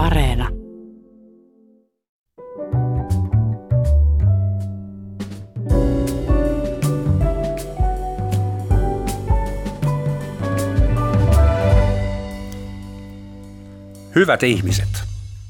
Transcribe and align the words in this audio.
Areena. 0.00 0.48
Hyvät 14.14 14.42
ihmiset, 14.42 14.88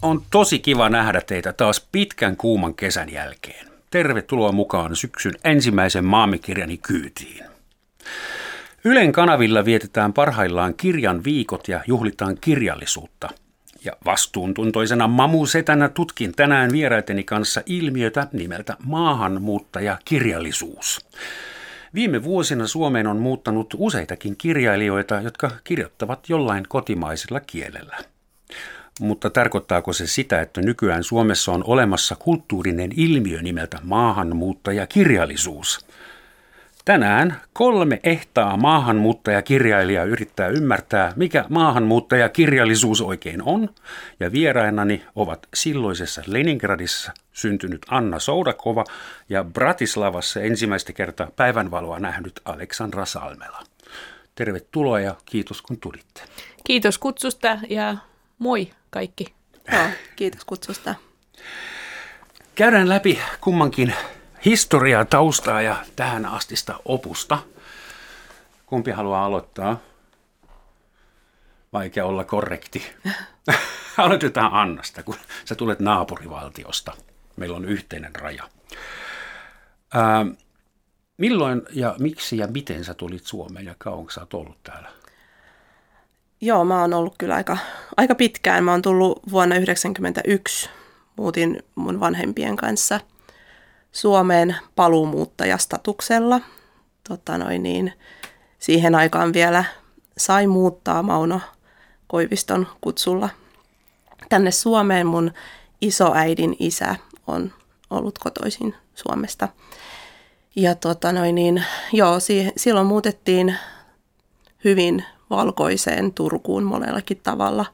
on 0.02 0.22
tosi 0.30 0.58
kiva 0.58 0.88
nähdä 0.88 1.20
teitä 1.20 1.52
taas 1.52 1.88
pitkän 1.92 2.36
kuuman 2.36 2.74
kesän 2.74 3.12
jälkeen. 3.12 3.66
Tervetuloa 3.90 4.52
mukaan 4.52 4.96
syksyn 4.96 5.34
ensimmäisen 5.44 6.04
maamikirjani 6.04 6.76
kyytiin. 6.76 7.44
Ylen 8.84 9.12
kanavilla 9.12 9.64
vietetään 9.64 10.12
parhaillaan 10.12 10.74
kirjan 10.74 11.24
viikot 11.24 11.68
ja 11.68 11.80
juhlitaan 11.86 12.36
kirjallisuutta. 12.40 13.28
Ja 13.84 13.92
vastuuntuntoisena 14.04 15.08
mamusetänä 15.08 15.88
tutkin 15.88 16.32
tänään 16.32 16.72
vieraiteni 16.72 17.24
kanssa 17.24 17.62
ilmiötä 17.66 18.28
nimeltä 18.32 18.76
maahanmuuttajakirjallisuus. 18.84 21.06
Viime 21.94 22.24
vuosina 22.24 22.66
Suomeen 22.66 23.06
on 23.06 23.16
muuttanut 23.16 23.74
useitakin 23.78 24.36
kirjailijoita, 24.36 25.20
jotka 25.20 25.50
kirjoittavat 25.64 26.28
jollain 26.28 26.64
kotimaisella 26.68 27.40
kielellä. 27.40 27.96
Mutta 29.00 29.30
tarkoittaako 29.30 29.92
se 29.92 30.06
sitä, 30.06 30.40
että 30.40 30.60
nykyään 30.60 31.04
Suomessa 31.04 31.52
on 31.52 31.64
olemassa 31.66 32.16
kulttuurinen 32.16 32.90
ilmiö 32.96 33.42
nimeltä 33.42 33.78
maahanmuuttajakirjallisuus? 33.82 35.86
Tänään 36.90 37.40
kolme 37.52 38.00
ehtaa 38.04 38.56
maahanmuuttajakirjailijaa 38.56 40.04
yrittää 40.04 40.48
ymmärtää, 40.48 41.12
mikä 41.16 41.44
maahanmuuttajakirjallisuus 41.48 43.00
oikein 43.00 43.42
on, 43.42 43.68
ja 44.20 44.32
vierainani 44.32 45.04
ovat 45.14 45.48
silloisessa 45.54 46.22
Leningradissa 46.26 47.12
syntynyt 47.32 47.86
Anna 47.88 48.18
Soudakova 48.18 48.84
ja 49.28 49.44
Bratislavassa 49.44 50.40
ensimmäistä 50.40 50.92
kertaa 50.92 51.30
päivänvaloa 51.36 51.98
nähnyt 51.98 52.40
Aleksandra 52.44 53.04
Salmela. 53.04 53.62
Tervetuloa 54.34 55.00
ja 55.00 55.14
kiitos 55.26 55.62
kun 55.62 55.78
tulitte. 55.80 56.22
Kiitos 56.64 56.98
kutsusta 56.98 57.58
ja 57.68 57.96
moi 58.38 58.70
kaikki. 58.90 59.34
Joo, 59.72 59.86
kiitos 60.16 60.44
kutsusta. 60.44 60.94
Käydään 62.54 62.88
läpi 62.88 63.18
kummankin 63.40 63.94
historiaa, 64.44 65.04
taustaa 65.04 65.62
ja 65.62 65.76
tähän 65.96 66.26
astista 66.26 66.80
opusta. 66.84 67.38
Kumpi 68.66 68.90
haluaa 68.90 69.24
aloittaa? 69.24 69.80
Vaikea 71.72 72.06
olla 72.06 72.24
korrekti. 72.24 72.86
Aloitetaan 73.98 74.52
Annasta, 74.52 75.02
kun 75.02 75.14
sä 75.44 75.54
tulet 75.54 75.80
naapurivaltiosta. 75.80 76.92
Meillä 77.36 77.56
on 77.56 77.64
yhteinen 77.64 78.14
raja. 78.16 78.48
Ää, 79.94 80.26
milloin 81.18 81.62
ja 81.72 81.94
miksi 81.98 82.38
ja 82.38 82.46
miten 82.46 82.84
sä 82.84 82.94
tulit 82.94 83.26
Suomeen 83.26 83.66
ja 83.66 83.74
kauanko 83.78 84.10
sä 84.10 84.20
oot 84.20 84.34
ollut 84.34 84.62
täällä? 84.62 84.88
Joo, 86.40 86.64
mä 86.64 86.80
oon 86.80 86.94
ollut 86.94 87.14
kyllä 87.18 87.34
aika, 87.34 87.58
aika 87.96 88.14
pitkään. 88.14 88.64
Mä 88.64 88.70
oon 88.70 88.82
tullut 88.82 89.22
vuonna 89.30 89.54
1991. 89.54 90.70
Muutin 91.16 91.62
mun 91.74 92.00
vanhempien 92.00 92.56
kanssa 92.56 93.00
Suomeen 93.92 94.56
paluumuuttajastatuksella. 94.76 96.40
Tota 97.08 97.38
noin 97.38 97.62
niin, 97.62 97.92
siihen 98.58 98.94
aikaan 98.94 99.32
vielä 99.32 99.64
sai 100.18 100.46
muuttaa 100.46 101.02
Mauno 101.02 101.40
Koiviston 102.06 102.66
kutsulla 102.80 103.28
tänne 104.28 104.50
Suomeen. 104.50 105.06
Mun 105.06 105.32
isoäidin 105.80 106.56
isä 106.58 106.96
on 107.26 107.52
ollut 107.90 108.18
kotoisin 108.18 108.74
Suomesta. 108.94 109.48
Ja 110.56 110.74
tota 110.74 111.12
noin 111.12 111.34
niin, 111.34 111.64
joo, 111.92 112.20
si- 112.20 112.52
silloin 112.56 112.86
muutettiin 112.86 113.54
hyvin 114.64 115.04
valkoiseen 115.30 116.12
Turkuun 116.14 116.64
monellakin 116.64 117.20
tavalla. 117.22 117.64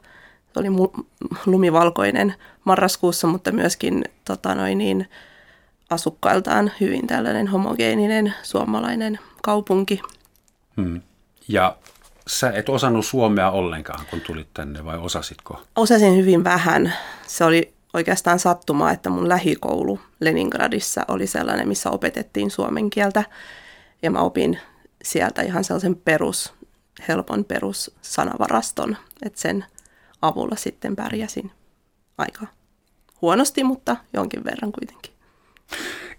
Se 0.53 0.59
oli 0.59 0.67
mu- 0.67 1.05
lumivalkoinen 1.45 2.35
marraskuussa, 2.63 3.27
mutta 3.27 3.51
myöskin 3.51 4.03
tota 4.25 4.55
noin 4.55 4.77
niin, 4.77 5.09
asukkailtaan 5.89 6.71
hyvin 6.79 7.07
tällainen 7.07 7.47
homogeeninen 7.47 8.33
suomalainen 8.43 9.19
kaupunki. 9.41 10.01
Hmm. 10.77 11.01
Ja 11.47 11.77
sä 12.27 12.51
et 12.51 12.69
osannut 12.69 13.05
suomea 13.05 13.51
ollenkaan, 13.51 14.05
kun 14.09 14.21
tulit 14.21 14.47
tänne, 14.53 14.85
vai 14.85 14.97
osasitko? 14.97 15.61
Osasin 15.75 16.17
hyvin 16.17 16.43
vähän. 16.43 16.93
Se 17.27 17.43
oli 17.43 17.73
oikeastaan 17.93 18.39
sattumaa, 18.39 18.91
että 18.91 19.09
mun 19.09 19.29
lähikoulu 19.29 19.99
Leningradissa 20.19 21.05
oli 21.07 21.27
sellainen, 21.27 21.67
missä 21.67 21.91
opetettiin 21.91 22.51
suomen 22.51 22.89
kieltä. 22.89 23.23
Ja 24.01 24.11
mä 24.11 24.19
opin 24.19 24.59
sieltä 25.03 25.41
ihan 25.41 25.63
sellaisen 25.63 25.95
perus, 25.95 26.53
helpon 27.07 27.45
perussanavaraston, 27.45 28.97
että 29.25 29.41
sen 29.41 29.65
avulla 30.21 30.55
sitten 30.55 30.95
pärjäsin 30.95 31.51
aika 32.17 32.47
huonosti, 33.21 33.63
mutta 33.63 33.95
jonkin 34.13 34.43
verran 34.43 34.71
kuitenkin. 34.71 35.16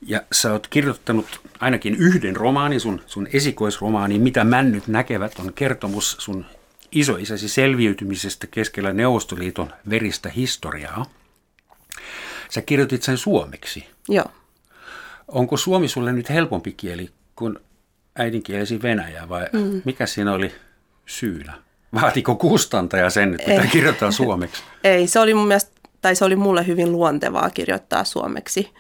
Ja 0.03 0.23
sä 0.33 0.53
oot 0.53 0.67
kirjoittanut 0.67 1.41
ainakin 1.61 1.95
yhden 1.95 2.37
romaanin, 2.37 2.81
sun, 2.81 3.01
sun 3.07 3.29
esikoisromaani, 3.33 4.19
Mitä 4.19 4.45
männyt 4.45 4.87
näkevät, 4.87 5.39
on 5.39 5.53
kertomus 5.53 6.17
sun 6.19 6.47
isoisäsi 6.93 7.49
selviytymisestä 7.49 8.47
keskellä 8.47 8.93
Neuvostoliiton 8.93 9.73
veristä 9.91 10.29
historiaa. 10.29 11.07
Sä 12.49 12.63
kirjoitit 12.63 13.03
sen 13.03 13.17
suomeksi. 13.17 13.87
Joo. 14.09 14.27
Onko 15.29 15.57
suomi 15.57 15.89
sulle 15.89 16.13
nyt 16.13 16.31
helpompi 16.31 16.73
kieli 16.73 17.11
kuin 17.37 17.59
äidinkielesi 18.17 18.83
venäjä 18.83 19.29
vai 19.29 19.47
mm. 19.53 19.83
mikä 19.85 20.07
siinä 20.07 20.33
oli 20.33 20.53
syynä? 21.07 21.55
Vaatiko 21.95 22.37
kustantaja 22.37 23.11
sen, 23.11 23.35
että 23.35 23.51
pitää 23.51 23.67
kirjoittaa 23.67 24.11
suomeksi? 24.11 24.63
Ei, 24.85 25.07
se 25.07 25.21
oli 25.21 25.35
mun 25.35 25.49
mielestä, 25.49 25.71
tai 26.01 26.17
se 26.17 26.25
oli 26.25 26.37
mulle 26.37 26.67
hyvin 26.67 26.93
luontevaa 26.93 27.51
kirjoittaa 27.51 28.05
suomeksi. 28.05 28.71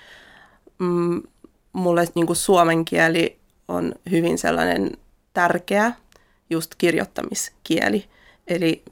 Mm, 0.78 1.22
mulle 1.72 2.05
niin 2.15 2.27
kuin 2.27 2.37
suomen 2.37 2.84
kieli 2.84 3.39
on 3.69 3.94
hyvin 4.11 4.39
sellainen 4.39 4.93
tärkeä 5.34 5.93
just 6.50 6.75
kirjoittamiskieli. 6.78 8.09
Eli 8.47 8.84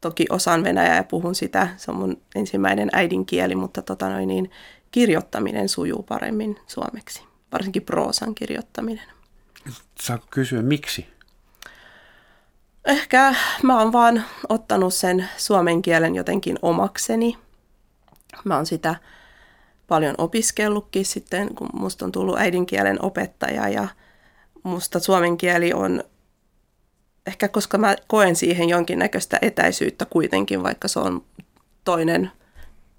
toki 0.00 0.26
osaan 0.30 0.64
venäjää 0.64 0.96
ja 0.96 1.04
puhun 1.04 1.34
sitä, 1.34 1.68
se 1.76 1.90
on 1.90 1.96
mun 1.96 2.22
ensimmäinen 2.34 2.88
äidinkieli, 2.92 3.54
mutta 3.54 3.82
tota 3.82 4.08
noin, 4.08 4.28
niin 4.28 4.50
kirjoittaminen 4.90 5.68
sujuu 5.68 6.02
paremmin 6.02 6.58
suomeksi, 6.66 7.22
varsinkin 7.52 7.82
proosan 7.82 8.34
kirjoittaminen. 8.34 9.04
Saako 10.00 10.26
kysyä 10.30 10.62
miksi? 10.62 11.06
Ehkä 12.84 13.34
mä 13.62 13.78
oon 13.78 13.92
vaan 13.92 14.24
ottanut 14.48 14.94
sen 14.94 15.28
suomen 15.36 15.82
kielen 15.82 16.14
jotenkin 16.14 16.58
omakseni. 16.62 17.38
Mä 18.44 18.56
oon 18.56 18.66
sitä 18.66 18.94
paljon 19.92 20.14
opiskellutkin 20.18 21.04
sitten, 21.04 21.54
kun 21.54 21.68
musta 21.72 22.04
on 22.04 22.12
tullut 22.12 22.38
äidinkielen 22.38 23.04
opettaja 23.04 23.68
ja 23.68 23.88
musta 24.62 25.00
suomen 25.00 25.36
kieli 25.36 25.72
on 25.72 26.04
ehkä 27.26 27.48
koska 27.48 27.78
mä 27.78 27.96
koen 28.06 28.36
siihen 28.36 28.68
jonkinnäköistä 28.68 29.38
etäisyyttä 29.42 30.04
kuitenkin, 30.04 30.62
vaikka 30.62 30.88
se 30.88 30.98
on 30.98 31.24
toinen 31.84 32.30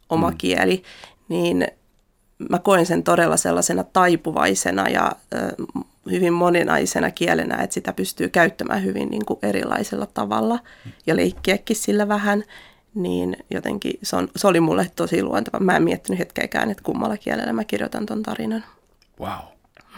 oma 0.10 0.32
mm. 0.32 0.38
kieli, 0.38 0.84
niin 1.30 1.68
mä 2.50 2.60
koen 2.60 2.86
sen 2.86 3.04
todella 3.04 3.38
sellaisena 3.38 3.84
taipuvaisena 3.84 4.90
ja 4.90 5.12
ö, 5.34 5.38
hyvin 6.12 6.34
moninaisena 6.34 7.12
kielenä, 7.12 7.64
että 7.64 7.74
sitä 7.74 7.94
pystyy 7.94 8.30
käyttämään 8.30 8.84
hyvin 8.84 9.10
niin 9.10 9.26
kuin 9.26 9.40
erilaisella 9.44 10.08
tavalla 10.14 10.60
ja 11.08 11.16
leikkiäkin 11.16 11.76
sillä 11.76 12.08
vähän, 12.08 12.44
niin 12.96 13.38
jotenkin 13.52 13.94
se, 14.04 14.16
on, 14.16 14.28
se 14.36 14.48
oli 14.48 14.60
mulle 14.60 14.92
tosi 14.96 15.24
luonteva. 15.24 15.60
Mä 15.60 15.76
en 15.76 15.84
miettinyt 15.84 16.20
hetkeäkään, 16.20 16.72
että 16.72 16.84
kummalla 16.84 17.18
kielellä 17.18 17.54
mä 17.54 17.64
kirjoitan 17.64 18.06
ton 18.06 18.24
tarinan. 18.24 18.64
Wow. 19.20 19.40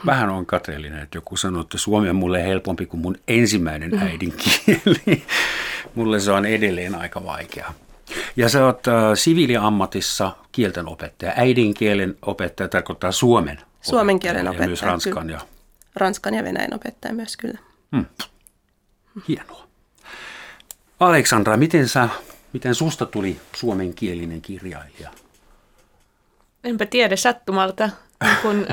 Vähän 0.06 0.30
on 0.30 0.46
kateellinen, 0.46 1.00
että 1.00 1.18
joku 1.18 1.38
sanoo, 1.38 1.62
että 1.62 1.78
suomi 1.78 2.10
on 2.10 2.16
mulle 2.16 2.44
helpompi 2.44 2.86
kuin 2.86 3.02
mun 3.02 3.18
ensimmäinen 3.28 3.92
mm. 3.92 4.02
äidinkieli. 4.02 5.24
mulle 5.96 6.20
se 6.20 6.32
on 6.32 6.46
edelleen 6.46 6.96
aika 6.96 7.24
vaikea. 7.24 7.74
Ja 8.36 8.50
sä 8.50 8.66
oot 8.66 8.88
äh, 8.88 8.94
siviiliammatissa 9.14 10.32
kielten 10.52 10.88
opettaja. 10.88 11.34
Äidinkielen 11.36 12.18
opettaja 12.22 12.70
tarkoittaa 12.70 13.12
suomen 13.12 13.60
Suomen 13.90 14.20
kielen 14.20 14.48
opettaja. 14.48 14.64
Ja 14.64 14.68
myös 14.68 14.82
ranskan 14.82 15.30
ja... 15.30 15.42
Ranskan 15.96 16.34
ja 16.34 16.44
venäjän 16.44 16.74
opettaja 16.74 17.14
myös 17.14 17.38
kyllä. 17.38 17.60
Hmm. 17.96 18.06
Hienoa. 19.28 19.68
Aleksandra, 21.00 21.58
miten, 21.58 21.88
sä, 21.88 22.10
miten 22.56 22.76
susta 22.76 23.06
tuli 23.06 23.40
suomenkielinen 23.56 24.42
kirjailija? 24.42 25.10
Enpä 26.64 26.86
tiedä 26.86 27.16
sattumalta, 27.16 27.90
kun 28.42 28.66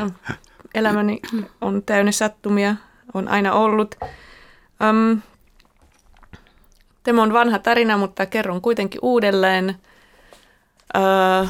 elämäni 0.74 1.20
on 1.60 1.82
täynnä 1.82 2.12
sattumia, 2.12 2.76
on 3.14 3.28
aina 3.28 3.52
ollut. 3.52 3.94
Um, 4.90 5.20
Tämä 7.02 7.22
on 7.22 7.32
vanha 7.32 7.58
tarina, 7.58 7.96
mutta 7.96 8.26
kerron 8.26 8.60
kuitenkin 8.60 8.98
uudelleen. 9.02 9.76
Öö, 10.96 11.46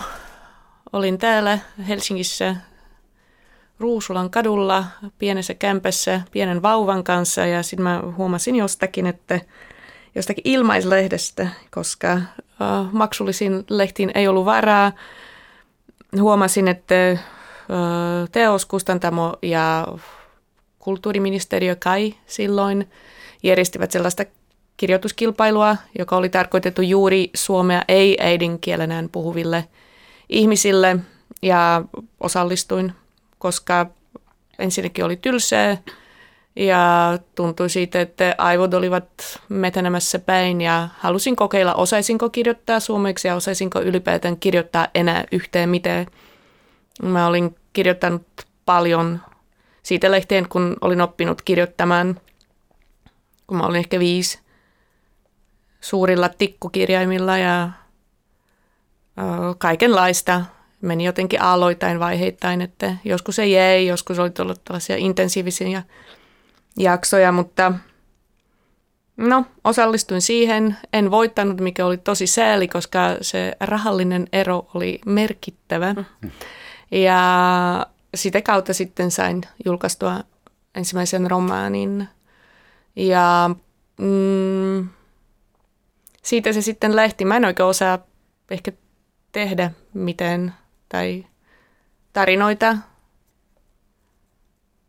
olin 0.92 1.18
täällä 1.18 1.58
Helsingissä 1.88 2.56
Ruusulan 3.78 4.30
kadulla 4.30 4.84
pienessä 5.18 5.54
kämpässä 5.54 6.20
pienen 6.30 6.62
vauvan 6.62 7.04
kanssa 7.04 7.46
ja 7.46 7.62
sitten 7.62 7.82
mä 7.82 8.02
huomasin 8.16 8.56
jostakin, 8.56 9.06
että 9.06 9.40
jostakin 10.14 10.42
ilmaislehdestä, 10.44 11.48
koska 11.70 12.12
uh, 12.14 12.92
maksullisiin 12.92 13.64
lehtiin 13.70 14.10
ei 14.14 14.28
ollut 14.28 14.44
varaa. 14.44 14.92
Huomasin, 16.20 16.68
että 16.68 16.94
uh, 17.12 18.28
teoskustantamo 18.32 19.36
ja 19.42 19.86
kulttuuriministeriö 20.78 21.76
Kai 21.76 22.14
silloin 22.26 22.90
järjestivät 23.42 23.90
sellaista 23.90 24.24
kirjoituskilpailua, 24.76 25.76
joka 25.98 26.16
oli 26.16 26.28
tarkoitettu 26.28 26.82
juuri 26.82 27.30
suomea 27.34 27.82
ei-äidinkielenään 27.88 29.08
puhuville 29.08 29.68
ihmisille 30.28 30.96
ja 31.42 31.82
osallistuin, 32.20 32.92
koska 33.38 33.86
ensinnäkin 34.58 35.04
oli 35.04 35.16
tylsää 35.16 35.76
ja 36.56 37.18
tuntui 37.34 37.70
siitä, 37.70 38.00
että 38.00 38.34
aivot 38.38 38.74
olivat 38.74 39.40
metänemässä 39.48 40.18
päin 40.18 40.60
ja 40.60 40.88
halusin 40.98 41.36
kokeilla, 41.36 41.74
osaisinko 41.74 42.30
kirjoittaa 42.30 42.80
suomeksi 42.80 43.28
ja 43.28 43.34
osaisinko 43.34 43.80
ylipäätään 43.80 44.36
kirjoittaa 44.36 44.88
enää 44.94 45.24
yhteen 45.32 45.68
miten. 45.68 46.06
Mä 47.02 47.26
olin 47.26 47.56
kirjoittanut 47.72 48.26
paljon 48.64 49.20
siitä 49.82 50.10
lehteen, 50.10 50.48
kun 50.48 50.76
olin 50.80 51.00
oppinut 51.00 51.42
kirjoittamaan, 51.42 52.20
kun 53.46 53.56
mä 53.56 53.66
olin 53.66 53.78
ehkä 53.78 53.98
viisi 53.98 54.40
suurilla 55.80 56.28
tikkukirjaimilla 56.28 57.38
ja 57.38 57.70
kaikenlaista. 59.58 60.44
Meni 60.80 61.04
jotenkin 61.04 61.42
aloittain 61.42 62.00
vaiheittain, 62.00 62.60
että 62.60 62.96
joskus 63.04 63.38
ei 63.38 63.52
jäi, 63.52 63.86
joskus 63.86 64.18
oli 64.18 64.30
tullut 64.30 64.64
tällaisia 64.64 64.96
intensiivisiä 64.96 65.82
jaksoja, 66.76 67.32
mutta 67.32 67.72
no, 69.16 69.46
osallistuin 69.64 70.22
siihen. 70.22 70.76
En 70.92 71.10
voittanut, 71.10 71.60
mikä 71.60 71.86
oli 71.86 71.96
tosi 71.96 72.26
sääli, 72.26 72.68
koska 72.68 73.00
se 73.20 73.56
rahallinen 73.60 74.26
ero 74.32 74.66
oli 74.74 75.00
merkittävä. 75.06 75.92
Mm. 75.92 76.30
Ja 76.90 77.86
sitä 78.14 78.42
kautta 78.42 78.74
sitten 78.74 79.10
sain 79.10 79.42
julkaistua 79.64 80.20
ensimmäisen 80.74 81.30
romaanin. 81.30 82.08
Ja 82.96 83.50
mm, 84.00 84.88
siitä 86.22 86.52
se 86.52 86.62
sitten 86.62 86.96
lähti. 86.96 87.24
Mä 87.24 87.36
en 87.36 87.44
oikein 87.44 87.66
osaa 87.66 87.98
ehkä 88.50 88.72
tehdä 89.32 89.70
miten 89.94 90.54
tai 90.88 91.26
tarinoita. 92.12 92.76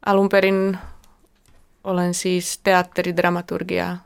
Alun 0.05 0.29
perin 0.29 0.77
olen 1.83 2.13
siis 2.13 2.59
teatteridramaturgia 2.63 3.97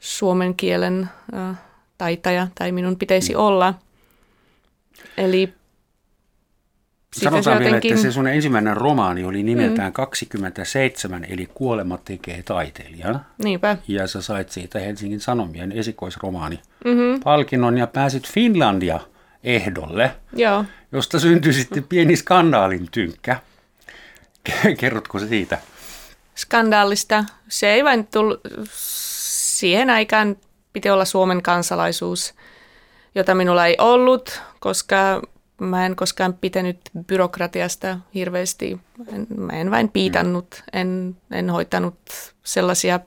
suomen 0.00 0.54
kielen 0.54 1.08
äh, 1.34 1.56
taitaja, 1.98 2.48
tai 2.54 2.72
minun 2.72 2.96
pitäisi 2.96 3.34
mm. 3.34 3.40
olla. 3.40 3.74
Eli 5.16 5.54
Sanotaan 7.12 7.58
vielä, 7.58 7.68
jotenkin... 7.68 7.92
että 7.92 8.02
se 8.02 8.12
sun 8.12 8.26
ensimmäinen 8.26 8.76
romaani 8.76 9.24
oli 9.24 9.42
nimeltään 9.42 9.88
mm. 9.88 9.92
27, 9.92 11.24
eli 11.28 11.48
Kuolema 11.54 11.98
tekee 11.98 12.42
taiteilijan. 12.42 13.26
Niinpä. 13.44 13.76
Ja 13.88 14.06
sä 14.06 14.22
sait 14.22 14.50
siitä 14.50 14.78
Helsingin 14.78 15.20
Sanomien 15.20 15.72
esikoisromaani 15.72 16.60
mm-hmm. 16.84 17.20
palkinnon 17.24 17.78
ja 17.78 17.86
pääsit 17.86 18.28
Finlandia 18.28 19.00
ehdolle, 19.44 20.10
Joo. 20.32 20.64
josta 20.92 21.18
syntyi 21.20 21.52
sitten 21.52 21.84
pieni 21.84 22.16
skandaalin 22.16 22.88
tynkkä. 22.90 23.36
Kerrotko 24.78 25.18
siitä? 25.18 25.58
Skandaalista. 26.36 27.24
Se 27.48 27.72
ei 27.72 27.84
vain 27.84 28.06
tullut, 28.06 28.40
siihen 28.72 29.90
aikaan 29.90 30.36
piti 30.72 30.90
olla 30.90 31.04
Suomen 31.04 31.42
kansalaisuus, 31.42 32.34
jota 33.14 33.34
minulla 33.34 33.66
ei 33.66 33.76
ollut, 33.78 34.40
koska 34.60 35.22
mä 35.60 35.86
en 35.86 35.96
koskaan 35.96 36.34
pitänyt 36.34 36.80
byrokratiasta 37.06 37.98
hirveästi. 38.14 38.80
En, 39.12 39.26
mä 39.36 39.52
en 39.52 39.70
vain 39.70 39.88
piitannut, 39.88 40.62
en, 40.72 41.16
en 41.30 41.50
hoitanut 41.50 41.94
sellaisia 42.42 43.00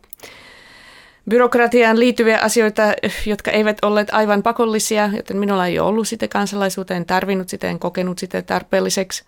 byrokratiaan 1.29 1.99
liittyviä 1.99 2.39
asioita, 2.39 2.83
jotka 3.25 3.51
eivät 3.51 3.77
olleet 3.81 4.07
aivan 4.11 4.43
pakollisia, 4.43 5.09
joten 5.15 5.37
minulla 5.37 5.67
ei 5.67 5.79
ollut 5.79 6.07
sitä 6.07 6.27
kansalaisuutta, 6.27 6.93
en 6.93 7.05
tarvinnut 7.05 7.49
sitä, 7.49 7.67
en 7.69 7.79
kokenut 7.79 8.19
sitä 8.19 8.41
tarpeelliseksi, 8.41 9.23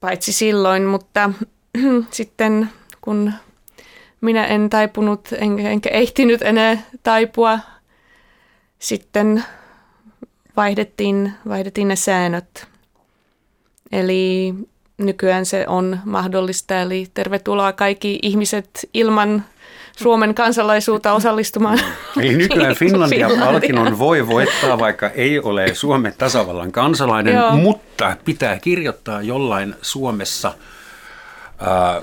paitsi 0.00 0.32
silloin, 0.32 0.84
mutta 0.84 1.30
sitten 2.10 2.70
kun 3.00 3.32
minä 4.20 4.46
en 4.46 4.70
taipunut, 4.70 5.28
enkä, 5.38 5.70
enkä 5.70 5.90
ehtinyt 5.90 6.42
enää 6.42 6.82
taipua, 7.02 7.58
sitten 8.78 9.44
vaihdettiin, 10.56 11.32
vaihdettiin 11.48 11.88
ne 11.88 11.96
säännöt. 11.96 12.66
Eli 13.92 14.54
nykyään 14.98 15.46
se 15.46 15.64
on 15.68 15.98
mahdollista, 16.04 16.80
eli 16.80 17.06
tervetuloa 17.14 17.72
kaikki 17.72 18.18
ihmiset 18.22 18.88
ilman 18.94 19.44
Suomen 19.96 20.34
kansalaisuutta 20.34 21.12
osallistumaan. 21.12 21.80
Eli 22.20 22.36
nykyään 22.36 22.76
Finlandia-palkinnon 22.76 23.98
voi 23.98 24.26
voittaa, 24.26 24.78
vaikka 24.78 25.08
ei 25.08 25.38
ole 25.38 25.74
Suomen 25.74 26.14
tasavallan 26.18 26.72
kansalainen, 26.72 27.34
Joo. 27.34 27.56
mutta 27.56 28.16
pitää 28.24 28.58
kirjoittaa 28.58 29.22
jollain 29.22 29.74
Suomessa 29.82 30.54
äh, 31.66 32.02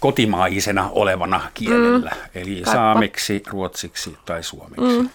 kotimaisena 0.00 0.90
olevana 0.92 1.40
kielellä, 1.54 2.10
mm. 2.10 2.30
eli 2.34 2.54
Kaippa. 2.54 2.72
saameksi, 2.72 3.42
ruotsiksi 3.50 4.16
tai 4.24 4.42
suomeksi. 4.42 5.00
Mm. 5.00 5.10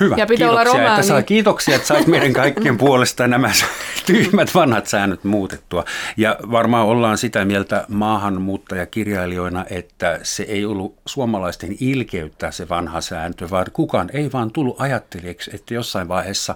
Hyvä, 0.00 0.14
ja 0.18 0.26
pitää 0.26 0.48
kiitoksia, 0.48 0.80
olla 0.80 0.90
että 0.90 1.02
saa, 1.02 1.22
kiitoksia, 1.22 1.74
että 1.74 1.88
sait 1.88 2.06
meidän 2.06 2.32
kaikkien 2.32 2.78
puolesta 2.84 3.28
nämä 3.28 3.50
tyhmät 4.06 4.54
vanhat 4.54 4.86
säännöt 4.86 5.24
muutettua. 5.24 5.84
Ja 6.16 6.36
varmaan 6.50 6.86
ollaan 6.86 7.18
sitä 7.18 7.44
mieltä 7.44 7.84
maahanmuuttajakirjailijoina, 7.88 9.64
että 9.70 10.20
se 10.22 10.42
ei 10.42 10.64
ollut 10.64 10.96
suomalaisten 11.06 11.76
ilkeyttä 11.80 12.50
se 12.50 12.68
vanha 12.68 13.00
sääntö, 13.00 13.50
vaan 13.50 13.66
kukaan 13.72 14.10
ei 14.12 14.32
vaan 14.32 14.50
tullut 14.50 14.80
ajattelijaksi, 14.80 15.50
että 15.54 15.74
jossain 15.74 16.08
vaiheessa 16.08 16.54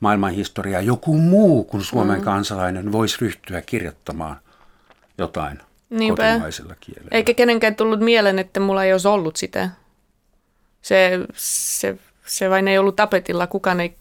maailmanhistoriaa 0.00 0.80
joku 0.80 1.16
muu 1.16 1.64
kuin 1.64 1.82
Suomen 1.82 2.18
mm. 2.18 2.24
kansalainen 2.24 2.92
voisi 2.92 3.16
ryhtyä 3.20 3.60
kirjoittamaan 3.60 4.36
jotain 5.18 5.58
Niinpä. 5.90 6.30
kotimaisella 6.30 6.74
kielellä. 6.80 7.08
Eikä 7.10 7.34
kenenkään 7.34 7.76
tullut 7.76 8.00
mieleen, 8.00 8.38
että 8.38 8.60
mulla 8.60 8.84
ei 8.84 8.92
olisi 8.92 9.08
ollut 9.08 9.36
sitä. 9.36 9.70
Se, 10.82 11.10
se 11.34 11.98
se 12.28 12.50
vain 12.50 12.68
ei 12.68 12.78
ollut 12.78 12.96
tapetilla, 12.96 13.46
kukaan 13.46 13.80
ei, 13.80 13.96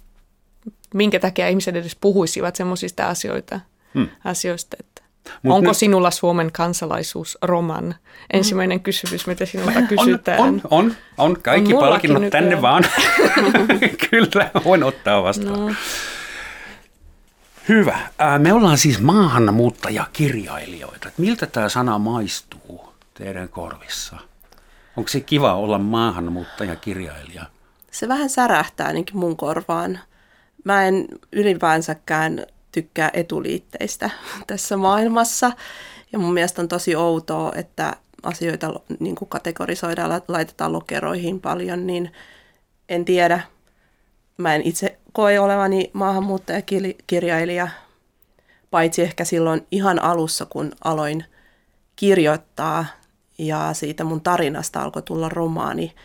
minkä 0.94 1.20
takia 1.20 1.48
ihmiset 1.48 1.76
edes 1.76 1.96
puhuisivat 1.96 2.56
semmoisista 2.56 3.08
asioita, 3.08 3.60
hmm. 3.94 4.08
asioista, 4.24 4.78
että 4.80 4.97
Mut 5.44 5.56
Onko 5.56 5.70
nyt... 5.70 5.78
sinulla 5.78 6.12
Suomen 6.12 6.52
kansalaisuus 6.52 7.38
roman? 7.42 7.96
Ensimmäinen 8.34 8.80
kysymys, 8.80 9.28
mitä 9.28 9.46
sinulta 9.46 9.82
kysytään. 9.96 10.40
On, 10.40 10.48
on, 10.48 10.62
on. 10.72 10.96
on. 11.18 11.38
Kaikki 11.42 11.74
on 11.74 11.80
palkinnot 11.80 12.22
nykyään. 12.22 12.44
tänne 12.44 12.62
vaan. 12.62 12.84
Kyllä, 14.10 14.52
voin 14.66 14.84
ottaa 14.84 15.24
vastaan. 15.24 15.66
No. 15.66 15.72
Hyvä. 17.70 18.00
Me 18.38 18.54
ollaan 18.54 18.78
siis 18.78 19.02
maahanmuuttajakirjailijoita. 19.02 21.10
Miltä 21.18 21.46
tämä 21.46 21.70
sana 21.70 21.98
maistuu 21.98 22.94
teidän 23.14 23.50
korvissa? 23.50 24.16
Onko 24.98 25.08
se 25.08 25.20
kiva 25.20 25.54
olla 25.54 25.80
maahanmuuttajakirjailija? 25.80 27.46
se 27.92 28.08
vähän 28.08 28.30
särähtää 28.30 28.88
ainakin 28.88 29.18
mun 29.18 29.38
korvaan. 29.38 30.00
Mä 30.64 30.86
en 30.86 31.06
ylipäänsäkään 31.32 32.46
tykkää 32.82 33.10
etuliitteistä 33.14 34.10
tässä 34.48 34.78
maailmassa. 34.78 35.52
Ja 36.12 36.20
mun 36.20 36.34
mielestä 36.34 36.62
on 36.62 36.68
tosi 36.68 36.96
outoa, 36.96 37.52
että 37.56 37.96
asioita 38.24 38.80
niin 39.00 39.16
kuin 39.16 39.30
kategorisoidaan, 39.30 40.22
laitetaan 40.28 40.74
lokeroihin 40.74 41.42
paljon, 41.42 41.88
niin 41.88 42.12
en 42.90 43.06
tiedä. 43.06 43.42
Mä 44.38 44.56
en 44.56 44.62
itse 44.62 44.98
koe 45.14 45.40
olevani 45.40 45.92
maahanmuuttajakirjailija, 45.94 47.68
paitsi 48.72 49.02
ehkä 49.02 49.26
silloin 49.26 49.68
ihan 49.72 50.02
alussa, 50.02 50.46
kun 50.46 50.72
aloin 50.84 51.26
kirjoittaa 51.96 52.86
ja 53.38 53.74
siitä 53.74 54.04
mun 54.04 54.22
tarinasta 54.22 54.82
alkoi 54.82 55.02
tulla 55.02 55.30
romaani, 55.30 55.96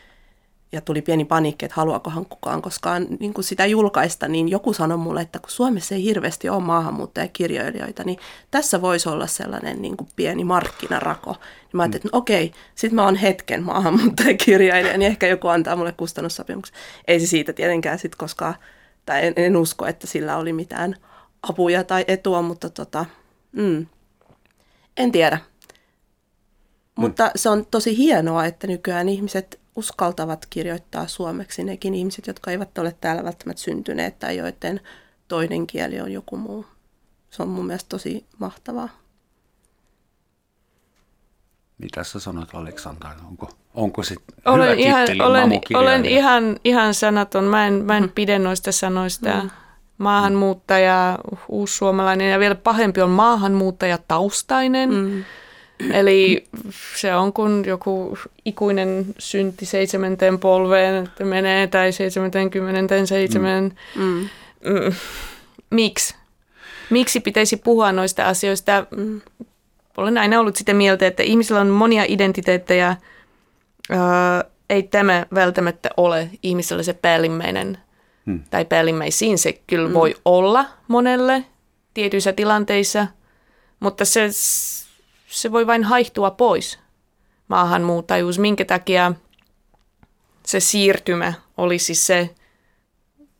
ja 0.72 0.80
tuli 0.80 1.02
pieni 1.02 1.24
paniikki, 1.24 1.64
että 1.64 1.74
haluakohan 1.76 2.26
kukaan 2.26 2.62
koskaan 2.62 3.06
niin 3.20 3.34
kuin 3.34 3.44
sitä 3.44 3.66
julkaista, 3.66 4.28
niin 4.28 4.48
joku 4.48 4.72
sanoi 4.72 4.98
mulle, 4.98 5.20
että 5.20 5.38
kun 5.38 5.50
Suomessa 5.50 5.94
ei 5.94 6.04
hirveästi 6.04 6.48
ole 6.48 6.62
maahanmuuttajakirjailijoita, 6.62 8.04
niin 8.04 8.18
tässä 8.50 8.82
voisi 8.82 9.08
olla 9.08 9.26
sellainen 9.26 9.82
niin 9.82 9.96
kuin 9.96 10.08
pieni 10.16 10.44
markkinarako. 10.44 11.30
Niin 11.30 11.70
mä 11.72 11.82
ajattelin, 11.82 12.06
että 12.06 12.16
no 12.16 12.18
okei, 12.18 12.52
sitten 12.74 12.94
mä 12.94 13.04
oon 13.04 13.16
hetken 13.16 13.62
maahanmuuttajakirjailija, 13.62 14.98
niin 14.98 15.10
ehkä 15.10 15.26
joku 15.26 15.48
antaa 15.48 15.76
mulle 15.76 15.92
kustannussopimuksen. 15.92 16.76
Ei 17.08 17.20
se 17.20 17.26
siitä 17.26 17.52
tietenkään 17.52 17.98
sitten 17.98 18.18
koskaan, 18.18 18.54
tai 19.06 19.26
en, 19.26 19.32
en 19.36 19.56
usko, 19.56 19.86
että 19.86 20.06
sillä 20.06 20.36
oli 20.36 20.52
mitään 20.52 20.96
apuja 21.42 21.84
tai 21.84 22.04
etua, 22.08 22.42
mutta 22.42 22.70
tota, 22.70 23.06
mm, 23.52 23.86
en 24.96 25.12
tiedä. 25.12 25.38
Mutta 26.94 27.30
se 27.36 27.48
on 27.48 27.66
tosi 27.66 27.96
hienoa, 27.96 28.44
että 28.46 28.66
nykyään 28.66 29.08
ihmiset 29.08 29.61
uskaltavat 29.76 30.46
kirjoittaa 30.50 31.06
suomeksi, 31.06 31.64
nekin 31.64 31.94
ihmiset, 31.94 32.26
jotka 32.26 32.50
eivät 32.50 32.78
ole 32.78 32.96
täällä 33.00 33.24
välttämättä 33.24 33.62
syntyneet 33.62 34.18
tai 34.18 34.36
joiden 34.36 34.80
toinen 35.28 35.66
kieli 35.66 36.00
on 36.00 36.12
joku 36.12 36.36
muu. 36.36 36.66
Se 37.30 37.42
on 37.42 37.48
mun 37.48 37.66
mielestä 37.66 37.88
tosi 37.88 38.26
mahtavaa. 38.38 38.88
Mitä 41.78 42.04
sä 42.04 42.20
sanot, 42.20 42.54
Aleksandra? 42.54 43.14
Onko, 43.28 43.50
onko 43.74 44.02
se 44.02 44.14
olen 44.44 44.62
hyvä 44.62 44.74
ihan, 44.74 45.06
titteli 45.06 45.22
olen, 45.22 45.60
olen 45.74 46.04
ihan, 46.04 46.56
ihan 46.64 46.94
sanaton. 46.94 47.44
Mä 47.44 47.66
en, 47.66 47.72
mä 47.84 47.96
en 47.96 48.12
pidä 48.14 48.38
noista 48.38 48.72
sanoista. 48.72 49.42
Mm. 49.42 49.50
Maahanmuuttaja, 49.98 51.18
uussuomalainen 51.48 52.30
ja 52.30 52.38
vielä 52.38 52.54
pahempi 52.54 53.00
on 53.00 53.10
maahanmuuttaja 53.10 53.98
taustainen. 54.08 54.90
Mm. 54.94 55.24
Eli 55.92 56.44
se 56.96 57.14
on 57.14 57.32
kun 57.32 57.64
joku 57.66 58.18
ikuinen 58.44 59.06
synti 59.18 59.66
seitsemänteen 59.66 60.38
polveen, 60.38 61.04
että 61.04 61.24
menee 61.24 61.66
tai 61.66 61.92
77. 61.92 63.72
Mm. 63.96 64.02
Mm. 64.02 64.28
Mm. 64.64 64.92
Miksi? 65.70 66.14
Miksi 66.90 67.20
pitäisi 67.20 67.56
puhua 67.56 67.92
noista 67.92 68.28
asioista? 68.28 68.86
Olen 69.96 70.18
aina 70.18 70.40
ollut 70.40 70.56
sitä 70.56 70.74
mieltä, 70.74 71.06
että 71.06 71.22
ihmisillä 71.22 71.60
on 71.60 71.68
monia 71.68 72.04
identiteettejä. 72.08 72.96
Öö, 73.90 73.98
ei 74.70 74.82
tämä 74.82 75.26
välttämättä 75.34 75.90
ole 75.96 76.30
ihmisellä 76.42 76.82
se 76.82 76.92
päällimmäinen, 76.92 77.78
Hmm. 78.26 78.40
tai 78.50 78.64
päällimmäisiin 78.64 79.38
se 79.38 79.52
kyllä 79.66 79.94
voi 79.94 80.14
olla 80.24 80.64
monelle 80.88 81.44
tietyissä 81.94 82.32
tilanteissa, 82.32 83.06
mutta 83.80 84.04
se, 84.04 84.28
se 85.32 85.52
voi 85.52 85.66
vain 85.66 85.84
haihtua 85.84 86.30
pois, 86.30 86.78
maahanmuuttajuus, 87.48 88.38
minkä 88.38 88.64
takia 88.64 89.12
se 90.46 90.60
siirtymä 90.60 91.32
olisi 91.56 91.94
se 91.94 92.30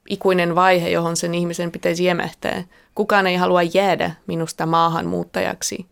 ikuinen 0.08 0.54
vaihe, 0.54 0.88
johon 0.88 1.16
sen 1.16 1.34
ihmisen 1.34 1.70
pitäisi 1.70 2.04
jämähtää. 2.04 2.64
Kukaan 2.94 3.26
ei 3.26 3.37
halua 3.37 3.62
jäädä 3.62 4.11
minusta 4.26 4.66
maahanmuuttajaksi. 4.66 5.87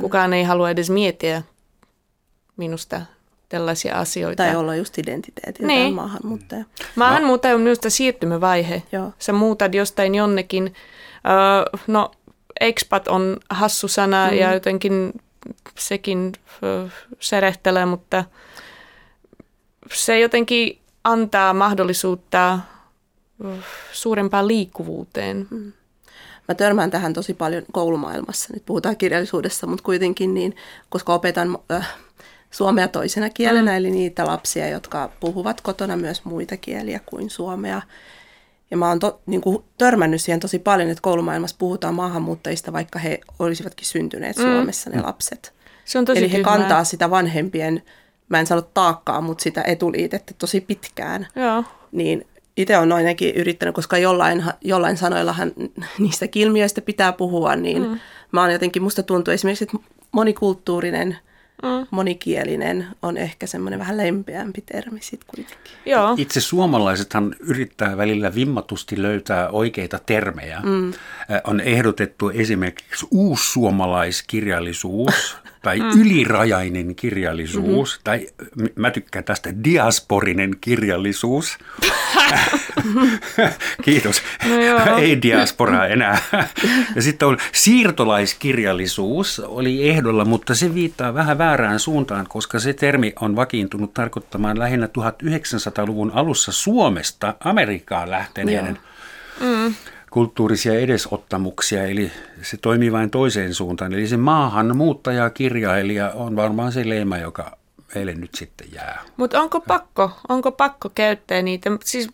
Kukaan 0.00 0.32
ei 0.32 0.44
halua 0.44 0.70
edes 0.70 0.90
miettiä 0.90 1.42
minusta 2.56 3.00
tällaisia 3.48 3.94
asioita. 3.94 4.42
Tai 4.42 4.56
olla 4.56 4.76
just 4.76 4.98
identiteetiltään 4.98 5.68
Niin. 5.68 5.84
niin. 5.84 5.94
maahanmuuttaja. 5.94 6.64
Maahanmuuttaja 6.96 7.54
on 7.54 7.60
minusta 7.60 7.90
siirtymävaihe. 7.90 8.82
Joo. 8.92 9.12
Sä 9.18 9.32
muutat 9.32 9.74
jostain 9.74 10.14
jonnekin. 10.14 10.74
Öö, 11.26 11.80
no, 11.86 12.10
expat 12.60 13.08
on 13.08 13.36
hassu 13.50 13.88
sana 13.88 14.30
mm. 14.30 14.36
ja 14.36 14.54
jotenkin 14.54 15.12
sekin 15.78 16.32
serehtelee, 17.20 17.86
mutta 17.86 18.24
se 19.92 20.20
jotenkin 20.20 20.80
antaa 21.04 21.54
mahdollisuutta 21.54 22.58
suurempaan 23.92 24.48
liikkuvuuteen. 24.48 25.46
Mm. 25.50 25.72
Mä 26.48 26.54
törmään 26.54 26.90
tähän 26.90 27.12
tosi 27.12 27.34
paljon 27.34 27.62
koulumaailmassa. 27.72 28.54
Nyt 28.54 28.66
puhutaan 28.66 28.96
kirjallisuudessa, 28.96 29.66
mutta 29.66 29.82
kuitenkin 29.82 30.34
niin, 30.34 30.56
koska 30.88 31.14
opetan 31.14 31.58
äh, 31.70 31.94
suomea 32.50 32.88
toisena 32.88 33.30
kielenä, 33.30 33.70
mm. 33.70 33.76
eli 33.76 33.90
niitä 33.90 34.26
lapsia, 34.26 34.68
jotka 34.68 35.10
puhuvat 35.20 35.60
kotona 35.60 35.96
myös 35.96 36.24
muita 36.24 36.56
kieliä 36.56 37.00
kuin 37.06 37.30
suomea. 37.30 37.82
Ja 38.70 38.76
mä 38.76 38.88
oon 38.88 38.98
to, 38.98 39.20
niin 39.26 39.40
kuin 39.40 39.64
törmännyt 39.78 40.20
siihen 40.20 40.40
tosi 40.40 40.58
paljon, 40.58 40.90
että 40.90 41.02
koulumaailmassa 41.02 41.56
puhutaan 41.58 41.94
maahanmuuttajista, 41.94 42.72
vaikka 42.72 42.98
he 42.98 43.20
olisivatkin 43.38 43.86
syntyneet 43.86 44.36
mm. 44.36 44.42
Suomessa, 44.42 44.90
ne 44.90 45.02
lapset. 45.02 45.52
Se 45.84 45.98
on 45.98 46.04
tosi 46.04 46.18
Eli 46.18 46.32
he 46.32 46.36
tyhmää. 46.36 46.58
kantaa 46.58 46.84
sitä 46.84 47.10
vanhempien, 47.10 47.82
mä 48.28 48.40
en 48.40 48.46
sano 48.46 48.62
taakkaa, 48.62 49.20
mutta 49.20 49.42
sitä 49.42 49.62
etuliitettä 49.62 50.34
tosi 50.38 50.60
pitkään. 50.60 51.26
Joo. 51.36 51.64
Niin 51.92 52.26
itse 52.56 52.78
on 52.78 52.92
ainakin 52.92 53.34
yrittänyt, 53.34 53.74
koska 53.74 53.98
jollain, 53.98 54.44
jollain 54.60 54.96
sanoillahan 54.96 55.52
niistä 55.98 56.26
ilmiöistä 56.34 56.80
pitää 56.80 57.12
puhua, 57.12 57.56
niin 57.56 57.82
mm. 57.82 57.98
mä 58.32 58.40
oon 58.40 58.52
jotenkin, 58.52 58.82
musta 58.82 59.02
tuntuu 59.02 59.34
esimerkiksi, 59.34 59.64
että 59.64 59.78
monikulttuurinen, 60.12 61.18
mm. 61.62 61.86
monikielinen 61.90 62.86
on 63.02 63.16
ehkä 63.16 63.46
semmoinen 63.46 63.78
vähän 63.78 63.96
lempeämpi 63.96 64.60
termi 64.60 64.98
sitten 65.02 65.28
kuitenkin. 65.36 65.72
Joo. 65.86 66.14
Itse 66.18 66.40
suomalaisethan 66.40 67.34
yrittää 67.40 67.96
välillä 67.96 68.34
vimmatusti 68.34 69.02
löytää 69.02 69.48
oikeita 69.48 70.00
termejä. 70.06 70.60
Mm. 70.62 70.92
On 71.44 71.60
ehdotettu 71.60 72.28
esimerkiksi 72.28 73.06
uussuomalaiskirjallisuus 73.10 75.36
tai 75.62 75.78
mm. 75.78 76.00
ylirajainen 76.00 76.94
kirjallisuus, 76.94 77.90
mm-hmm. 77.90 78.04
tai 78.04 78.26
mä 78.76 78.90
tykkään 78.90 79.24
tästä 79.24 79.50
diasporinen 79.64 80.56
kirjallisuus. 80.60 81.58
Kiitos. 83.84 84.22
No. 84.86 84.98
Ei 84.98 85.22
diasporaa 85.22 85.86
enää. 85.86 86.18
Ja 86.96 87.02
sitten 87.02 87.28
on 87.28 87.38
siirtolaiskirjallisuus 87.52 89.40
oli 89.40 89.88
ehdolla, 89.88 90.24
mutta 90.24 90.54
se 90.54 90.74
viittaa 90.74 91.14
vähän 91.14 91.38
väärään 91.38 91.80
suuntaan, 91.80 92.26
koska 92.28 92.58
se 92.58 92.72
termi 92.72 93.12
on 93.20 93.36
vakiintunut 93.36 93.94
tarkoittamaan 93.94 94.58
lähinnä 94.58 94.86
1900-luvun 94.86 96.10
alussa 96.14 96.52
Suomesta 96.52 97.34
Amerikkaan 97.44 98.10
lähteneiden 98.10 98.78
Mm. 99.40 99.74
Kulttuurisia 100.10 100.78
edesottamuksia, 100.78 101.84
eli 101.84 102.12
se 102.42 102.56
toimii 102.56 102.92
vain 102.92 103.10
toiseen 103.10 103.54
suuntaan. 103.54 103.92
Eli 103.92 104.06
se 104.06 104.16
maahanmuuttajakirjailija 104.16 106.10
on 106.10 106.36
varmaan 106.36 106.72
se 106.72 106.88
leima, 106.88 107.18
joka 107.18 107.58
meille 107.94 108.14
nyt 108.14 108.34
sitten 108.34 108.66
jää. 108.72 109.02
Mutta 109.16 109.40
onko 109.40 109.60
pakko, 109.60 110.10
onko 110.28 110.52
pakko 110.52 110.88
käyttää 110.94 111.42
niitä? 111.42 111.70
Siis 111.84 112.08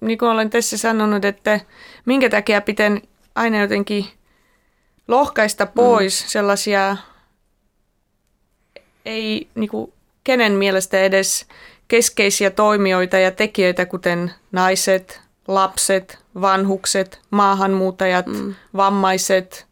niin 0.00 0.18
kuin 0.18 0.30
olen 0.30 0.50
tässä 0.50 0.78
sanonut, 0.78 1.24
että 1.24 1.60
minkä 2.04 2.30
takia 2.30 2.60
pitää 2.60 2.90
aina 3.34 3.60
jotenkin 3.60 4.06
lohkaista 5.08 5.66
pois 5.66 6.22
mm. 6.22 6.28
sellaisia, 6.28 6.96
ei 9.04 9.48
niin 9.54 9.70
kuin, 9.70 9.92
kenen 10.24 10.52
mielestä 10.52 11.00
edes 11.00 11.46
keskeisiä 11.88 12.50
toimijoita 12.50 13.18
ja 13.18 13.30
tekijöitä, 13.30 13.86
kuten 13.86 14.32
naiset, 14.52 15.20
lapset, 15.48 16.23
vanhukset, 16.40 17.20
maahanmuuttajat, 17.30 18.26
mm. 18.26 18.54
vammaiset. 18.76 19.66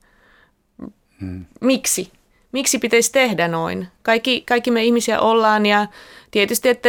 Mm. 1.20 1.44
Miksi? 1.60 2.12
Miksi 2.52 2.78
pitäisi 2.78 3.12
tehdä 3.12 3.48
noin? 3.48 3.88
Kaikki, 4.02 4.40
kaikki 4.48 4.70
me 4.70 4.84
ihmisiä 4.84 5.20
ollaan 5.20 5.66
ja 5.66 5.86
tietysti, 6.30 6.68
että 6.68 6.88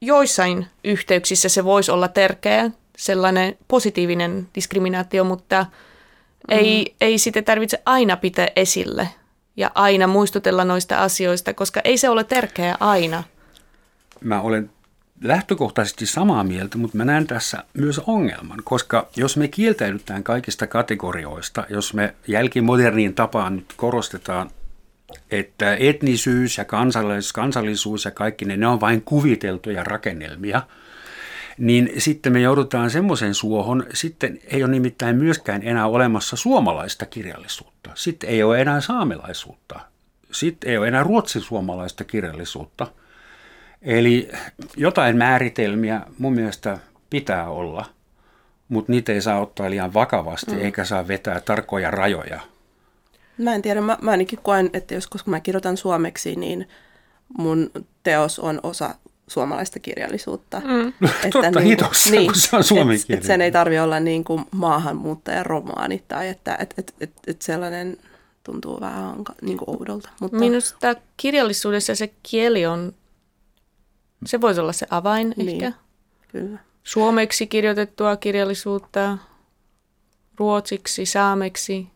joissain 0.00 0.66
yhteyksissä 0.84 1.48
se 1.48 1.64
voisi 1.64 1.90
olla 1.90 2.08
tärkeä, 2.08 2.70
sellainen 2.96 3.58
positiivinen 3.68 4.48
diskriminaatio, 4.54 5.24
mutta 5.24 5.62
mm. 5.62 6.58
ei, 6.58 6.94
ei 7.00 7.18
sitä 7.18 7.42
tarvitse 7.42 7.82
aina 7.86 8.16
pitää 8.16 8.48
esille 8.56 9.08
ja 9.56 9.70
aina 9.74 10.06
muistutella 10.06 10.64
noista 10.64 11.02
asioista, 11.02 11.54
koska 11.54 11.80
ei 11.84 11.98
se 11.98 12.08
ole 12.08 12.24
tärkeää 12.24 12.76
aina. 12.80 13.22
Mä 14.20 14.40
olen 14.40 14.70
lähtökohtaisesti 15.22 16.06
samaa 16.06 16.44
mieltä, 16.44 16.78
mutta 16.78 16.96
mä 16.96 17.04
näen 17.04 17.26
tässä 17.26 17.64
myös 17.74 17.98
ongelman, 17.98 18.62
koska 18.64 19.08
jos 19.16 19.36
me 19.36 19.48
kieltäydytään 19.48 20.22
kaikista 20.22 20.66
kategorioista, 20.66 21.66
jos 21.68 21.94
me 21.94 22.14
jälkimoderniin 22.28 23.14
tapaan 23.14 23.56
nyt 23.56 23.72
korostetaan, 23.76 24.50
että 25.30 25.74
etnisyys 25.74 26.58
ja 26.58 26.64
kansallisuus, 26.64 27.32
kansallisuus 27.32 28.04
ja 28.04 28.10
kaikki 28.10 28.44
ne, 28.44 28.56
ne 28.56 28.66
on 28.66 28.80
vain 28.80 29.02
kuviteltuja 29.02 29.84
rakennelmia, 29.84 30.62
niin 31.58 31.90
sitten 31.98 32.32
me 32.32 32.40
joudutaan 32.40 32.90
semmoisen 32.90 33.34
suohon, 33.34 33.86
sitten 33.94 34.40
ei 34.44 34.64
ole 34.64 34.70
nimittäin 34.70 35.16
myöskään 35.16 35.62
enää 35.62 35.86
olemassa 35.86 36.36
suomalaista 36.36 37.06
kirjallisuutta, 37.06 37.90
sitten 37.94 38.30
ei 38.30 38.42
ole 38.42 38.60
enää 38.60 38.80
saamelaisuutta, 38.80 39.80
sitten 40.32 40.70
ei 40.70 40.78
ole 40.78 40.88
enää 40.88 41.02
ruotsin-suomalaista 41.02 42.04
kirjallisuutta– 42.04 42.86
Eli 43.82 44.28
jotain 44.76 45.16
määritelmiä 45.16 46.00
mun 46.18 46.34
mielestä 46.34 46.78
pitää 47.10 47.48
olla, 47.48 47.84
mutta 48.68 48.92
niitä 48.92 49.12
ei 49.12 49.22
saa 49.22 49.40
ottaa 49.40 49.70
liian 49.70 49.94
vakavasti, 49.94 50.52
mm. 50.52 50.60
eikä 50.60 50.84
saa 50.84 51.08
vetää 51.08 51.40
tarkkoja 51.40 51.90
rajoja. 51.90 52.40
Mä 53.38 53.54
en 53.54 53.62
tiedä, 53.62 53.80
mä, 53.80 53.98
mä 54.02 54.10
ainakin 54.10 54.38
koen, 54.42 54.70
että 54.72 54.94
jos 54.94 55.06
koska 55.06 55.30
mä 55.30 55.40
kirjoitan 55.40 55.76
suomeksi, 55.76 56.36
niin 56.36 56.68
mun 57.38 57.70
teos 58.02 58.38
on 58.38 58.60
osa 58.62 58.94
suomalaista 59.26 59.78
kirjallisuutta. 59.78 60.62
Mm. 60.64 60.88
Että 60.88 61.30
Totta 61.32 61.40
niin 61.40 61.52
kuin- 61.52 61.64
hitossa, 61.64 62.10
kun 62.10 62.34
se 62.34 62.56
on 62.56 62.64
suomen 62.64 62.96
et, 63.08 63.18
et 63.18 63.22
sen 63.22 63.40
ei 63.40 63.52
tarvi 63.52 63.78
olla 63.78 64.00
niin 64.00 64.24
kuin 64.24 64.44
maahanmuuttajan 64.50 65.46
romaani 65.46 66.04
tai 66.08 66.28
että 66.28 66.56
et, 66.60 66.74
et, 66.78 66.94
et, 67.00 67.12
et 67.26 67.42
sellainen 67.42 67.96
tuntuu 68.44 68.80
vähän 68.80 69.14
niin 69.42 69.58
kuin 69.58 69.70
oudolta. 69.78 70.08
Mutta 70.20 70.38
Minusta 70.38 70.94
kirjallisuudessa 71.16 71.94
se 71.94 72.10
kieli 72.22 72.66
on, 72.66 72.94
se 74.26 74.40
voisi 74.40 74.60
olla 74.60 74.72
se 74.72 74.86
avain 74.90 75.34
Niin. 75.36 75.64
ehkä. 75.64 75.72
kyllä. 76.28 76.58
Suomeksi 76.82 77.46
kirjoitettua 77.46 78.16
kirjallisuutta, 78.16 79.18
ruotsiksi, 80.38 81.06
saameksi. 81.06 81.86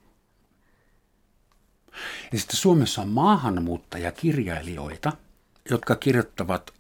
Ja 2.33 2.39
sitten 2.39 2.57
Suomessa 2.57 3.03
on 3.03 3.09
maahanmuuttajakirjailijoita, 3.09 5.13
jotka 5.71 5.95
kirjoittavat 5.95 6.73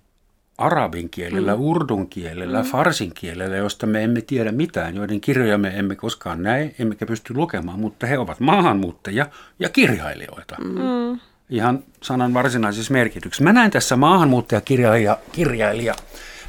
arabin 0.58 1.10
kielellä, 1.10 1.54
mm. 1.54 1.60
urdun 1.60 2.08
kielellä, 2.08 2.62
mm. 2.62 2.68
farsin 2.68 3.14
kielellä, 3.14 3.56
josta 3.56 3.86
me 3.86 4.04
emme 4.04 4.20
tiedä 4.20 4.52
mitään, 4.52 4.96
joiden 4.96 5.20
kirjoja 5.20 5.58
me 5.58 5.68
emme 5.68 5.96
koskaan 5.96 6.42
näe, 6.42 6.74
emmekä 6.78 7.06
pysty 7.06 7.34
lukemaan, 7.34 7.80
mutta 7.80 8.06
he 8.06 8.18
ovat 8.18 8.40
maahanmuuttajia 8.40 9.26
ja 9.58 9.68
kirjailijoita. 9.68 10.56
Mm. 10.64 11.20
Ihan 11.50 11.84
sanan 12.02 12.34
varsinaisessa 12.34 12.92
merkityksessä. 12.92 13.44
Mä 13.44 13.52
näen 13.52 13.70
tässä 13.70 13.96
maahanmuuttajakirjailija 13.96 15.18
kirjailija 15.32 15.94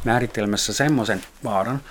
määritelmässä 0.04 0.74
semmoisen 0.74 1.22
vaaran, 1.44 1.82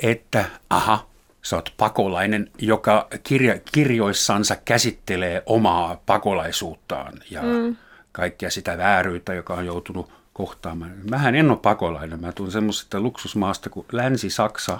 että 0.00 0.44
aha, 0.70 1.06
sä 1.42 1.56
oot 1.56 1.74
pakolainen, 1.76 2.50
joka 2.58 3.08
kirja, 3.22 3.58
kirjoissansa 3.72 4.56
käsittelee 4.56 5.42
omaa 5.46 6.02
pakolaisuuttaan 6.06 7.12
ja 7.30 7.42
mm. 7.42 7.76
kaikkea 8.12 8.50
sitä 8.50 8.78
vääryyttä, 8.78 9.34
joka 9.34 9.54
on 9.54 9.66
joutunut 9.66 10.10
kohtaamaan. 10.32 10.92
Mähän 11.10 11.34
en 11.34 11.50
ole 11.50 11.58
pakolainen, 11.58 12.20
mä 12.20 12.32
tulen 12.32 12.52
semmoisesta 12.52 13.00
luksusmaasta 13.00 13.70
kuin 13.70 13.86
Länsi-Saksa, 13.92 14.78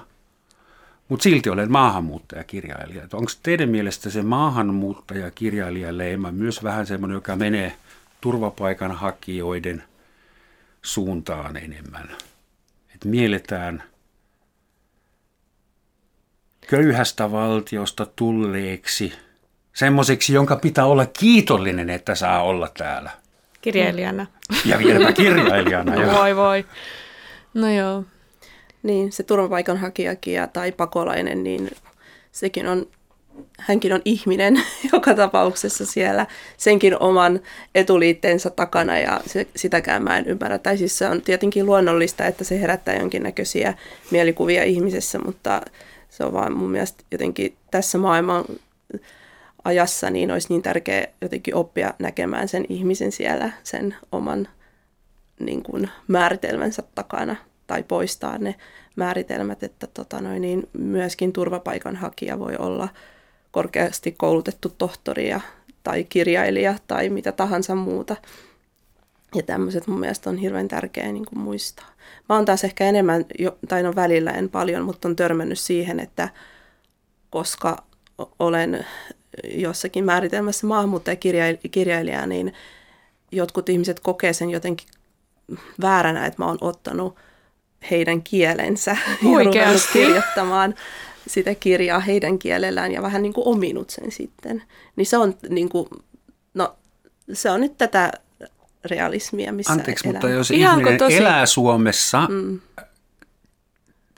mutta 1.08 1.22
silti 1.22 1.50
olen 1.50 1.72
maahanmuuttajakirjailija. 1.72 3.02
Onko 3.12 3.30
teidän 3.42 3.68
mielestä 3.68 4.10
se 4.10 4.22
maahanmuuttajakirjailijaleima 4.22 6.32
myös 6.32 6.62
vähän 6.62 6.86
semmoinen, 6.86 7.14
joka 7.14 7.36
menee 7.36 7.76
turvapaikanhakijoiden 8.20 9.84
suuntaan 10.82 11.56
enemmän? 11.56 12.08
Että 12.94 13.08
mielletään 13.08 13.82
köyhästä 16.66 17.32
valtiosta 17.32 18.06
tulleeksi 18.16 19.12
semmoiseksi, 19.74 20.32
jonka 20.32 20.56
pitää 20.56 20.84
olla 20.84 21.06
kiitollinen, 21.06 21.90
että 21.90 22.14
saa 22.14 22.42
olla 22.42 22.70
täällä. 22.78 23.10
Kirjailijana. 23.60 24.26
Ja 24.64 24.78
vieläpä 24.78 25.12
kirjailijana. 25.12 25.94
No 26.06 26.12
voi 26.12 26.36
voi. 26.36 26.66
No 27.54 27.70
joo. 27.70 28.04
Niin, 28.82 29.12
se 29.12 29.22
turvapaikanhakijakin 29.22 30.34
ja, 30.34 30.46
tai 30.46 30.72
pakolainen, 30.72 31.44
niin 31.44 31.70
sekin 32.32 32.66
on, 32.66 32.86
hänkin 33.58 33.92
on 33.92 34.02
ihminen 34.04 34.62
joka 34.92 35.14
tapauksessa 35.14 35.86
siellä 35.86 36.26
senkin 36.56 37.02
oman 37.02 37.40
etuliitteensä 37.74 38.50
takana 38.50 38.98
ja 38.98 39.20
se, 39.26 39.46
sitäkään 39.56 40.02
mä 40.02 40.18
en 40.18 40.26
ymmärrä. 40.26 40.58
Tai 40.58 40.78
siis 40.78 40.98
se 40.98 41.08
on 41.08 41.22
tietenkin 41.22 41.66
luonnollista, 41.66 42.26
että 42.26 42.44
se 42.44 42.60
herättää 42.60 42.96
jonkinnäköisiä 42.96 43.74
mielikuvia 44.10 44.64
ihmisessä, 44.64 45.18
mutta 45.18 45.62
se 46.08 46.24
on 46.24 46.32
vaan 46.32 46.52
mun 46.52 46.70
mielestä 46.70 47.04
jotenkin 47.10 47.56
tässä 47.70 47.98
maailman 47.98 48.44
ajassa 49.64 50.10
niin 50.10 50.30
olisi 50.30 50.48
niin 50.48 50.62
tärkeää 50.62 51.06
jotenkin 51.20 51.54
oppia 51.54 51.94
näkemään 51.98 52.48
sen 52.48 52.64
ihmisen 52.68 53.12
siellä 53.12 53.52
sen 53.64 53.96
oman 54.12 54.48
niin 55.40 55.62
kuin 55.62 55.90
määritelmänsä 56.08 56.82
takana 56.94 57.36
tai 57.68 57.82
poistaa 57.82 58.38
ne 58.38 58.54
määritelmät, 58.96 59.62
että 59.62 59.86
tota 59.86 60.20
noin, 60.20 60.42
niin 60.42 60.68
myöskin 60.72 61.32
turvapaikanhakija 61.32 62.38
voi 62.38 62.56
olla 62.56 62.88
korkeasti 63.50 64.12
koulutettu 64.12 64.68
tohtori 64.78 65.28
ja, 65.28 65.40
tai 65.82 66.04
kirjailija 66.04 66.74
tai 66.86 67.08
mitä 67.08 67.32
tahansa 67.32 67.74
muuta. 67.74 68.16
Ja 69.34 69.42
tämmöiset 69.42 69.86
mun 69.86 70.00
mielestä 70.00 70.30
on 70.30 70.36
hirveän 70.36 70.68
tärkeää 70.68 71.12
niin 71.12 71.26
kuin 71.26 71.38
muistaa. 71.38 71.86
Mä 72.28 72.34
oon 72.34 72.44
taas 72.44 72.64
ehkä 72.64 72.84
enemmän, 72.84 73.24
jo, 73.38 73.58
tai 73.68 73.82
no 73.82 73.94
välillä 73.94 74.30
en 74.30 74.48
paljon, 74.48 74.84
mutta 74.84 75.08
on 75.08 75.16
törmännyt 75.16 75.58
siihen, 75.58 76.00
että 76.00 76.28
koska 77.30 77.76
olen 78.38 78.86
jossakin 79.54 80.04
määritelmässä 80.04 80.66
maahanmuuttajakirjailija, 80.66 82.26
niin 82.26 82.52
jotkut 83.32 83.68
ihmiset 83.68 84.00
kokee 84.00 84.32
sen 84.32 84.50
jotenkin 84.50 84.88
vääränä, 85.80 86.26
että 86.26 86.42
mä 86.42 86.46
oon 86.46 86.58
ottanut 86.60 87.16
heidän 87.90 88.22
kielensä 88.22 88.90
ja 89.00 89.16
ruvennut 89.22 89.46
Oikeasti? 89.46 89.92
kirjoittamaan 89.92 90.74
sitä 91.26 91.54
kirjaa 91.54 92.00
heidän 92.00 92.38
kielellään 92.38 92.92
ja 92.92 93.02
vähän 93.02 93.22
niin 93.22 93.32
kuin 93.32 93.46
ominut 93.46 93.90
sen 93.90 94.12
sitten. 94.12 94.62
Niin 94.96 95.06
se 95.06 95.16
on 95.16 95.34
niin 95.48 95.68
kuin, 95.68 95.88
no 96.54 96.76
se 97.32 97.50
on 97.50 97.60
nyt 97.60 97.78
tätä 97.78 98.12
realismia, 98.84 99.52
missä 99.52 99.72
Anteeksi, 99.72 100.06
mutta 100.06 100.26
elämme. 100.26 100.38
jos 100.38 100.50
Ihanko 100.50 100.80
ihminen 100.80 100.98
tosi? 100.98 101.16
elää 101.16 101.46
Suomessa, 101.46 102.26
mm. 102.28 102.60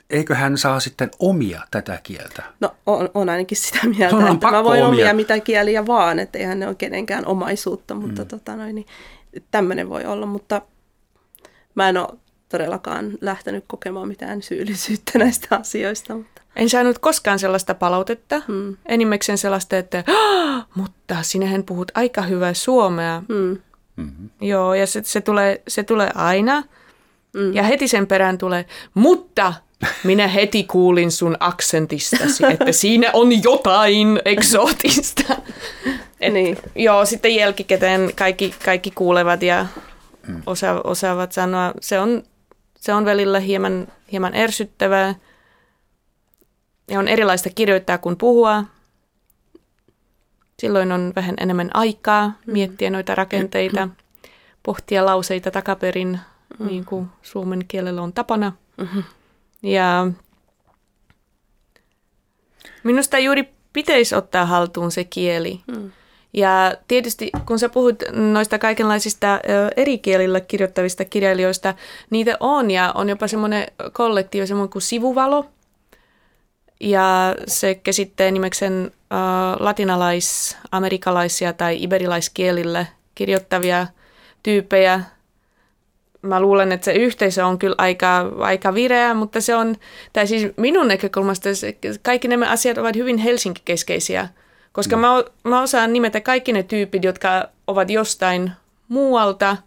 eikö 0.09 0.35
hän 0.35 0.57
saa 0.57 0.79
sitten 0.79 1.11
omia 1.19 1.61
tätä 1.71 1.99
kieltä? 2.03 2.43
No 2.59 2.75
on, 2.85 3.09
on 3.13 3.29
ainakin 3.29 3.57
sitä 3.57 3.87
mieltä, 3.97 4.15
On, 4.15 4.33
että 4.33 4.51
mä 4.51 4.63
voin 4.63 4.83
omia. 4.83 4.89
omia 4.89 5.13
mitä 5.13 5.39
kieliä 5.39 5.87
vaan, 5.87 6.19
että 6.19 6.39
eihän 6.39 6.59
ne 6.59 6.67
ole 6.67 6.75
kenenkään 6.75 7.25
omaisuutta, 7.25 7.95
mutta 7.95 8.21
mm. 8.21 8.27
tota 8.27 8.55
noin, 8.55 8.75
niin, 8.75 8.87
tämmöinen 9.51 9.89
voi 9.89 10.05
olla, 10.05 10.25
mutta 10.25 10.61
mä 11.75 11.89
en 11.89 11.97
ole 11.97 12.07
todellakaan 12.51 13.11
lähtenyt 13.21 13.63
kokemaan 13.67 14.07
mitään 14.07 14.41
syyllisyyttä 14.41 15.19
näistä 15.19 15.55
asioista. 15.59 16.15
Mutta. 16.15 16.41
En 16.55 16.69
saanut 16.69 16.99
koskaan 16.99 17.39
sellaista 17.39 17.73
palautetta. 17.75 18.41
Mm. 18.47 18.77
Enimmäkseen 18.85 19.37
sellaista, 19.37 19.77
että 19.77 20.03
"Ah, 20.07 20.65
mutta 20.75 21.15
sinähän 21.21 21.63
puhut 21.63 21.91
aika 21.95 22.21
hyvää 22.21 22.53
suomea. 22.53 23.23
Mm. 23.29 23.57
Joo, 24.41 24.73
ja 24.73 24.87
se, 24.87 25.01
se, 25.03 25.21
tulee, 25.21 25.61
se 25.67 25.83
tulee 25.83 26.09
aina. 26.15 26.63
Mm. 27.33 27.53
Ja 27.53 27.63
heti 27.63 27.87
sen 27.87 28.07
perään 28.07 28.37
tulee, 28.37 28.65
mutta 28.93 29.53
minä 30.03 30.27
heti 30.27 30.63
kuulin 30.63 31.11
sun 31.11 31.37
aksentistasi, 31.39 32.43
että 32.53 32.71
siinä 32.71 33.09
on 33.13 33.43
jotain 33.43 34.19
eksootista. 34.25 35.23
Et, 36.21 36.33
Niin. 36.33 36.57
Joo, 36.75 37.05
sitten 37.05 37.35
jälkikäteen 37.35 38.11
kaikki, 38.15 38.55
kaikki 38.65 38.91
kuulevat 38.91 39.41
ja 39.43 39.65
osa, 40.45 40.81
osaavat 40.83 41.31
sanoa. 41.31 41.73
Se 41.81 41.99
on, 41.99 42.23
se 42.81 42.93
on 42.93 43.05
välillä 43.05 43.39
hieman, 43.39 43.87
hieman 44.11 44.35
ärsyttävää. 44.35 45.15
Ja 46.87 46.99
on 46.99 47.07
erilaista 47.07 47.49
kirjoittaa 47.49 47.97
kuin 47.97 48.17
puhua. 48.17 48.63
Silloin 50.59 50.91
on 50.91 51.13
vähän 51.15 51.35
enemmän 51.39 51.69
aikaa 51.73 52.33
miettiä 52.45 52.89
noita 52.89 53.15
rakenteita, 53.15 53.89
pohtia 54.63 55.05
lauseita 55.05 55.51
takaperin, 55.51 56.19
niin 56.59 56.85
kuin 56.85 57.07
suomen 57.21 57.65
kielellä 57.67 58.01
on 58.01 58.13
tapana. 58.13 58.51
Ja 59.63 60.07
minusta 62.83 63.19
juuri 63.19 63.53
pitäisi 63.73 64.15
ottaa 64.15 64.45
haltuun 64.45 64.91
se 64.91 65.03
kieli. 65.03 65.61
Ja 66.33 66.75
tietysti 66.87 67.31
kun 67.45 67.59
sä 67.59 67.69
puhut 67.69 68.03
noista 68.11 68.59
kaikenlaisista 68.59 69.39
eri 69.77 69.97
kielillä 69.97 70.41
kirjoittavista 70.41 71.05
kirjailijoista, 71.05 71.73
niitä 72.09 72.37
on 72.39 72.71
ja 72.71 72.91
on 72.95 73.09
jopa 73.09 73.27
semmoinen 73.27 73.67
kollektiivi, 73.93 74.47
semmoinen 74.47 74.71
kuin 74.71 74.81
Sivuvalo. 74.81 75.45
Ja 76.79 77.35
se 77.47 77.75
käsittää 77.75 78.31
nimeksen 78.31 78.91
ö, 78.93 79.15
latinalais-, 79.59 80.57
amerikalaisia 80.71 81.53
tai 81.53 81.83
iberilaiskielillä 81.83 82.85
kirjoittavia 83.15 83.87
tyyppejä. 84.43 85.01
Mä 86.21 86.39
luulen, 86.39 86.71
että 86.71 86.85
se 86.85 86.93
yhteisö 86.93 87.45
on 87.45 87.59
kyllä 87.59 87.75
aika, 87.77 88.31
aika 88.39 88.73
vireä, 88.73 89.13
mutta 89.13 89.41
se 89.41 89.55
on, 89.55 89.75
tai 90.13 90.27
siis 90.27 90.53
minun 90.57 90.87
näkökulmasta 90.87 91.49
kaikki 92.01 92.27
nämä 92.27 92.51
asiat 92.51 92.77
ovat 92.77 92.95
hyvin 92.95 93.17
Helsinki-keskeisiä, 93.17 94.27
koska 94.71 94.97
mä, 94.97 95.17
o- 95.17 95.29
mä 95.43 95.61
osaan 95.61 95.93
nimetä 95.93 96.21
kaikki 96.21 96.53
ne 96.53 96.63
tyypit, 96.63 97.03
jotka 97.03 97.49
ovat 97.67 97.89
jostain 97.89 98.51
muualta 98.87 99.57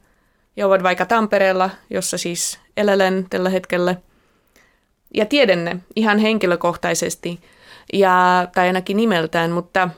ja 0.56 0.66
ovat 0.66 0.82
vaikka 0.82 1.06
Tampereella, 1.06 1.70
jossa 1.90 2.18
siis 2.18 2.58
elelen 2.76 3.26
tällä 3.30 3.50
hetkellä. 3.50 3.94
Ja 5.14 5.26
tiedän 5.26 5.64
ne 5.64 5.76
ihan 5.96 6.18
henkilökohtaisesti, 6.18 7.40
ja, 7.92 8.48
tai 8.54 8.66
ainakin 8.66 8.96
nimeltään, 8.96 9.50
mutta 9.50 9.88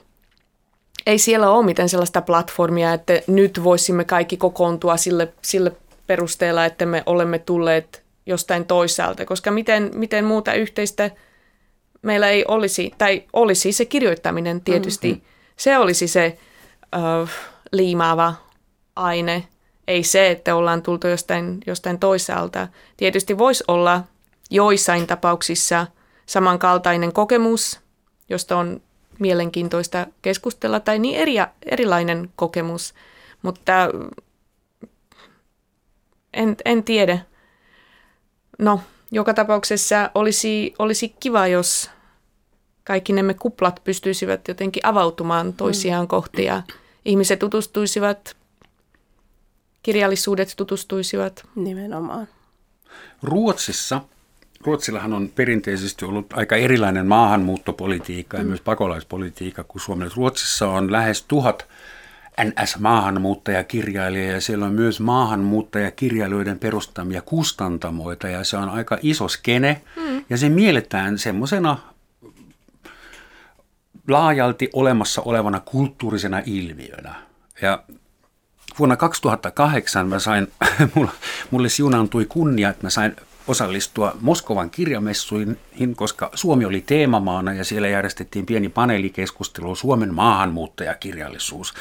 ei 1.07 1.19
siellä 1.19 1.51
ole 1.51 1.65
mitään 1.65 1.89
sellaista 1.89 2.23
platformia, 2.23 2.93
että 2.93 3.21
nyt 3.27 3.65
voisimme 3.65 4.05
kaikki 4.05 4.37
kokoontua 4.37 4.97
sille, 4.97 5.33
sille 5.43 5.73
perusteella, 6.07 6.65
että 6.65 6.87
me 6.87 7.03
olemme 7.07 7.39
tulleet 7.39 8.03
jostain 8.27 8.65
toisaalta, 8.65 9.25
koska 9.25 9.51
miten, 9.51 9.91
miten 9.95 10.25
muuta 10.25 10.55
yhteistä 10.55 11.11
meillä 12.07 12.29
ei 12.29 12.45
olisi, 12.49 12.93
tai 12.99 13.25
olisi 13.33 13.73
se 13.73 13.85
kirjoittaminen 13.85 14.61
tietysti, 14.61 15.09
mm-hmm. 15.13 15.27
se 15.57 15.79
olisi 15.79 16.09
se 16.09 16.39
uh, 16.97 17.29
liimaava 17.73 18.35
aine, 18.97 19.49
ei 19.89 20.03
se, 20.03 20.31
että 20.31 20.55
ollaan 20.55 20.83
tultu 20.83 21.07
jostain, 21.07 21.61
jostain 21.67 21.99
toisaalta. 21.99 22.69
Tietysti 22.97 23.39
voisi 23.39 23.65
olla 23.69 24.03
joissain 24.51 25.07
tapauksissa 25.07 25.87
samankaltainen 26.27 27.13
kokemus, 27.13 27.81
josta 28.29 28.57
on 28.57 28.81
mielenkiintoista 29.19 30.07
keskustella, 30.23 30.81
tai 30.81 30.99
niin 30.99 31.21
eri, 31.21 31.35
erilainen 31.67 32.31
kokemus, 32.37 32.95
mutta 33.43 33.73
en, 36.33 36.57
en 36.65 36.85
tiedä. 36.85 37.19
No, 38.59 38.81
joka 39.11 39.35
tapauksessa 39.35 40.11
olisi, 40.15 40.75
olisi 40.79 41.09
kiva, 41.09 41.47
jos 41.47 41.91
kaikki 42.87 43.13
nämä 43.13 43.35
kuplat 43.35 43.81
pystyisivät 43.85 44.49
jotenkin 44.49 44.87
avautumaan 44.87 45.53
toisiaan 45.53 46.05
mm. 46.05 46.09
kohti 46.09 46.45
ja 46.45 46.63
ihmiset 47.05 47.39
tutustuisivat, 47.39 48.37
kirjallisuudet 49.83 50.55
tutustuisivat. 50.57 51.47
Nimenomaan. 51.55 52.29
Ruotsissa, 53.23 54.01
Ruotsillahan 54.65 55.13
on 55.13 55.29
perinteisesti 55.35 56.05
ollut 56.05 56.27
aika 56.33 56.57
erilainen 56.57 57.07
maahanmuuttopolitiikka 57.07 58.37
ja 58.37 58.43
mm. 58.43 58.49
myös 58.49 58.61
pakolaispolitiikka 58.61 59.65
kuin 59.65 59.83
Suomessa. 59.83 60.17
Ruotsissa 60.17 60.69
on 60.69 60.93
lähes 60.93 61.23
tuhat 61.23 61.69
NS-maahanmuuttajakirjailija 62.45 64.33
ja 64.33 64.41
siellä 64.41 64.67
on 64.67 64.73
myös 64.73 65.01
maahanmuuttajakirjailijoiden 65.01 66.59
perustamia 66.59 67.23
kustantamoita 67.23 68.29
ja 68.29 68.45
se 68.45 68.57
on 68.57 68.69
aika 68.69 68.99
iso 69.03 69.29
skene 69.29 69.83
mm. 69.97 70.25
ja 70.31 70.37
se 70.37 70.49
mielletään 70.49 71.19
semmoisena 71.19 71.79
laajalti 74.09 74.71
olemassa 74.73 75.23
olevana 75.23 75.61
kulttuurisena 75.61 76.43
ilmiönä. 76.47 77.15
Ja 77.63 77.83
vuonna 78.79 78.97
2008 78.97 80.09
mä 80.09 80.19
sain, 80.19 80.53
mulle 81.51 81.69
siunaantui 81.69 82.27
kunnia, 82.29 82.69
että 82.69 82.87
mä 82.87 82.91
sain 82.91 83.17
osallistua 83.49 84.17
Moskovan 84.21 84.71
kirjamessuihin, 84.71 85.97
koska 85.97 86.31
Suomi 86.35 86.65
oli 86.65 86.81
teemamaana 86.87 87.53
ja 87.53 87.65
siellä 87.65 87.89
järjestettiin 87.89 88.47
pieni 88.47 88.69
paneelikeskustelu 88.69 89.75
Suomen 89.75 90.15
maahanmuuttajakirjallisuus. 90.15 91.75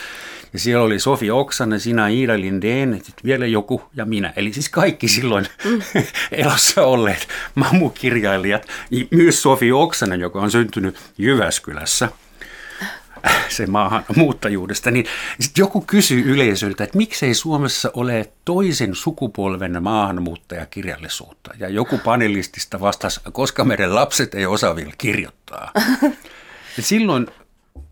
Ja 0.54 0.60
siellä 0.60 0.84
oli 0.84 1.00
Sofi 1.00 1.32
Oksanen, 1.32 1.80
sinä 1.80 2.08
Iida 2.08 2.40
Lindeen, 2.40 3.02
vielä 3.24 3.46
joku 3.46 3.82
ja 3.96 4.06
minä. 4.06 4.34
Eli 4.36 4.54
siis 4.54 4.70
kaikki 4.70 5.08
silloin 5.08 5.46
mm. 5.66 5.82
elossa 6.32 6.84
olleet 6.84 7.28
mamukirjailijat, 7.56 8.68
myös 9.12 9.42
Sofi 9.42 9.72
Oksanen, 9.72 10.20
joka 10.20 10.42
on 10.42 10.52
syntynyt 10.52 10.96
Jyväskylässä– 11.18 12.10
se 13.50 13.68
maahanmuuttajuudesta, 13.68 14.92
niin 14.92 15.06
sitten 15.40 15.62
joku 15.62 15.82
kysyy 15.82 16.34
yleisöltä, 16.34 16.84
että 16.84 16.98
miksei 16.98 17.34
Suomessa 17.34 17.92
ole 17.94 18.32
toisen 18.46 18.96
sukupolven 18.96 19.84
maahanmuuttajakirjallisuutta. 19.84 21.52
Ja 21.60 21.70
joku 21.70 21.98
panelistista 21.98 22.80
vastasi, 22.80 23.20
koska 23.32 23.66
meidän 23.66 23.96
lapset 23.96 24.34
ei 24.34 24.46
osaa 24.46 24.76
vielä 24.76 24.94
kirjoittaa. 24.98 25.72
Ja 26.78 26.84
silloin 26.84 27.28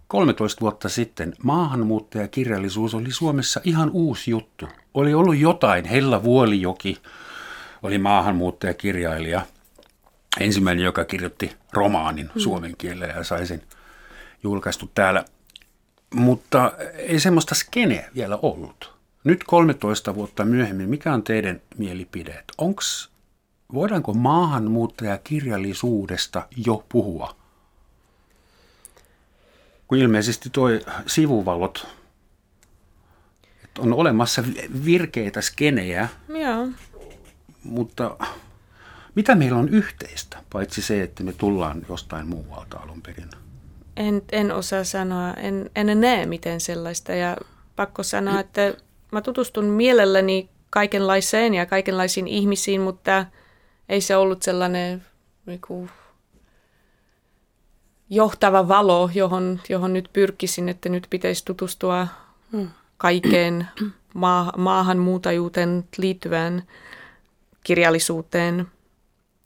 13 0.08 0.62
vuotta 0.62 0.90
sitten 0.90 1.34
maahanmuuttajakirjallisuus 1.44 2.94
oli 2.94 3.12
Suomessa 3.12 3.62
ihan 3.64 3.90
uusi 3.94 4.32
juttu. 4.32 4.68
Oli 4.94 5.14
ollut 5.14 5.38
jotain, 5.38 5.86
Hella 5.86 6.24
Vuolijoki 6.24 6.98
oli 7.84 7.98
maahanmuuttajakirjailija, 7.98 9.42
ensimmäinen, 10.40 10.86
joka 10.86 11.06
kirjoitti 11.06 11.52
romaanin 11.72 12.30
suomen 12.38 12.76
kielellä 12.78 13.14
ja 13.14 13.24
sai 13.24 13.48
sen 13.48 13.62
julkaistu 14.44 14.92
täällä. 14.96 15.26
Mutta 16.16 16.72
ei 16.96 17.20
semmoista 17.20 17.56
skeneä 17.56 18.10
vielä 18.16 18.40
ollut. 18.42 18.94
Nyt 19.24 19.44
13 19.44 20.16
vuotta 20.16 20.46
myöhemmin, 20.46 20.90
mikä 20.90 21.14
on 21.14 21.24
teidän 21.24 21.62
mielipide? 21.78 22.44
Onks, 22.58 23.10
voidaanko 23.74 24.14
maahanmuuttajakirjallisuudesta 24.14 26.48
jo 26.66 26.86
puhua? 26.90 27.36
Kun 29.88 29.98
ilmeisesti 29.98 30.50
tuo 30.50 30.68
sivuvalot, 31.08 31.88
että 33.64 33.82
on 33.82 33.94
olemassa 33.94 34.44
virkeitä 34.86 35.42
skenejä, 35.42 36.08
Joo. 36.30 36.68
mutta 37.64 38.18
mitä 39.16 39.36
meillä 39.36 39.58
on 39.58 39.70
yhteistä, 39.70 40.44
paitsi 40.50 40.82
se, 40.82 41.04
että 41.04 41.24
me 41.24 41.34
tullaan 41.34 41.86
jostain 41.90 42.28
muualta 42.28 42.78
alun 42.78 43.02
perin? 43.02 43.30
En, 43.98 44.22
en 44.32 44.52
osaa 44.52 44.84
sanoa, 44.84 45.34
en, 45.34 45.70
en 45.76 46.02
näe 46.02 46.26
miten 46.26 46.62
sellaista 46.62 47.12
ja 47.12 47.38
pakko 47.76 48.04
sanoa, 48.04 48.40
että 48.40 48.74
mä 49.12 49.22
tutustun 49.22 49.66
mielelläni 49.66 50.50
kaikenlaiseen 50.70 51.54
ja 51.54 51.66
kaikenlaisiin 51.66 52.28
ihmisiin, 52.28 52.82
mutta 52.82 53.26
ei 53.90 54.02
se 54.02 54.16
ollut 54.16 54.42
sellainen 54.42 55.06
niin 55.46 55.90
johtava 58.10 58.68
valo, 58.68 59.10
johon, 59.14 59.60
johon 59.70 59.94
nyt 59.94 60.10
pyrkisin, 60.14 60.70
että 60.70 60.90
nyt 60.90 61.08
pitäisi 61.10 61.46
tutustua 61.46 62.08
hmm. 62.52 62.70
kaikkeen 62.98 63.68
maa, 64.14 64.54
maahanmuutajuuteen 64.58 65.84
liittyvään 65.98 66.64
kirjallisuuteen. 67.64 68.68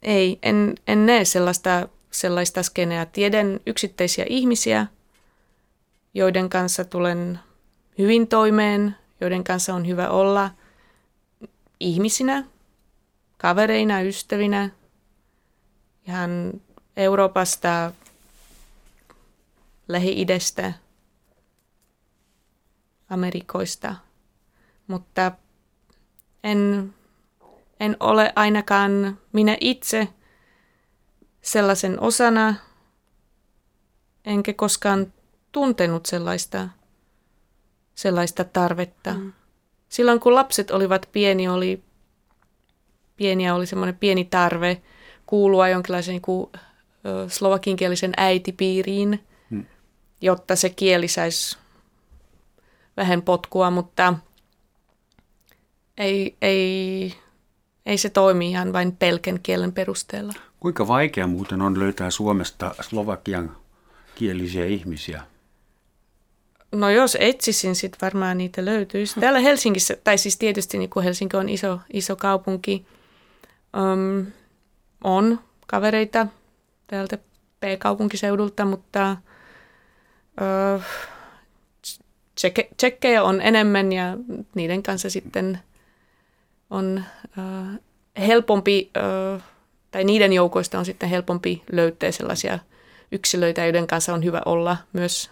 Ei, 0.02 0.38
en, 0.42 0.74
en 0.86 1.06
näe 1.06 1.24
sellaista 1.24 1.88
sellaista 2.10 2.62
skeneä. 2.62 3.06
Tiedän 3.06 3.60
yksittäisiä 3.66 4.24
ihmisiä, 4.28 4.86
joiden 6.14 6.48
kanssa 6.48 6.84
tulen 6.84 7.38
hyvin 7.98 8.28
toimeen, 8.28 8.96
joiden 9.20 9.44
kanssa 9.44 9.74
on 9.74 9.86
hyvä 9.86 10.08
olla 10.08 10.50
ihmisinä, 11.80 12.44
kavereina, 13.38 14.00
ystävinä, 14.00 14.70
ihan 16.06 16.60
Euroopasta, 16.96 17.92
Lähi-idästä, 19.88 20.72
Amerikoista, 23.10 23.94
mutta 24.86 25.32
en, 26.44 26.94
en 27.80 27.96
ole 28.00 28.32
ainakaan 28.36 29.18
minä 29.32 29.56
itse– 29.60 30.08
sellaisen 31.48 32.00
osana, 32.00 32.54
enkä 34.24 34.52
koskaan 34.52 35.12
tuntenut 35.52 36.06
sellaista, 36.06 36.68
sellaista 37.94 38.44
tarvetta. 38.44 39.14
Mm. 39.14 39.32
Silloin 39.88 40.20
kun 40.20 40.34
lapset 40.34 40.70
olivat 40.70 41.08
pieni, 41.12 41.48
oli, 41.48 41.82
pieniä 43.16 43.54
oli 43.54 43.66
semmoinen 43.66 43.96
pieni 43.96 44.24
tarve 44.24 44.82
kuulua 45.26 45.68
jonkinlaisen 45.68 46.12
niin 46.12 46.22
kuin, 46.22 46.50
slovakinkielisen 47.28 48.12
äitipiiriin, 48.16 49.24
mm. 49.50 49.64
jotta 50.20 50.56
se 50.56 50.70
kieli 50.70 51.08
saisi 51.08 51.58
vähän 52.96 53.22
potkua, 53.22 53.70
mutta 53.70 54.14
ei, 55.98 56.36
ei, 56.42 57.14
ei 57.86 57.98
se 57.98 58.10
toimi 58.10 58.50
ihan 58.50 58.72
vain 58.72 58.96
pelkän 58.96 59.40
kielen 59.40 59.72
perusteella. 59.72 60.47
Kuinka 60.60 60.88
vaikea 60.88 61.26
muuten 61.26 61.62
on 61.62 61.78
löytää 61.78 62.10
Suomesta 62.10 62.74
slovakian 62.80 63.56
kielisiä 64.14 64.64
ihmisiä? 64.64 65.22
No 66.72 66.90
jos 66.90 67.16
etsisin, 67.20 67.74
sitten 67.74 67.98
varmaan 68.02 68.38
niitä 68.38 68.64
löytyisi. 68.64 69.20
Täällä 69.20 69.40
Helsingissä, 69.40 69.96
tai 70.04 70.18
siis 70.18 70.38
tietysti 70.38 70.78
niin 70.78 70.90
kuin 70.90 71.04
Helsinki 71.04 71.36
on 71.36 71.48
iso, 71.48 71.80
iso 71.92 72.16
kaupunki, 72.16 72.86
um, 73.76 74.26
on 75.04 75.40
kavereita 75.66 76.26
täältä 76.86 77.18
P-kaupunkiseudulta, 77.60 78.64
mutta 78.64 79.16
uh, 80.76 80.82
tsekkejä 82.76 83.22
on 83.22 83.40
enemmän 83.40 83.92
ja 83.92 84.16
niiden 84.54 84.82
kanssa 84.82 85.10
sitten 85.10 85.58
on 86.70 87.04
uh, 87.38 87.80
helpompi 88.26 88.90
uh, 89.36 89.42
tai 89.90 90.04
niiden 90.04 90.32
joukoista 90.32 90.78
on 90.78 90.84
sitten 90.84 91.08
helpompi 91.08 91.62
löytää 91.72 92.10
sellaisia 92.10 92.58
yksilöitä, 93.12 93.64
joiden 93.64 93.86
kanssa 93.86 94.14
on 94.14 94.24
hyvä 94.24 94.42
olla 94.46 94.76
myös 94.92 95.30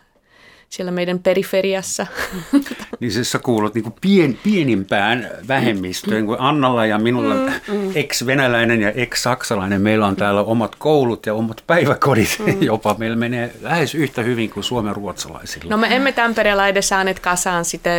siellä 0.69 0.93
meidän 0.93 1.19
periferiassa. 1.19 2.07
Niin 3.01 3.13
siis 3.13 3.33
sä 3.33 3.39
kuulut 3.39 3.75
niin 3.75 3.83
kuin 3.83 3.95
pien, 4.01 4.39
pienimpään 4.43 5.31
vähemmistöön 5.49 6.27
kuin 6.27 6.41
Annalla 6.41 6.87
ja 6.87 6.99
minulla 6.99 7.35
mm, 7.35 7.51
mm. 7.69 7.93
ex-venäläinen 7.95 8.81
ja 8.81 8.91
ex-saksalainen. 8.91 9.83
Meillä 9.83 10.07
on 10.07 10.17
täällä 10.17 10.41
omat 10.41 10.75
koulut 10.75 11.27
ja 11.27 11.35
omat 11.35 11.65
päiväkodit 11.67 12.39
mm. 12.39 12.63
jopa. 12.73 12.95
Meillä 12.99 13.17
menee 13.17 13.55
lähes 13.61 13.95
yhtä 13.95 14.23
hyvin 14.23 14.51
kuin 14.51 14.65
suomen 14.65 14.97
ruotsalaisilla. 14.97 15.71
No 15.71 15.77
me 15.77 15.97
emme 15.97 16.13
Tampereella 16.13 16.69
edes 16.69 16.89
saaneet 16.89 17.21
kasaan 17.21 17.65
sitä 17.65 17.91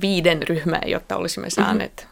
viiden 0.00 0.42
ryhmää, 0.42 0.82
jotta 0.86 1.16
olisimme 1.16 1.50
saaneet 1.50 2.08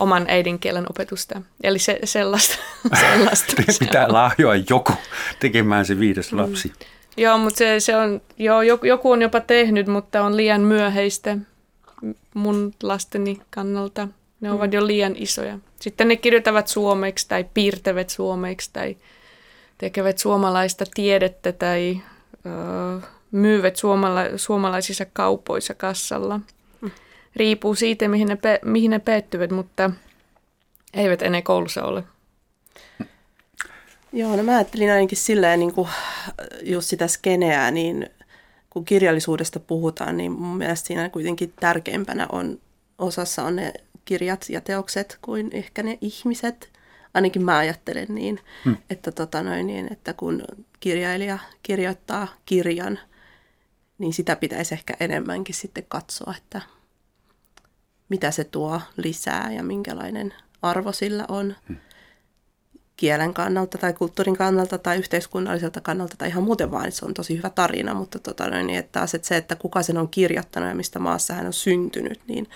oman 0.00 0.26
äidinkielen 0.28 0.86
opetusta. 0.90 1.42
Eli 1.62 1.78
se, 1.78 1.98
sellaista. 2.04 2.56
sellaista 3.00 3.62
Pitää 3.78 4.12
lahjoa 4.12 4.56
joku 4.56 4.92
tekemään 5.40 5.86
se 5.86 5.98
viides 5.98 6.32
mm. 6.32 6.38
lapsi. 6.38 6.68
Mm. 6.68 6.74
Joo, 7.16 7.38
mutta 7.38 7.58
se, 7.58 7.80
se 7.80 7.96
on, 7.96 8.20
joo, 8.38 8.62
joku 8.62 9.10
on 9.10 9.22
jopa 9.22 9.40
tehnyt, 9.40 9.86
mutta 9.86 10.22
on 10.22 10.36
liian 10.36 10.60
myöhäistä 10.60 11.36
mun 12.34 12.74
lasteni 12.82 13.40
kannalta. 13.50 14.08
Ne 14.40 14.50
ovat 14.50 14.72
jo 14.72 14.86
liian 14.86 15.16
isoja. 15.16 15.58
Sitten 15.80 16.08
ne 16.08 16.16
kirjoittavat 16.16 16.68
suomeksi 16.68 17.28
tai 17.28 17.46
piirtävät 17.54 18.10
suomeksi 18.10 18.70
tai 18.72 18.96
tekevät 19.78 20.18
suomalaista 20.18 20.84
tiedettä 20.94 21.52
tai 21.52 22.00
ö, 22.46 23.06
myyvät 23.30 23.76
suomala- 23.76 24.36
suomalaisissa 24.38 25.06
kaupoissa 25.12 25.74
kassalla. 25.74 26.40
Riippuu 27.36 27.74
siitä, 27.74 28.08
mihin 28.08 28.28
ne, 28.28 28.36
pe- 28.36 28.60
mihin 28.64 28.90
ne 28.90 28.98
päättyvät, 28.98 29.50
mutta 29.50 29.90
eivät 30.94 31.22
enää 31.22 31.42
koulussa 31.42 31.84
ole. 31.84 32.04
Joo, 34.12 34.36
no 34.36 34.42
mä 34.42 34.56
ajattelin 34.56 34.92
ainakin 34.92 35.18
silleen 35.18 35.60
niin 35.60 35.74
kuin 35.74 35.88
just 36.62 36.88
sitä 36.88 37.08
skeneää, 37.08 37.70
niin 37.70 38.06
kun 38.70 38.84
kirjallisuudesta 38.84 39.60
puhutaan, 39.60 40.16
niin 40.16 40.32
mun 40.32 40.56
mielestä 40.56 40.86
siinä 40.86 41.08
kuitenkin 41.08 41.52
tärkeimpänä 41.60 42.26
on, 42.32 42.60
osassa 42.98 43.42
on 43.44 43.56
ne 43.56 43.72
kirjat 44.04 44.46
ja 44.48 44.60
teokset 44.60 45.18
kuin 45.22 45.50
ehkä 45.52 45.82
ne 45.82 45.98
ihmiset. 46.00 46.70
Ainakin 47.14 47.44
mä 47.44 47.56
ajattelen 47.56 48.06
niin, 48.08 48.40
hmm. 48.64 48.76
että, 48.90 49.12
tota 49.12 49.42
noin, 49.42 49.66
niin, 49.66 49.92
että 49.92 50.12
kun 50.12 50.42
kirjailija 50.80 51.38
kirjoittaa 51.62 52.28
kirjan, 52.46 52.98
niin 53.98 54.12
sitä 54.12 54.36
pitäisi 54.36 54.74
ehkä 54.74 54.94
enemmänkin 55.00 55.54
sitten 55.54 55.84
katsoa, 55.88 56.34
että 56.36 56.60
mitä 58.10 58.30
se 58.30 58.44
tuo 58.44 58.80
lisää 58.96 59.52
ja 59.52 59.62
minkälainen 59.62 60.34
arvo 60.62 60.92
sillä 60.92 61.24
on. 61.28 61.56
Hmm 61.68 61.76
kielen 63.00 63.34
kannalta 63.34 63.78
tai 63.78 63.92
kulttuurin 63.92 64.36
kannalta 64.36 64.78
tai 64.78 64.98
yhteiskunnalliselta 64.98 65.80
kannalta 65.80 66.14
tai 66.18 66.28
ihan 66.28 66.42
muuten 66.42 66.70
vaan, 66.70 66.92
se 66.92 67.06
on 67.06 67.14
tosi 67.14 67.36
hyvä 67.36 67.50
tarina, 67.50 67.94
mutta 67.94 68.18
tota, 68.18 68.50
niin, 68.50 68.78
että 68.78 68.92
taas 68.92 69.14
että 69.14 69.28
se, 69.28 69.36
että 69.36 69.56
kuka 69.56 69.82
sen 69.82 69.98
on 69.98 70.08
kirjoittanut 70.08 70.68
ja 70.68 70.74
mistä 70.74 70.98
maassa 70.98 71.34
hän 71.34 71.46
on 71.46 71.52
syntynyt, 71.52 72.20
niin 72.28 72.46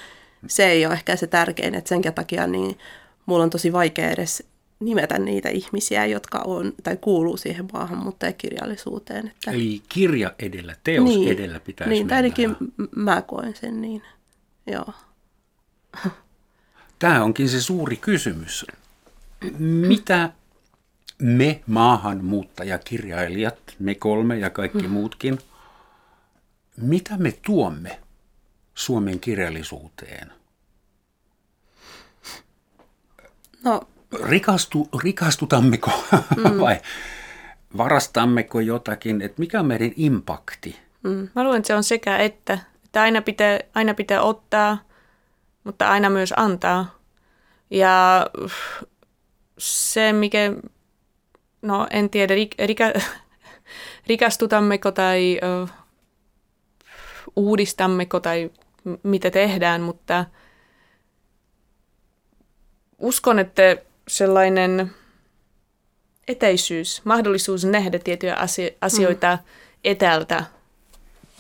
se 0.47 0.67
ei 0.67 0.87
ole 0.87 0.95
ehkä 0.95 1.17
se 1.17 1.27
tärkein, 1.27 1.75
että 1.75 1.89
sen 1.89 2.15
takia 2.15 2.47
niin 2.47 2.79
mulla 3.27 3.45
on 3.45 3.51
tosi 3.51 3.73
vaikea 3.73 4.11
edes 4.11 4.47
nimetä 4.81 5.19
niitä 5.19 5.49
ihmisiä, 5.49 6.07
jotka 6.07 6.39
on 6.39 6.73
tai 6.83 6.97
kuuluu 6.97 7.37
siihen 7.37 7.69
maahanmuuttajakirjallisuuteen. 7.73 9.27
Että... 9.27 9.51
Eli 9.51 9.83
kirja 9.89 10.35
edellä, 10.39 10.77
teos 10.85 11.05
niin, 11.05 11.33
edellä 11.33 11.61
pitäisi 11.61 11.91
Niin, 11.91 12.09
tai 12.09 12.17
ainakin 12.17 12.57
mä 12.97 13.23
koen 13.23 13.57
sen 13.57 13.81
niin, 13.81 14.03
joo. 14.67 14.93
Tämä 16.99 17.25
onkin 17.25 17.49
se 17.49 17.61
suuri 17.61 17.97
kysymys 17.97 18.67
mitä 19.59 20.31
me 21.19 21.61
maahanmuuttajakirjailijat, 21.67 23.59
me 23.79 23.95
kolme 23.95 24.39
ja 24.39 24.51
kaikki 24.51 24.89
muutkin, 24.89 25.39
mitä 26.77 27.17
me 27.17 27.33
tuomme 27.47 28.01
Suomen 28.75 29.21
kirjallisuuteen? 29.21 30.33
No. 33.65 33.81
Rikastu, 34.23 34.89
rikastutammeko 35.03 35.91
mm. 36.37 36.43
vai 36.61 36.81
varastammeko 37.77 38.61
jotakin? 38.61 39.23
Et 39.23 39.39
mikä 39.39 39.61
on 39.61 39.67
meidän 39.67 39.91
impakti? 39.97 40.79
Mm. 41.03 41.29
Mä 41.35 41.45
luulen, 41.45 41.59
että 41.59 41.67
se 41.67 41.75
on 41.75 41.85
sekä 41.85 42.19
että. 42.19 42.59
Että 42.85 43.03
aina 43.03 43.23
pitää, 43.23 43.59
aina 43.75 43.95
pitää 43.95 44.23
ottaa, 44.23 44.79
mutta 45.65 45.91
aina 45.91 46.11
myös 46.11 46.35
antaa. 46.37 46.99
Ja 47.71 48.27
se, 49.59 50.13
mikä, 50.13 50.39
no 51.63 51.87
en 51.91 52.11
tiedä, 52.11 52.35
rika, 52.59 52.85
rikastutammeko 54.09 54.93
tai 54.93 55.41
ö, 55.43 55.67
uudistammeko 57.37 58.21
tai 58.21 58.51
mitä 59.03 59.31
tehdään, 59.31 59.81
mutta 59.81 60.25
uskon, 62.99 63.39
että 63.39 63.77
sellainen 64.09 64.95
etäisyys, 66.29 67.05
mahdollisuus 67.05 67.65
nähdä 67.65 67.99
tiettyjä 67.99 68.37
asioita 68.81 69.37
mm. 69.37 69.51
etäältä 69.85 70.45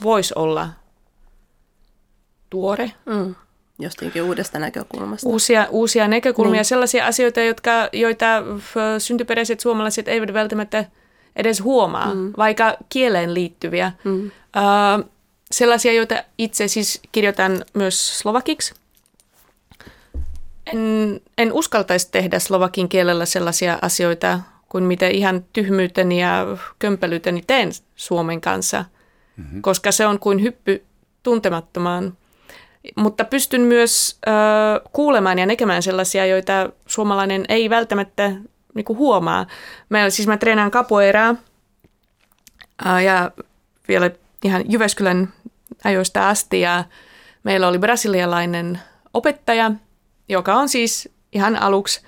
voisi 0.02 0.34
olla 0.36 0.68
tuore. 2.50 2.92
Mm 3.06 3.34
jostakin 3.78 4.22
uudesta 4.22 4.58
näkökulmasta. 4.58 5.28
Uusia, 5.28 5.66
uusia 5.70 6.08
näkökulmia, 6.08 6.52
niin. 6.52 6.64
sellaisia 6.64 7.06
asioita, 7.06 7.40
jotka, 7.40 7.88
joita 7.92 8.42
syntyperäiset 8.98 9.60
suomalaiset 9.60 10.08
eivät 10.08 10.32
välttämättä 10.32 10.84
edes 11.36 11.62
huomaa, 11.62 12.14
mm. 12.14 12.32
vaikka 12.36 12.76
kieleen 12.88 13.34
liittyviä. 13.34 13.92
Mm. 14.04 14.26
Uh, 14.26 15.10
sellaisia, 15.50 15.92
joita 15.92 16.24
itse 16.38 16.68
siis 16.68 17.00
kirjoitan 17.12 17.64
myös 17.74 18.18
slovakiksi. 18.18 18.74
En, 20.72 21.20
en 21.38 21.52
uskaltaisi 21.52 22.08
tehdä 22.10 22.38
slovakin 22.38 22.88
kielellä 22.88 23.26
sellaisia 23.26 23.78
asioita, 23.82 24.40
kuin 24.68 24.84
mitä 24.84 25.08
ihan 25.08 25.44
tyhmyyteni 25.52 26.20
ja 26.20 26.46
kömpelyyteni 26.78 27.42
teen 27.46 27.70
suomen 27.96 28.40
kanssa, 28.40 28.84
mm-hmm. 29.36 29.62
koska 29.62 29.92
se 29.92 30.06
on 30.06 30.18
kuin 30.18 30.42
hyppy 30.42 30.84
tuntemattomaan– 31.22 32.16
mutta 32.96 33.24
pystyn 33.24 33.60
myös 33.60 34.18
ö, 34.26 34.30
kuulemaan 34.92 35.38
ja 35.38 35.46
näkemään 35.46 35.82
sellaisia, 35.82 36.26
joita 36.26 36.70
suomalainen 36.86 37.44
ei 37.48 37.70
välttämättä 37.70 38.32
niin 38.74 38.84
kuin 38.84 38.98
huomaa. 38.98 39.46
Mä, 39.88 40.10
siis 40.10 40.28
mä 40.28 40.36
treenaan 40.36 40.70
kapoeraa 40.70 41.34
ja 43.04 43.30
vielä 43.88 44.10
ihan 44.44 44.64
Jyväskylän 44.68 45.32
ajoista 45.84 46.28
asti 46.28 46.60
ja 46.60 46.84
meillä 47.42 47.68
oli 47.68 47.78
brasilialainen 47.78 48.80
opettaja, 49.14 49.70
joka 50.28 50.54
on 50.54 50.68
siis 50.68 51.08
ihan 51.32 51.56
aluksi 51.56 52.00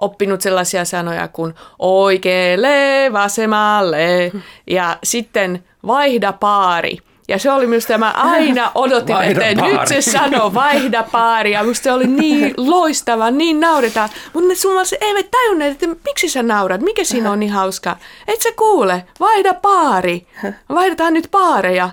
oppinut 0.00 0.40
sellaisia 0.40 0.84
sanoja 0.84 1.28
kuin 1.28 1.54
oikealle, 1.78 3.12
vasemmalle 3.12 4.32
ja 4.66 4.98
sitten 5.02 5.64
vaihda 5.86 6.32
paari– 6.32 6.98
ja 7.32 7.38
se 7.38 7.50
oli 7.50 7.66
minusta, 7.66 7.98
mä 7.98 8.10
aina 8.10 8.70
odotin, 8.74 9.16
että 9.16 9.62
nyt 9.62 9.86
se 9.86 10.00
sanoo 10.00 10.54
vaihda 10.54 11.02
paari. 11.12 11.52
Ja 11.52 11.62
minusta 11.62 11.84
se 11.84 11.92
oli 11.92 12.06
niin 12.06 12.54
loistava, 12.70 13.30
niin 13.30 13.60
nauretaan. 13.60 14.08
Mutta 14.32 14.48
ne 14.48 14.54
suomalaiset 14.54 15.02
eivät 15.02 15.30
tajunneet, 15.30 15.72
että 15.82 15.96
miksi 16.04 16.28
sä 16.28 16.42
naurat, 16.42 16.80
mikä 16.80 17.04
siinä 17.04 17.30
on 17.30 17.40
niin 17.40 17.52
hauska. 17.52 17.96
Et 18.28 18.42
sä 18.42 18.48
kuule, 18.56 19.04
vaihda 19.20 19.54
paari. 19.54 20.26
Vaihdetaan 20.68 21.14
nyt 21.14 21.28
paareja. 21.30 21.90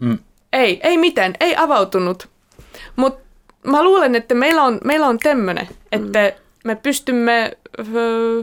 Mm. 0.00 0.18
Ei, 0.52 0.80
ei 0.82 0.98
miten, 0.98 1.34
ei 1.40 1.56
avautunut. 1.56 2.28
Mutta 2.96 3.20
mä 3.66 3.84
luulen, 3.84 4.14
että 4.14 4.34
meillä 4.34 4.62
on, 4.62 4.78
meillä 4.84 5.06
on 5.06 5.18
tämmöinen, 5.18 5.68
että 5.92 6.18
mm. 6.18 6.42
me 6.64 6.74
pystymme... 6.74 7.52
Öö, 7.94 8.42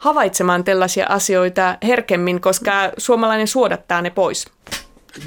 havaitsemaan 0.00 0.64
tällaisia 0.64 1.06
asioita 1.08 1.78
herkemmin, 1.82 2.40
koska 2.40 2.72
suomalainen 2.98 3.48
suodattaa 3.48 4.02
ne 4.02 4.10
pois. 4.10 4.46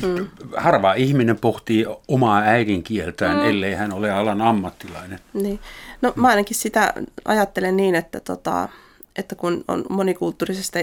Mm. 0.02 0.28
Harva 0.58 0.94
ihminen 0.94 1.40
pohtii 1.40 1.86
omaa 2.08 2.42
äidinkieltään, 2.42 3.38
mm. 3.38 3.50
ellei 3.50 3.74
hän 3.74 3.94
ole 3.94 4.12
alan 4.12 4.42
ammattilainen. 4.42 5.20
Niin. 5.34 5.60
No 6.02 6.14
mä 6.16 6.28
ainakin 6.28 6.58
sitä 6.58 6.94
ajattelen 7.26 7.78
niin, 7.78 7.96
että, 7.96 8.20
tota, 8.20 8.70
että 9.16 9.36
kun 9.36 9.64
on 9.68 9.86
monikulttuurisesta 9.90 10.80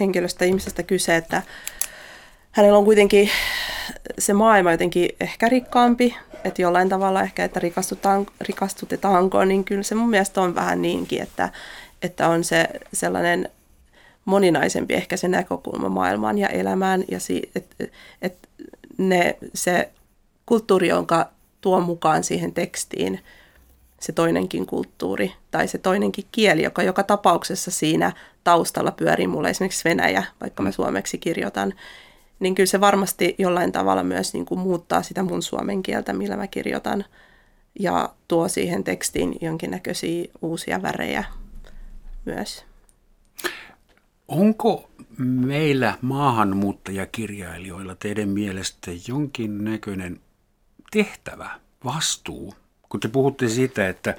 henkilöstä 0.00 0.44
ihmisestä 0.44 0.82
kyse, 0.82 1.16
että 1.16 1.42
hänellä 2.50 2.78
on 2.78 2.84
kuitenkin 2.84 3.30
se 4.18 4.32
maailma 4.32 4.72
jotenkin 4.72 5.08
ehkä 5.20 5.48
rikkaampi, 5.48 6.16
että 6.44 6.62
jollain 6.62 6.88
tavalla 6.88 7.22
ehkä, 7.22 7.44
että 7.44 7.60
rikastutaan, 7.60 8.26
rikastutetaanko, 8.40 9.44
niin 9.44 9.64
kyllä 9.64 9.82
se 9.82 9.94
mun 9.94 10.10
mielestä 10.10 10.40
on 10.40 10.54
vähän 10.54 10.82
niinkin, 10.82 11.22
että, 11.22 11.50
että 12.04 12.28
on 12.28 12.44
se 12.44 12.68
sellainen 12.92 13.48
moninaisempi 14.24 14.94
ehkä 14.94 15.16
se 15.16 15.28
näkökulma 15.28 15.88
maailmaan 15.88 16.38
ja 16.38 16.48
elämään 16.48 17.04
ja 17.10 17.20
si, 17.20 17.50
et, 17.54 17.76
et 18.22 18.48
ne, 18.98 19.36
se 19.54 19.90
kulttuuri, 20.46 20.88
jonka 20.88 21.30
tuo 21.60 21.80
mukaan 21.80 22.24
siihen 22.24 22.52
tekstiin, 22.52 23.20
se 24.00 24.12
toinenkin 24.12 24.66
kulttuuri 24.66 25.32
tai 25.50 25.68
se 25.68 25.78
toinenkin 25.78 26.24
kieli, 26.32 26.62
joka 26.62 26.82
joka 26.82 27.02
tapauksessa 27.02 27.70
siinä 27.70 28.12
taustalla 28.44 28.90
pyörii. 28.90 29.26
Mulle 29.26 29.50
esimerkiksi 29.50 29.88
Venäjä, 29.88 30.24
vaikka 30.40 30.62
mä 30.62 30.70
suomeksi 30.70 31.18
kirjoitan, 31.18 31.74
niin 32.40 32.54
kyllä 32.54 32.66
se 32.66 32.80
varmasti 32.80 33.34
jollain 33.38 33.72
tavalla 33.72 34.02
myös 34.02 34.32
niin 34.32 34.46
kuin 34.46 34.60
muuttaa 34.60 35.02
sitä 35.02 35.22
mun 35.22 35.42
suomen 35.42 35.82
kieltä, 35.82 36.12
millä 36.12 36.36
mä 36.36 36.46
kirjoitan 36.46 37.04
ja 37.80 38.08
tuo 38.28 38.48
siihen 38.48 38.84
tekstiin 38.84 39.36
jonkinnäköisiä 39.40 40.24
uusia 40.42 40.82
värejä 40.82 41.24
myös. 42.24 42.64
Onko 44.28 44.90
meillä 45.18 45.98
maahanmuuttajakirjailijoilla 46.00 47.94
teidän 47.94 48.28
mielestä 48.28 48.90
jonkin 49.08 49.64
näköinen 49.64 50.20
tehtävä, 50.90 51.50
vastuu? 51.84 52.54
Kun 52.88 53.00
te 53.00 53.08
puhutte 53.08 53.48
siitä, 53.48 53.88
että 53.88 54.14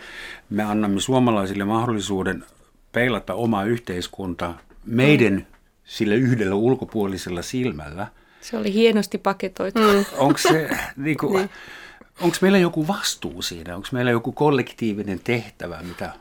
me 0.50 0.64
annamme 0.64 1.00
suomalaisille 1.00 1.64
mahdollisuuden 1.64 2.46
peilata 2.92 3.34
omaa 3.34 3.64
yhteiskuntaa 3.64 4.58
meidän 4.86 5.48
sillä 5.84 6.16
yhdellä 6.16 6.56
ulkopuolisella 6.56 7.42
silmällä. 7.42 8.08
Se 8.42 8.58
oli 8.58 8.74
hienosti 8.74 9.18
paketoitu. 9.18 9.80
Mm. 9.80 10.06
Onko 10.18 10.38
se, 10.38 10.70
niin 10.98 11.18
kuin, 11.18 11.34
niin. 11.34 11.50
onko 12.22 12.38
meillä 12.42 12.58
joku 12.58 12.88
vastuu 12.88 13.42
siinä? 13.42 13.76
Onko 13.76 13.88
meillä 13.92 14.12
joku 14.12 14.32
kollektiivinen 14.32 15.20
tehtävä, 15.24 15.82
mitä 15.82 16.14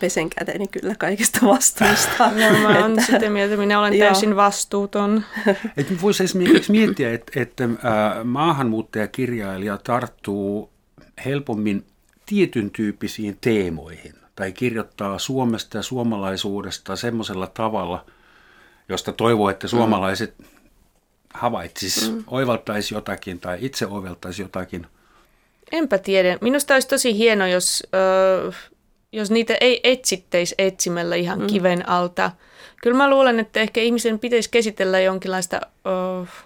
pesen 0.00 0.30
käteeni 0.30 0.68
kyllä 0.68 0.94
kaikista 0.98 1.46
vastuista. 1.46 2.30
No, 2.30 2.58
mä 2.68 2.78
oon 2.78 2.90
että, 2.90 3.12
sitä 3.12 3.30
mieltä, 3.30 3.56
minä 3.56 3.80
olen 3.80 3.98
täysin 3.98 4.36
vastuuton. 4.36 5.24
Et 5.76 6.02
voisi 6.02 6.24
esimerkiksi 6.24 6.72
miettiä, 6.72 7.12
että, 7.12 7.40
että 7.40 7.68
maahanmuuttajakirjailija 8.24 9.78
tarttuu 9.78 10.70
helpommin 11.24 11.86
tietyn 12.26 12.70
tyyppisiin 12.70 13.38
teemoihin 13.40 14.14
tai 14.36 14.52
kirjoittaa 14.52 15.18
Suomesta 15.18 15.78
ja 15.78 15.82
suomalaisuudesta 15.82 16.96
semmoisella 16.96 17.46
tavalla, 17.46 18.06
josta 18.88 19.12
toivoo, 19.12 19.50
että 19.50 19.68
suomalaiset 19.68 20.38
mm. 20.38 20.46
havaitsisi, 21.34 22.10
mm. 22.10 22.24
oivaltaisi 22.26 22.94
jotakin 22.94 23.40
tai 23.40 23.58
itse 23.60 23.86
oivaltaisi 23.86 24.42
jotakin. 24.42 24.86
Enpä 25.72 25.98
tiedä. 25.98 26.38
Minusta 26.40 26.74
olisi 26.74 26.88
tosi 26.88 27.16
hieno, 27.16 27.46
jos, 27.46 27.82
äh, 28.48 28.54
jos 29.12 29.30
niitä 29.30 29.54
ei 29.60 29.80
etsittäisi 29.84 30.54
etsimällä 30.58 31.16
ihan 31.16 31.40
mm. 31.40 31.46
kiven 31.46 31.88
alta. 31.88 32.30
Kyllä 32.82 32.96
mä 32.96 33.10
luulen, 33.10 33.40
että 33.40 33.60
ehkä 33.60 33.80
ihmisen 33.80 34.18
pitäisi 34.18 34.50
käsitellä 34.50 35.00
jonkinlaista... 35.00 35.60
Äh, 36.22 36.44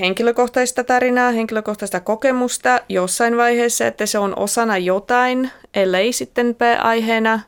henkilökohtaista 0.00 0.84
tarinaa, 0.84 1.30
henkilökohtaista 1.30 2.00
kokemusta 2.00 2.80
jossain 2.88 3.36
vaiheessa, 3.36 3.86
että 3.86 4.06
se 4.06 4.18
on 4.18 4.38
osana 4.38 4.78
jotain, 4.78 5.50
ellei 5.74 6.12
sitten 6.12 6.54
pääaiheena. 6.54 7.40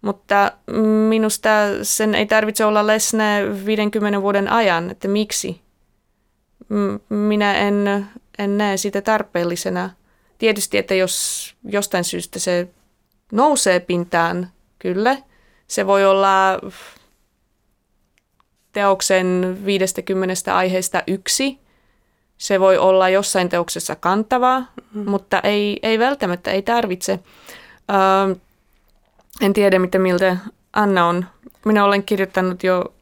Mutta 0.00 0.52
minusta 1.08 1.48
sen 1.82 2.14
ei 2.14 2.26
tarvitse 2.26 2.64
olla 2.64 2.86
läsnä 2.86 3.38
50 3.66 4.22
vuoden 4.22 4.52
ajan, 4.52 4.90
että 4.90 5.08
miksi. 5.08 5.60
Minä 7.08 7.58
en, 7.58 8.06
en 8.38 8.58
näe 8.58 8.76
sitä 8.76 9.00
tarpeellisena. 9.00 9.90
Tietysti, 10.38 10.78
että 10.78 10.94
jos 10.94 11.54
jostain 11.64 12.04
syystä 12.04 12.38
se 12.38 12.68
nousee 13.32 13.80
pintaan, 13.80 14.50
kyllä. 14.78 15.16
Se 15.66 15.86
voi 15.86 16.06
olla 16.06 16.60
teoksen 18.72 19.58
50 19.64 20.56
aiheesta 20.56 21.02
yksi– 21.06 21.58
se 22.38 22.60
voi 22.60 22.78
olla 22.78 23.08
jossain 23.08 23.48
teoksessa 23.48 23.96
kantavaa, 23.96 24.60
mm-hmm. 24.60 25.10
mutta 25.10 25.40
ei, 25.40 25.78
ei 25.82 25.98
välttämättä, 25.98 26.50
ei 26.50 26.62
tarvitse. 26.62 27.18
Öö, 27.90 28.34
en 29.40 29.52
tiedä, 29.52 29.78
mitä 29.78 29.98
miltä 29.98 30.36
Anna 30.72 31.06
on. 31.06 31.26
Minä 31.64 31.84
olen 31.84 32.02
kirjoittanut 32.04 32.62
jo 32.62 32.94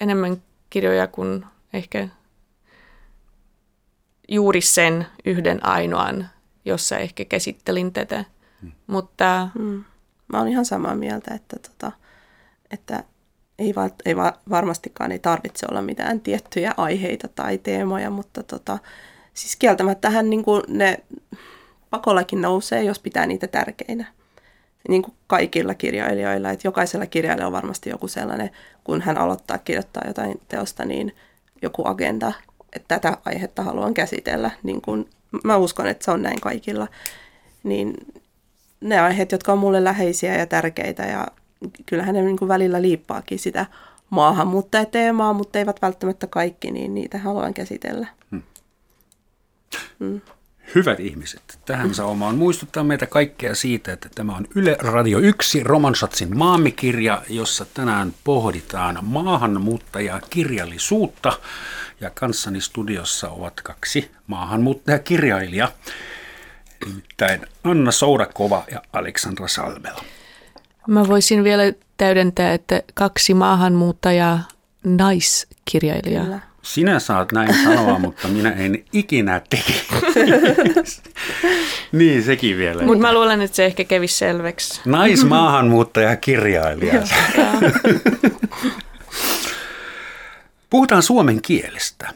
enemmän 0.00 0.42
kirjoja 0.70 1.06
kuin 1.06 1.44
ehkä 1.72 2.08
juuri 4.28 4.60
sen 4.60 5.06
yhden 5.24 5.66
ainoan, 5.66 6.28
jossa 6.64 6.98
ehkä 6.98 7.24
käsittelin 7.24 7.92
tätä. 7.92 8.24
Mm. 8.62 8.72
Mutta... 8.86 9.48
Mm. 9.58 9.84
Mä 10.32 10.40
olen 10.40 10.52
ihan 10.52 10.64
samaa 10.64 10.94
mieltä, 10.94 11.34
että, 11.34 11.56
tota, 11.58 11.92
että 12.70 13.04
ei, 13.58 13.74
va, 13.74 13.90
ei 14.04 14.16
va, 14.16 14.32
varmastikaan 14.50 15.12
ei 15.12 15.18
tarvitse 15.18 15.66
olla 15.70 15.82
mitään 15.82 16.20
tiettyjä 16.20 16.74
aiheita 16.76 17.28
tai 17.28 17.58
teemoja, 17.58 18.10
mutta 18.10 18.42
tota, 18.42 18.78
siis 19.34 19.56
kieltämättähän 19.56 20.30
niin 20.30 20.44
kuin 20.44 20.62
ne 20.68 20.98
pakollakin 21.90 22.42
nousee, 22.42 22.82
jos 22.82 22.98
pitää 22.98 23.26
niitä 23.26 23.46
tärkeinä. 23.46 24.06
Niin 24.88 25.02
kuin 25.02 25.14
kaikilla 25.26 25.74
kirjailijoilla, 25.74 26.50
että 26.50 26.68
jokaisella 26.68 27.06
kirjailijalla 27.06 27.56
on 27.56 27.62
varmasti 27.62 27.90
joku 27.90 28.08
sellainen, 28.08 28.50
kun 28.84 29.00
hän 29.00 29.18
aloittaa 29.18 29.58
kirjoittaa 29.58 30.02
jotain 30.06 30.40
teosta, 30.48 30.84
niin 30.84 31.16
joku 31.62 31.82
agenda, 31.88 32.32
että 32.74 32.98
tätä 33.00 33.18
aihetta 33.24 33.62
haluan 33.62 33.94
käsitellä. 33.94 34.50
Niin 34.62 34.80
kuin, 34.80 35.08
mä 35.44 35.56
uskon, 35.56 35.86
että 35.86 36.04
se 36.04 36.10
on 36.10 36.22
näin 36.22 36.40
kaikilla. 36.40 36.88
Niin 37.62 37.94
ne 38.80 39.00
aiheet, 39.00 39.32
jotka 39.32 39.52
on 39.52 39.58
mulle 39.58 39.84
läheisiä 39.84 40.36
ja 40.36 40.46
tärkeitä 40.46 41.02
ja 41.02 41.26
kyllähän 41.86 42.14
ne 42.14 42.22
niin 42.22 42.38
kuin 42.38 42.48
välillä 42.48 42.82
liippaakin 42.82 43.38
sitä 43.38 43.66
maahanmuuttajateemaa, 44.10 45.32
mutta 45.32 45.58
eivät 45.58 45.82
välttämättä 45.82 46.26
kaikki, 46.26 46.70
niin 46.70 46.94
niitä 46.94 47.18
haluan 47.18 47.54
käsitellä. 47.54 48.06
Hmm. 48.30 48.42
Hmm. 50.00 50.20
Hyvät 50.74 51.00
ihmiset, 51.00 51.58
tähän 51.66 51.94
saumaan 52.00 52.34
muistuttaa 52.34 52.84
meitä 52.84 53.06
kaikkea 53.06 53.54
siitä, 53.54 53.92
että 53.92 54.08
tämä 54.14 54.36
on 54.36 54.46
Yle 54.54 54.76
Radio 54.80 55.18
1 55.18 55.62
Romansatsin 55.62 56.38
maamikirja, 56.38 57.22
jossa 57.28 57.66
tänään 57.74 58.14
pohditaan 58.24 58.98
maahanmuuttajaa 59.02 60.20
kirjallisuutta. 60.30 61.32
Ja 62.00 62.10
kanssani 62.10 62.60
studiossa 62.60 63.30
ovat 63.30 63.60
kaksi 63.60 64.10
maahanmuuttajakirjailijaa, 64.26 65.72
nimittäin 66.86 67.40
Anna 67.64 67.92
Soudakova 67.92 68.64
ja 68.70 68.82
Aleksandra 68.92 69.48
Salmela. 69.48 70.04
Mä 70.88 71.08
voisin 71.08 71.44
vielä 71.44 71.62
täydentää, 71.96 72.54
että 72.54 72.82
kaksi 72.94 73.34
maahanmuuttajaa 73.34 74.48
naiskirjailijaa. 74.84 76.24
Kyllä. 76.24 76.40
Sinä 76.62 76.98
saat 76.98 77.32
näin 77.32 77.54
sanoa, 77.64 77.98
mutta 77.98 78.28
minä 78.28 78.50
en 78.50 78.84
ikinä 78.92 79.40
teki. 79.50 79.86
niin, 81.92 82.22
sekin 82.22 82.56
vielä. 82.56 82.82
Mutta 82.82 83.02
mä 83.02 83.14
luulen, 83.14 83.40
että 83.40 83.56
se 83.56 83.64
ehkä 83.64 83.84
kävi 83.84 84.08
selväksi. 84.08 84.80
Naismaahanmuuttaja 84.84 86.16
kirjailija. 86.16 87.02
Puhutaan 90.74 91.02
suomen 91.02 91.42
kielestä. 91.42 92.14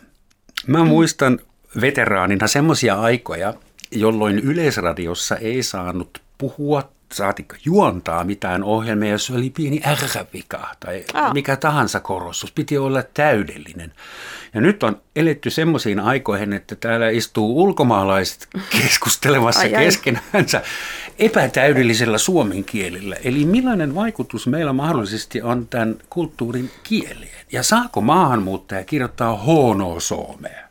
Mä 0.66 0.84
muistan 0.84 1.38
veteraanina 1.80 2.46
semmoisia 2.46 3.00
aikoja, 3.00 3.54
jolloin 3.90 4.38
Yleisradiossa 4.38 5.36
ei 5.36 5.62
saanut 5.62 6.22
puhua 6.38 6.88
saatikka 7.12 7.56
juontaa 7.64 8.24
mitään 8.24 8.64
ohjelmia, 8.64 9.10
jos 9.10 9.30
oli 9.30 9.50
pieni 9.50 9.80
ärrävika 9.86 10.68
tai 10.80 11.04
oh. 11.14 11.32
mikä 11.34 11.56
tahansa 11.56 12.00
korostus. 12.00 12.52
Piti 12.52 12.78
olla 12.78 13.02
täydellinen. 13.02 13.92
Ja 14.54 14.60
nyt 14.60 14.82
on 14.82 15.00
eletty 15.16 15.50
semmoisiin 15.50 16.00
aikoihin, 16.00 16.52
että 16.52 16.76
täällä 16.76 17.08
istuu 17.08 17.62
ulkomaalaiset 17.62 18.48
keskustelemassa 18.82 19.60
ai, 19.60 19.70
keskenänsä 19.70 20.62
epätäydellisellä 21.18 22.18
suomen 22.18 22.64
kielellä. 22.64 23.16
Eli 23.24 23.44
millainen 23.44 23.94
vaikutus 23.94 24.46
meillä 24.46 24.72
mahdollisesti 24.72 25.42
on 25.42 25.68
tämän 25.68 25.96
kulttuurin 26.10 26.70
kieleen? 26.82 27.46
Ja 27.52 27.62
saako 27.62 28.00
maahanmuuttaja 28.00 28.84
kirjoittaa 28.84 29.36
hono 29.36 30.00
suomea 30.00 30.68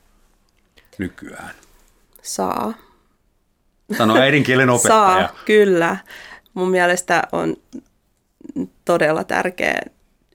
nykyään? 0.97 1.55
Saa. 2.21 2.86
Sano 3.97 4.15
äidinkielen 4.15 4.69
opettaja. 4.69 4.93
Saa, 4.93 5.35
kyllä. 5.45 5.97
Mun 6.53 6.69
mielestä 6.69 7.23
on 7.31 7.55
todella 8.85 9.23
tärkeä 9.23 9.81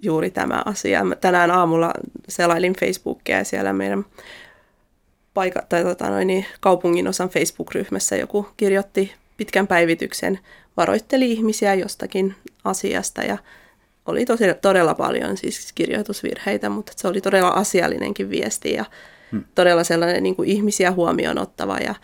juuri 0.02 0.30
tämä 0.30 0.62
asia. 0.64 1.04
Mä 1.04 1.16
tänään 1.16 1.50
aamulla 1.50 1.92
selailin 2.28 2.74
Facebookia 2.80 3.38
ja 3.38 3.44
siellä 3.44 3.72
meidän 3.72 4.04
paika, 5.34 5.62
tai 5.68 5.82
tota 5.82 6.10
noin, 6.10 6.26
niin 6.26 6.46
kaupungin 6.60 7.08
osan 7.08 7.28
Facebook-ryhmässä 7.28 8.16
joku 8.16 8.48
kirjoitti 8.56 9.14
pitkän 9.36 9.66
päivityksen, 9.66 10.38
varoitteli 10.76 11.32
ihmisiä 11.32 11.74
jostakin 11.74 12.34
asiasta 12.64 13.22
ja 13.22 13.38
oli 14.06 14.24
tosi, 14.24 14.44
todella 14.62 14.94
paljon 14.94 15.36
siis 15.36 15.72
kirjoitusvirheitä, 15.72 16.68
mutta 16.68 16.92
se 16.96 17.08
oli 17.08 17.20
todella 17.20 17.48
asiallinenkin 17.48 18.30
viesti 18.30 18.72
ja 18.72 18.84
hmm. 19.32 19.44
todella 19.54 19.84
sellainen 19.84 20.22
niin 20.22 20.36
kuin 20.36 20.48
ihmisiä 20.48 20.92
huomioon 20.92 21.38
ottava 21.38 21.78
ja 21.78 21.94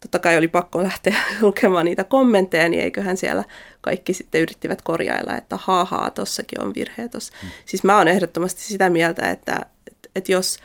totta 0.00 0.18
kai 0.18 0.38
oli 0.38 0.48
pakko 0.48 0.82
lähteä 0.82 1.16
lukemaan 1.40 1.84
niitä 1.84 2.04
kommentteja, 2.04 2.68
niin 2.68 2.82
eiköhän 2.82 3.16
siellä 3.16 3.44
kaikki 3.80 4.14
sitten 4.14 4.40
yrittivät 4.40 4.82
korjailla, 4.82 5.36
että 5.36 5.58
hahaa, 5.60 6.10
tossakin 6.10 6.62
on 6.62 6.74
virhe. 6.74 7.08
Tossa. 7.08 7.32
Hmm. 7.42 7.50
Siis 7.66 7.84
mä 7.84 7.98
oon 7.98 8.08
ehdottomasti 8.08 8.62
sitä 8.62 8.90
mieltä, 8.90 9.30
että, 9.30 9.66
että, 9.86 10.08
että 10.16 10.32
jos 10.32 10.58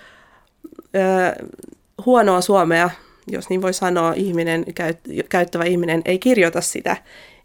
ö, 0.95 1.45
huonoa 2.05 2.41
suomea, 2.41 2.89
jos 3.27 3.49
niin 3.49 3.61
voi 3.61 3.73
sanoa, 3.73 4.13
ihminen, 4.15 4.65
käyttävä 5.29 5.63
ihminen 5.63 6.01
ei 6.05 6.19
kirjoita 6.19 6.61
sitä, 6.61 6.97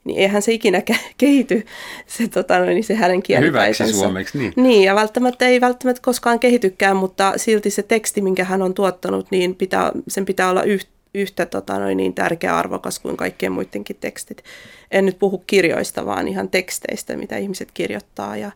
niin 0.05 0.19
eihän 0.19 0.43
se 0.43 0.53
ikinä 0.53 0.83
kehity, 1.19 1.67
se, 2.07 2.29
tota, 2.29 2.61
niin 2.61 2.85
se 2.85 2.95
hänen 2.95 3.23
kielitaitonsa. 3.23 3.85
Hyväksi 3.85 4.01
suomeksi, 4.01 4.39
niin. 4.39 4.53
Niin, 4.57 4.85
ja 4.85 4.95
välttämättä 4.95 5.47
ei 5.47 5.61
välttämättä 5.61 6.03
koskaan 6.05 6.41
kehitykään, 6.41 6.97
mutta 6.97 7.33
silti 7.37 7.71
se 7.71 7.83
teksti, 7.83 8.21
minkä 8.21 8.45
hän 8.45 8.63
on 8.63 8.75
tuottanut, 8.75 9.27
niin 9.31 9.55
pitää, 9.55 9.93
sen 10.09 10.25
pitää 10.25 10.51
olla 10.51 10.63
yhtä 10.63 11.00
yhtä 11.15 11.47
tota, 11.47 11.79
noin 11.79 11.97
niin 11.97 12.15
tärkeä 12.15 12.57
arvokas 12.57 12.99
kuin 12.99 13.17
kaikkien 13.17 13.53
muidenkin 13.53 13.97
tekstit. 14.01 14.45
En 14.91 15.07
nyt 15.07 15.19
puhu 15.19 15.39
kirjoista, 15.47 16.07
vaan 16.07 16.29
ihan 16.29 16.49
teksteistä, 16.49 17.17
mitä 17.17 17.37
ihmiset 17.37 17.73
kirjoittaa. 17.73 18.37
Ja, 18.37 18.51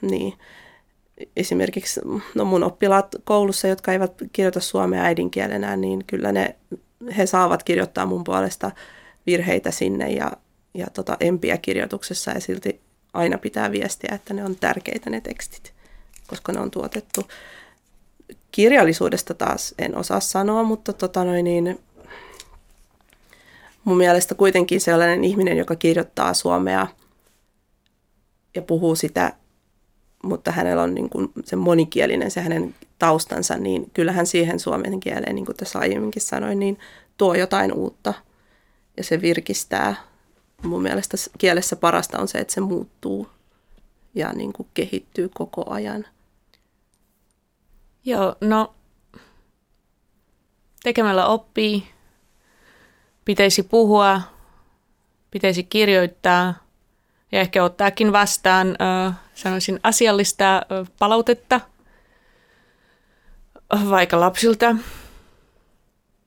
niin. 0.00 0.32
Esimerkiksi 1.36 2.00
no 2.34 2.44
mun 2.44 2.64
oppilaat 2.64 3.16
koulussa, 3.24 3.68
jotka 3.68 3.92
eivät 3.92 4.12
kirjoita 4.32 4.60
suomea 4.60 5.02
äidinkielenä, 5.02 5.76
niin 5.76 6.04
kyllä 6.06 6.32
ne, 6.32 6.56
he 7.16 7.26
saavat 7.26 7.62
kirjoittaa 7.62 8.06
mun 8.06 8.24
puolesta 8.24 8.70
virheitä 9.26 9.70
sinne 9.70 10.10
ja, 10.10 10.32
ja 10.74 10.86
tota, 10.92 11.16
empiä 11.20 11.58
kirjoituksessa 11.58 12.30
ja 12.30 12.40
silti 12.40 12.80
aina 13.12 13.38
pitää 13.38 13.72
viestiä, 13.72 14.14
että 14.14 14.34
ne 14.34 14.44
on 14.44 14.56
tärkeitä 14.56 15.10
ne 15.10 15.20
tekstit, 15.20 15.72
koska 16.26 16.52
ne 16.52 16.60
on 16.60 16.70
tuotettu 16.70 17.28
kirjallisuudesta 18.54 19.34
taas 19.34 19.74
en 19.78 19.96
osaa 19.96 20.20
sanoa, 20.20 20.62
mutta 20.62 20.92
tota 20.92 21.24
noin 21.24 21.44
niin, 21.44 21.80
mun 23.84 23.96
mielestä 23.96 24.34
kuitenkin 24.34 24.80
sellainen 24.80 25.24
ihminen, 25.24 25.58
joka 25.58 25.76
kirjoittaa 25.76 26.34
suomea 26.34 26.86
ja 28.54 28.62
puhuu 28.62 28.94
sitä, 28.96 29.32
mutta 30.22 30.52
hänellä 30.52 30.82
on 30.82 30.94
niin 30.94 31.10
kuin 31.10 31.32
se 31.44 31.56
monikielinen, 31.56 32.30
se 32.30 32.40
hänen 32.40 32.74
taustansa, 32.98 33.56
niin 33.56 33.90
kyllähän 33.94 34.26
siihen 34.26 34.60
suomen 34.60 35.00
kieleen, 35.00 35.34
niin 35.34 35.46
kuin 35.46 35.56
tässä 35.56 35.78
aiemminkin 35.78 36.22
sanoin, 36.22 36.58
niin 36.58 36.78
tuo 37.16 37.34
jotain 37.34 37.72
uutta 37.72 38.14
ja 38.96 39.04
se 39.04 39.20
virkistää. 39.20 39.94
Mun 40.62 40.82
mielestä 40.82 41.16
kielessä 41.38 41.76
parasta 41.76 42.18
on 42.18 42.28
se, 42.28 42.38
että 42.38 42.54
se 42.54 42.60
muuttuu 42.60 43.28
ja 44.14 44.32
niin 44.32 44.52
kuin 44.52 44.68
kehittyy 44.74 45.28
koko 45.28 45.70
ajan. 45.70 46.06
Joo, 48.04 48.36
no 48.40 48.74
tekemällä 50.82 51.26
oppii, 51.26 51.88
pitäisi 53.24 53.62
puhua, 53.62 54.20
pitäisi 55.30 55.64
kirjoittaa 55.64 56.54
ja 57.32 57.40
ehkä 57.40 57.64
ottaakin 57.64 58.12
vastaan, 58.12 58.76
äh, 59.06 59.14
sanoisin, 59.34 59.80
asiallista 59.82 60.56
äh, 60.56 60.62
palautetta 60.98 61.60
vaikka 63.90 64.20
lapsilta. 64.20 64.76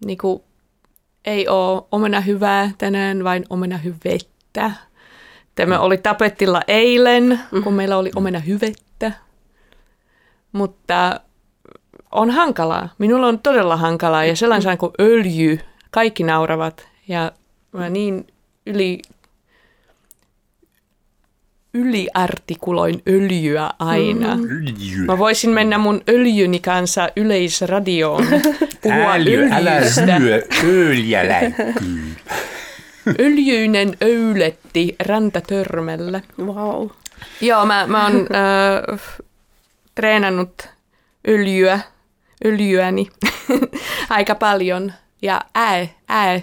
Niin 0.06 0.18
kuin, 0.18 0.44
ei 1.26 1.48
ole 1.48 1.84
omena 1.92 2.22
hyvää 2.22 2.72
tänään, 2.78 3.24
vain 3.24 3.46
omena 3.50 3.78
hyvettä. 3.78 4.72
Tämä 5.56 5.80
oli 5.80 5.98
tapettilla 5.98 6.62
eilen, 6.68 7.40
kun 7.64 7.74
meillä 7.74 7.98
oli 7.98 8.12
omena 8.16 8.40
hyvettä. 8.40 9.12
Mutta 10.52 11.20
on 12.18 12.32
hankalaa. 12.32 12.90
Minulla 12.98 13.28
on 13.28 13.40
todella 13.40 13.78
hankalaa 13.78 14.26
ja 14.26 14.36
sellainen 14.36 14.78
kuin 14.78 14.92
öljy. 15.00 15.60
Kaikki 15.92 16.24
nauravat 16.24 16.88
ja 17.08 17.32
mä 17.72 17.90
niin 17.90 18.28
yli 18.66 19.02
yliartikuloin 21.74 23.02
öljyä 23.10 23.70
aina. 23.80 24.36
Mm. 24.36 24.44
Öljy. 24.44 25.06
Mä 25.06 25.18
voisin 25.18 25.50
mennä 25.50 25.78
mun 25.78 26.02
öljyni 26.10 26.60
kanssa 26.60 27.10
yleisradioon, 27.16 28.26
puhua 28.82 29.14
Äly, 29.14 29.50
älä 29.52 29.90
syö, 29.90 30.42
öljä 30.64 31.22
Öljyinen 33.20 33.98
öyletti 34.04 34.96
rantatörmellä. 35.06 36.22
Wow. 36.40 36.88
Joo, 37.42 37.66
mä, 37.66 37.88
mä 37.88 38.04
oon 38.04 38.16
äh, 38.16 39.00
treenannut 39.96 40.70
öljyä, 41.28 41.80
öljyäni 42.46 43.08
aika 44.10 44.36
paljon. 44.36 44.94
Ja 45.22 45.42
ää, 45.56 45.88
ää, 46.08 46.42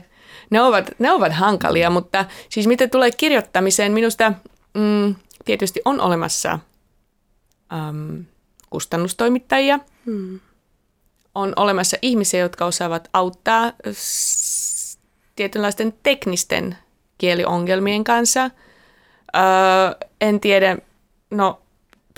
ne 0.51 0.63
ovat, 0.63 0.91
ne 0.99 1.13
ovat 1.13 1.33
hankalia, 1.33 1.91
mutta 1.91 2.25
siis 2.49 2.67
mitä 2.67 2.89
tulee 2.89 3.11
kirjoittamiseen, 3.11 3.93
minusta 3.93 4.33
mm, 4.75 5.15
tietysti 5.45 5.81
on 5.85 6.01
olemassa 6.01 6.59
äm, 7.73 8.25
kustannustoimittajia. 8.71 9.79
Hmm. 10.07 10.41
On 11.35 11.53
olemassa 11.57 11.97
ihmisiä, 12.03 12.41
jotka 12.41 12.65
osaavat 12.65 13.09
auttaa 13.13 13.73
s- 13.93 14.99
tietynlaisten 15.37 15.95
teknisten 16.03 16.77
kieliongelmien 17.19 18.05
kanssa. 18.05 18.51
Öö, 19.37 19.43
en 20.21 20.41
tiedä, 20.41 20.77
no 21.31 21.61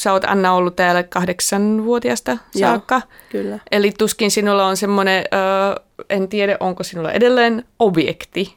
sä 0.01 0.13
oot 0.13 0.25
Anna 0.25 0.53
ollut 0.53 0.77
täällä 0.77 1.03
kahdeksanvuotiaasta 1.03 2.39
saakka. 2.59 2.95
Joo, 2.95 3.03
kyllä. 3.31 3.59
Eli 3.71 3.93
tuskin 3.99 4.31
sinulla 4.31 4.67
on 4.67 4.77
semmoinen, 4.77 5.25
öö, 5.35 5.85
en 6.11 6.29
tiedä 6.29 6.57
onko 6.61 6.83
sinulla 6.83 7.13
edelleen 7.13 7.65
objekti, 7.79 8.55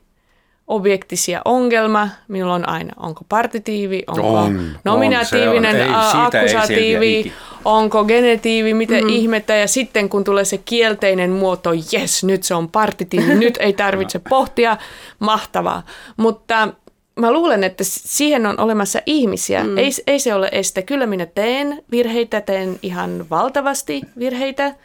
objektisia 0.68 1.42
ongelma. 1.46 2.10
Minulla 2.28 2.54
on 2.54 2.70
aina, 2.70 2.94
onko 2.98 3.26
partitiivi, 3.30 4.04
onko 4.08 4.34
on, 4.34 4.72
nominatiivinen, 4.84 5.76
on, 5.76 5.96
on. 5.96 6.32
Ei, 6.34 6.42
akkusatiivi, 6.42 7.34
onko 7.66 8.04
genetiivi, 8.04 8.74
miten 8.74 9.04
mm. 9.04 9.10
ihmettä. 9.10 9.56
Ja 9.56 9.68
sitten 9.68 10.10
kun 10.10 10.24
tulee 10.24 10.46
se 10.46 10.58
kielteinen 10.58 11.32
muoto, 11.32 11.70
yes, 11.94 12.24
nyt 12.24 12.44
se 12.44 12.56
on 12.56 12.70
partitiivi, 12.70 13.36
nyt 13.36 13.58
ei 13.60 13.74
tarvitse 13.74 14.20
pohtia, 14.30 14.78
mahtavaa. 15.20 15.84
Mutta 16.18 16.68
mä 17.20 17.34
luulen, 17.34 17.64
että 17.64 17.84
siihen 17.88 18.46
on 18.46 18.60
olemassa 18.60 19.00
ihmisiä. 19.06 19.64
Mm. 19.64 19.78
Ei, 19.78 19.90
ei 20.08 20.20
se 20.20 20.34
ole 20.34 20.50
este. 20.52 20.82
Kyllä 20.82 21.06
minä 21.06 21.26
teen 21.26 21.84
virheitä, 21.92 22.42
teen 22.42 22.80
ihan 22.82 23.26
valtavasti 23.30 24.02
virheitä, 24.20 24.76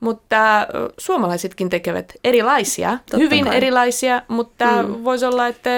mutta 0.00 0.66
suomalaisetkin 0.98 1.70
tekevät 1.70 2.12
erilaisia, 2.24 2.90
Totta 2.90 3.16
hyvin 3.16 3.44
kai. 3.44 3.56
erilaisia, 3.56 4.22
mutta 4.28 4.82
mm. 4.82 5.04
voisi 5.04 5.24
olla, 5.24 5.46
että 5.46 5.70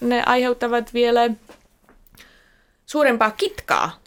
ne 0.00 0.22
aiheuttavat 0.26 0.94
vielä 0.94 1.30
suurempaa 2.86 3.30
kitkaa 3.30 3.98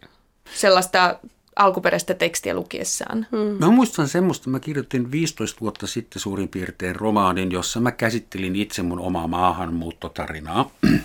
sellaista 0.53 1.19
alkuperäistä 1.55 2.13
tekstiä 2.13 2.53
lukiessaan. 2.53 3.27
Hmm. 3.31 3.65
Mä 3.65 3.71
muistan 3.71 4.07
semmoista, 4.07 4.49
mä 4.49 4.59
kirjoitin 4.59 5.11
15 5.11 5.61
vuotta 5.61 5.87
sitten 5.87 6.21
suurin 6.21 6.49
piirtein 6.49 6.95
romaanin, 6.95 7.51
jossa 7.51 7.79
mä 7.79 7.91
käsittelin 7.91 8.55
itse 8.55 8.81
mun 8.81 8.99
omaa 8.99 9.27
maahanmuuttotarinaa. 9.27 10.71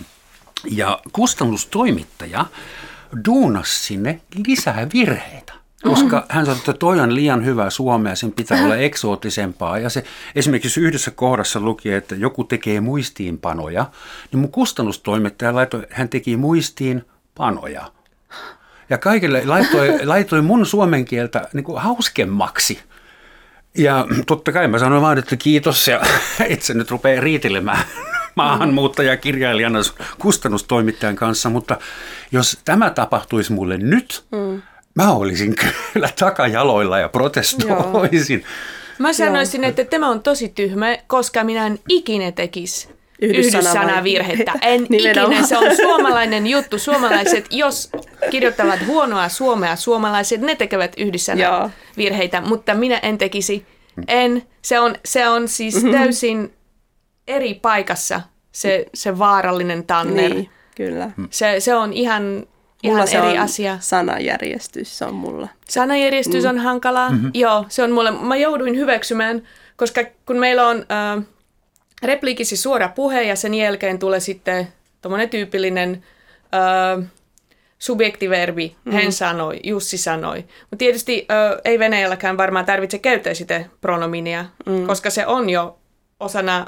Ja 0.71 0.99
kustannustoimittaja 1.11 2.45
duunasi 3.25 3.83
sinne 3.83 4.21
lisää 4.47 4.87
virheitä. 4.93 5.53
Koska 5.83 6.25
hän 6.29 6.45
sanoi, 6.45 6.59
että 6.59 6.73
toi 6.73 6.99
on 6.99 7.15
liian 7.15 7.45
hyvä 7.45 7.69
suomea, 7.69 8.15
sen 8.15 8.31
pitää 8.31 8.65
olla 8.65 8.75
eksoottisempaa. 8.75 9.79
Ja 9.79 9.89
se 9.89 10.03
esimerkiksi 10.35 10.81
yhdessä 10.81 11.11
kohdassa 11.11 11.59
luki, 11.59 11.91
että 11.91 12.15
joku 12.15 12.43
tekee 12.43 12.81
muistiinpanoja, 12.81 13.85
niin 14.31 14.39
mun 14.39 14.51
kustannustoimittaja 14.51 15.55
laitoi, 15.55 15.87
hän 15.89 16.09
teki 16.09 16.37
muistiinpanoja. 16.37 17.91
Ja 18.89 18.97
kaikille 18.97 19.41
laittoi, 19.45 20.05
laittoi 20.05 20.41
mun 20.41 20.65
suomen 20.65 21.05
kieltä 21.05 21.47
niin 21.53 21.63
kuin 21.63 21.81
hauskemmaksi. 21.81 22.79
Ja 23.77 24.07
totta 24.27 24.51
kai 24.51 24.67
mä 24.67 24.79
sanoin 24.79 25.01
vaan, 25.01 25.17
että 25.17 25.35
kiitos 25.35 25.87
ja 25.87 26.01
itse 26.47 26.73
nyt 26.73 26.91
rupeaa 26.91 27.21
riitelemään 27.21 27.85
maahanmuuttajakirjailijana 28.35 29.79
kustannustoimittajan 30.19 31.15
kanssa, 31.15 31.49
mutta 31.49 31.77
jos 32.31 32.59
tämä 32.65 32.89
tapahtuisi 32.89 33.53
mulle 33.53 33.77
nyt, 33.77 34.23
mm. 34.31 34.61
mä 34.95 35.11
olisin 35.11 35.55
kyllä 35.93 36.09
takajaloilla 36.19 36.99
ja 36.99 37.09
protestoisin. 37.09 38.39
Joo. 38.39 38.49
Mä 38.99 39.13
sanoisin, 39.13 39.63
että 39.63 39.85
tämä 39.85 40.09
on 40.09 40.23
tosi 40.23 40.49
tyhmä, 40.49 40.97
koska 41.07 41.43
minä 41.43 41.67
en 41.67 41.79
ikinä 41.89 42.31
tekisi 42.31 42.98
yhdyssanavirhettä. 43.21 44.53
En 44.61 44.87
ikinä, 44.93 45.43
se 45.43 45.57
on 45.57 45.75
suomalainen 45.75 46.47
juttu. 46.47 46.79
Suomalaiset, 46.79 47.45
jos 47.51 47.89
kirjoittavat 48.31 48.79
huonoa 48.87 49.29
suomea, 49.29 49.75
suomalaiset, 49.75 50.41
ne 50.41 50.55
tekevät 50.55 50.93
yhdyssanavirheitä, 50.97 52.41
mutta 52.41 52.73
minä 52.73 52.97
en 52.97 53.17
tekisi. 53.17 53.65
En. 54.07 54.43
Se 54.61 54.79
on, 54.79 54.95
se 55.05 55.27
on 55.29 55.47
siis 55.47 55.75
mm-hmm. 55.75 55.91
täysin 55.91 56.53
eri 57.27 57.53
paikassa 57.53 58.21
se, 58.51 58.85
se 58.93 59.19
vaarallinen 59.19 59.83
tanner. 59.83 60.33
Niin, 60.33 60.49
kyllä. 60.75 61.11
Se, 61.29 61.59
se 61.59 61.75
on 61.75 61.93
ihan, 61.93 62.23
Mulla 62.23 62.47
ihan 62.83 63.07
se 63.07 63.17
eri 63.17 63.27
on 63.27 63.39
asia. 63.39 63.77
sanajärjestys, 63.79 64.97
se 64.97 65.05
on 65.05 65.13
mulla. 65.13 65.47
Sanajärjestys 65.69 66.43
mm. 66.43 66.49
on 66.49 66.57
hankalaa. 66.57 67.09
Mm-hmm. 67.09 67.31
Joo, 67.33 67.65
se 67.69 67.83
on 67.83 67.91
mulle. 67.91 68.11
Mä 68.11 68.35
jouduin 68.35 68.75
hyväksymään, 68.75 69.41
koska 69.75 70.01
kun 70.25 70.37
meillä 70.37 70.67
on 70.67 70.77
äh, 70.77 71.23
repliikisi 72.03 72.57
suora 72.57 72.89
puhe 72.89 73.23
ja 73.23 73.35
sen 73.35 73.53
jälkeen 73.53 73.99
tulee 73.99 74.19
sitten 74.19 74.67
tuommoinen 75.01 75.29
tyypillinen 75.29 76.03
äh, 76.53 77.05
subjektiverbi, 77.79 78.75
mm. 78.85 78.91
hän 78.91 79.11
sanoi, 79.11 79.59
Jussi 79.63 79.97
sanoi. 79.97 80.37
Mutta 80.61 80.77
tietysti 80.77 81.27
äh, 81.31 81.61
ei 81.65 81.79
Venäjälläkään 81.79 82.37
varmaan 82.37 82.65
tarvitse 82.65 82.99
käyttää 82.99 83.33
sitä 83.33 83.65
pronominia, 83.81 84.45
mm. 84.65 84.87
koska 84.87 85.09
se 85.09 85.25
on 85.25 85.49
jo 85.49 85.79
osana 86.19 86.67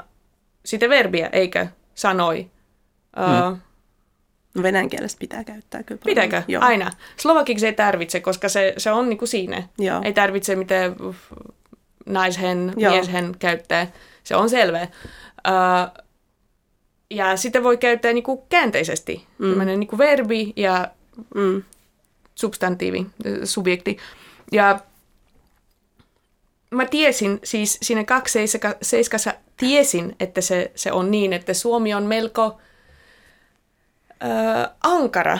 sitä 0.64 0.88
verbiä, 0.88 1.28
eikä 1.32 1.66
sanoi. 1.94 2.50
Mm. 3.16 3.52
Uh, 3.52 3.58
Venäjän 4.62 4.88
kielestä 4.88 5.18
pitää 5.18 5.44
käyttää 5.44 5.82
kyllä. 5.82 6.00
Pitääkö? 6.04 6.42
Joo. 6.48 6.62
Aina. 6.64 6.90
Slovakiksi 7.16 7.66
ei 7.66 7.72
tarvitse, 7.72 8.20
koska 8.20 8.48
se, 8.48 8.74
se 8.78 8.92
on 8.92 9.08
niinku 9.08 9.26
siinä. 9.26 9.62
Joo. 9.78 10.00
Ei 10.04 10.12
tarvitse 10.12 10.56
mitään 10.56 10.96
naishen, 12.06 12.72
Joo. 12.76 12.92
mieshen 12.92 13.34
käyttää. 13.38 13.86
Se 14.24 14.36
on 14.36 14.50
selvä. 14.50 14.82
Uh, 14.82 16.02
ja 17.10 17.36
sitä 17.36 17.62
voi 17.62 17.76
käyttää 17.76 18.12
niinku 18.12 18.36
käänteisesti. 18.48 19.26
Mm. 19.38 19.66
niinku 19.66 19.98
verbi 19.98 20.52
ja 20.56 20.88
mm. 21.34 21.62
substantiivi, 22.34 23.06
subjekti. 23.44 23.96
Ja 24.52 24.80
mä 26.70 26.84
tiesin, 26.86 27.40
siis 27.44 27.78
siinä 27.82 28.04
kaksi 28.04 28.38
seiskassa 28.82 29.34
tiesin, 29.56 30.16
että 30.20 30.40
se, 30.40 30.72
se 30.74 30.92
on 30.92 31.10
niin, 31.10 31.32
että 31.32 31.54
Suomi 31.54 31.94
on 31.94 32.02
melko 32.02 32.60
ö, 34.22 34.70
ankara 34.82 35.38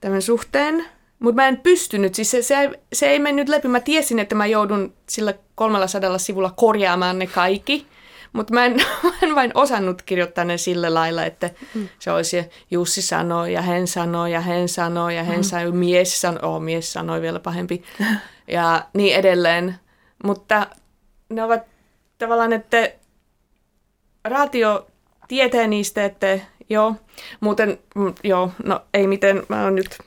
tämän 0.00 0.22
suhteen. 0.22 0.84
Mutta 1.18 1.42
mä 1.42 1.48
en 1.48 1.60
pystynyt, 1.60 2.14
siis 2.14 2.30
se, 2.30 2.42
se, 2.42 2.56
ei, 2.56 2.70
se 2.92 3.06
ei 3.06 3.18
mennyt 3.18 3.48
läpi. 3.48 3.68
Mä 3.68 3.80
tiesin, 3.80 4.18
että 4.18 4.34
mä 4.34 4.46
joudun 4.46 4.94
sillä 5.08 5.34
300 5.54 6.18
sivulla 6.18 6.52
korjaamaan 6.56 7.18
ne 7.18 7.26
kaikki. 7.26 7.86
Mutta 8.34 8.54
mä 8.54 8.64
en, 8.64 8.76
mä 9.02 9.12
en 9.22 9.34
vain 9.34 9.50
osannut 9.54 10.02
kirjoittaa 10.02 10.44
ne 10.44 10.58
sillä 10.58 10.94
lailla, 10.94 11.24
että 11.24 11.50
mm. 11.74 11.88
se 11.98 12.10
olisi 12.10 12.44
Jussi 12.70 13.02
sanoi 13.02 13.52
ja 13.52 13.62
hän 13.62 13.86
sanoi 13.86 14.32
ja 14.32 14.40
hän 14.40 14.68
sanoi 14.68 15.16
ja 15.16 15.24
hän 15.24 15.36
mm. 15.36 15.42
sanoi, 15.42 15.72
mies 15.72 16.20
sanoi, 16.20 16.40
oh, 16.42 16.60
mies 16.60 16.92
sanoi 16.92 17.20
vielä 17.20 17.40
pahempi 17.40 17.84
ja 18.48 18.84
niin 18.94 19.16
edelleen. 19.16 19.74
Mutta 20.24 20.66
ne 21.28 21.42
ovat 21.44 21.62
tavallaan, 22.18 22.52
että 22.52 22.92
radio 24.24 24.86
tietää 25.28 25.66
niistä, 25.66 26.04
että 26.04 26.38
joo, 26.68 26.94
muuten, 27.40 27.78
mm, 27.94 28.14
joo, 28.24 28.50
no 28.64 28.80
ei 28.94 29.06
miten, 29.06 29.42
mä 29.48 29.64
oon 29.64 29.74
nyt 29.74 29.98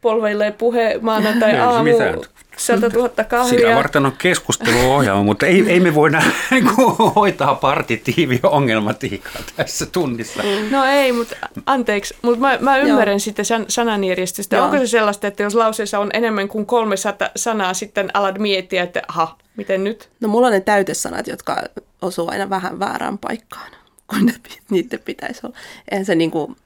polveilleen 0.00 0.52
puhe 0.52 0.98
maanantai 1.02 1.58
aamu. 1.58 1.82
Mitään. 1.84 2.20
100 2.58 2.88
000 2.88 3.08
kahvia. 3.24 3.58
Sitä 3.58 3.74
varten 3.74 4.06
on 4.06 4.12
keskusteluohjelma, 4.18 5.22
mutta 5.22 5.46
ei, 5.46 5.64
ei 5.68 5.80
me 5.80 5.94
voida 5.94 6.22
hoitaa 7.16 7.54
partitiivi-ongelmatiikkaa 7.54 9.42
tässä 9.56 9.86
tunnissa. 9.86 10.42
Mm. 10.42 10.70
No 10.70 10.84
ei, 10.84 11.12
mutta 11.12 11.36
anteeksi, 11.66 12.14
mutta 12.22 12.40
mä, 12.40 12.58
mä 12.60 12.78
ymmärrän 12.78 13.12
Joo. 13.12 13.18
sitten 13.18 13.44
san, 13.44 13.64
sananjärjestystä. 13.68 14.56
Joo. 14.56 14.64
Onko 14.64 14.78
se 14.78 14.86
sellaista, 14.86 15.26
että 15.26 15.42
jos 15.42 15.54
lauseessa 15.54 15.98
on 15.98 16.10
enemmän 16.12 16.48
kuin 16.48 16.66
300 16.66 17.28
sanaa, 17.36 17.74
sitten 17.74 18.10
alat 18.14 18.38
miettiä, 18.38 18.82
että 18.82 19.02
aha, 19.08 19.38
miten 19.56 19.84
nyt? 19.84 20.08
No 20.20 20.28
mulla 20.28 20.46
on 20.46 20.52
ne 20.52 20.60
täytesanat, 20.60 21.26
jotka 21.26 21.62
osuu 22.02 22.28
aina 22.30 22.50
vähän 22.50 22.78
väärään 22.78 23.18
paikkaan, 23.18 23.70
kun 24.06 24.26
ne, 24.26 24.34
niiden 24.70 25.00
pitäisi 25.04 25.40
olla. 25.44 25.56
Eihän 25.90 26.06
se 26.06 26.14
niin 26.14 26.30
kuin 26.30 26.56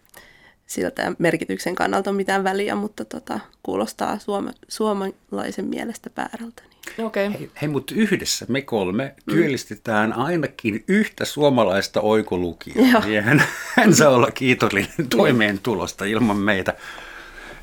siltä 0.67 1.13
merkityksen 1.19 1.75
kannalta 1.75 2.11
ole 2.11 2.17
mitään 2.17 2.45
väliä, 2.45 2.75
mutta 2.75 3.05
tota, 3.05 3.41
kuulostaa 3.63 4.19
suoma, 4.19 4.51
suomalaisen 4.69 5.65
mielestä 5.65 6.11
väärältä. 6.17 6.63
Niin. 6.97 7.07
Okay. 7.07 7.33
Hei, 7.33 7.51
hei 7.63 7.69
mutta 7.69 7.95
yhdessä 7.95 8.47
me 8.49 8.63
kolme 8.63 9.15
mm. 9.27 9.35
työllistetään 9.35 10.13
ainakin 10.13 10.85
yhtä 10.89 11.25
suomalaista 11.25 12.01
oikolukijaa. 12.01 13.05
Niin 13.07 13.25
hän, 13.25 13.43
hän 13.77 13.95
saa 13.95 14.09
olla 14.09 14.31
kiitollinen 14.31 15.09
toimeentulosta 15.09 16.05
ilman 16.05 16.37
meitä. 16.37 16.75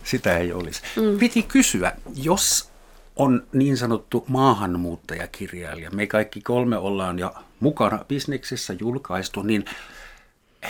Sitä 0.03 0.37
ei 0.37 0.53
olisi. 0.53 0.81
Mm. 0.95 1.19
Piti 1.19 1.43
kysyä, 1.43 1.91
jos 2.23 2.69
on 3.15 3.47
niin 3.53 3.77
sanottu 3.77 4.25
maahanmuuttajakirjailija, 4.27 5.91
me 5.91 6.07
kaikki 6.07 6.41
kolme 6.41 6.77
ollaan 6.77 7.19
jo 7.19 7.35
mukana 7.59 8.05
bisneksessä 8.07 8.75
julkaistu, 8.79 9.41
niin– 9.41 9.65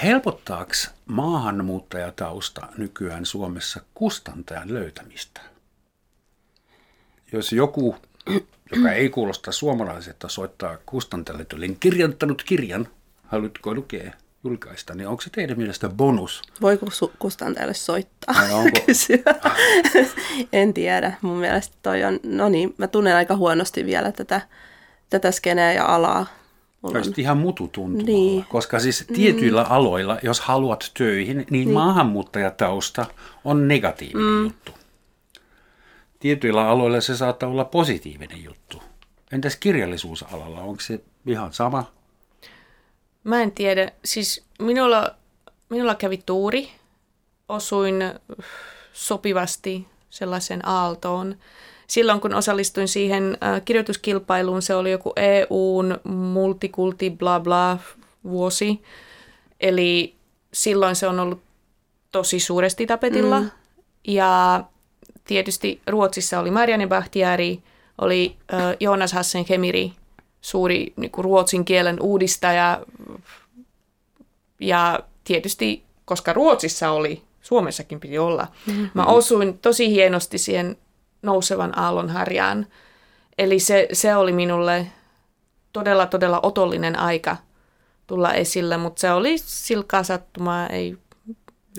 Helpottaako 0.04 0.74
maahanmuuttajatausta 1.06 2.68
nykyään 2.78 3.26
Suomessa 3.26 3.82
kustantajan 3.94 4.74
löytämistä? 4.74 5.42
Jos 7.32 7.54
joku, 7.54 7.96
joka 8.76 8.92
ei 8.92 9.10
kuulosta 9.10 9.52
suomalaiselta, 9.52 10.30
soittaa 10.30 10.78
kustantajalle, 10.86 11.42
että 11.42 11.56
olen 11.56 11.78
kirjoittanut 11.80 12.44
kirjan, 12.44 12.88
haluatko 13.26 13.74
lukea, 13.74 14.14
julkaista, 14.44 14.96
niin 14.96 15.08
onko 15.08 15.22
se 15.22 15.30
teidän 15.30 15.58
mielestä 15.58 15.90
bonus? 15.90 16.42
Voiko 16.62 16.86
su- 16.86 17.12
kustantajalle 17.20 17.74
soittaa? 17.74 18.36
Onko... 18.54 18.80
en 20.54 20.74
tiedä. 20.74 21.14
Mun 21.22 21.38
mielestä 21.38 21.76
toi 21.82 22.04
on, 22.04 22.20
no 22.24 22.50
niin, 22.50 22.76
mä 22.78 22.88
tunnen 22.88 23.16
aika 23.16 23.36
huonosti 23.36 23.86
vielä 23.86 24.12
tätä, 24.12 24.42
tätä 25.10 25.32
skeneä 25.32 25.74
ja 25.74 25.86
alaa 25.86 26.39
Mulla 26.82 27.00
on... 27.00 27.14
ihan 27.18 27.38
mututuntumalla, 27.38 28.06
niin. 28.06 28.46
koska 28.50 28.80
siis 28.80 29.06
tietyillä 29.14 29.64
mm. 29.64 29.72
aloilla, 29.72 30.18
jos 30.24 30.42
haluat 30.42 30.92
töihin, 30.98 31.38
niin, 31.38 31.48
niin. 31.50 31.72
maahanmuuttajatausta 31.72 33.06
on 33.46 33.68
negatiivinen 33.68 34.34
mm. 34.34 34.44
juttu. 34.44 34.72
Tietyillä 36.20 36.70
aloilla 36.70 37.02
se 37.02 37.18
saattaa 37.18 37.50
olla 37.50 37.66
positiivinen 37.66 38.44
juttu. 38.44 38.82
Entäs 39.32 39.56
kirjallisuusalalla, 39.56 40.62
onko 40.62 40.82
se 40.82 41.02
ihan 41.28 41.54
sama? 41.54 41.92
Mä 43.24 43.42
en 43.42 43.52
tiedä. 43.52 43.92
Siis 44.06 44.46
minulla, 44.60 45.16
minulla 45.70 45.96
kävi 45.96 46.18
tuuri. 46.26 46.72
Osuin 47.50 47.96
sopivasti 48.94 49.88
sellaisen 50.10 50.68
aaltoon 50.68 51.36
silloin 51.90 52.22
kun 52.22 52.34
osallistuin 52.34 52.88
siihen 52.88 53.38
äh, 53.44 53.62
kirjoituskilpailuun, 53.66 54.62
se 54.62 54.76
oli 54.76 54.92
joku 54.92 55.14
EUn 55.16 56.00
multikulti 56.04 57.10
bla 57.10 57.40
bla 57.40 57.78
vuosi. 58.24 58.82
Eli 59.60 60.16
silloin 60.54 60.96
se 60.96 61.08
on 61.08 61.20
ollut 61.20 61.42
tosi 62.12 62.40
suuresti 62.40 62.88
tapetilla. 62.88 63.42
Mm. 63.42 63.50
Ja 64.08 64.64
tietysti 65.24 65.82
Ruotsissa 65.88 66.40
oli 66.40 66.52
Marianne 66.52 66.88
Bahtiari, 66.88 67.60
oli 67.98 68.36
äh, 68.54 68.76
Jonas 68.80 69.14
Hassen 69.14 69.46
Kemiri, 69.46 69.92
suuri 70.42 70.94
niin 70.96 71.12
kuin 71.12 71.26
ruotsin 71.26 71.66
kielen 71.66 72.02
uudistaja. 72.02 72.82
Ja 74.60 75.00
tietysti, 75.24 75.84
koska 76.06 76.34
Ruotsissa 76.34 76.92
oli, 76.92 77.22
Suomessakin 77.42 78.00
piti 78.00 78.18
olla. 78.18 78.48
Mm-hmm. 78.68 78.90
Mä 78.94 79.06
osuin 79.06 79.58
tosi 79.58 79.90
hienosti 79.90 80.38
siihen 80.38 80.78
nousevan 81.22 81.80
aallon 81.80 82.10
harjaan. 82.10 82.68
Eli 83.38 83.60
se, 83.60 83.88
se 83.94 84.16
oli 84.16 84.32
minulle 84.32 84.88
todella, 85.74 86.06
todella 86.06 86.40
otollinen 86.44 87.00
aika 87.00 87.38
tulla 88.08 88.34
esille, 88.34 88.78
mutta 88.78 89.00
se 89.00 89.12
oli 89.12 89.38
silkaa 89.38 90.04
sattumaa, 90.04 90.68
ei 90.68 90.98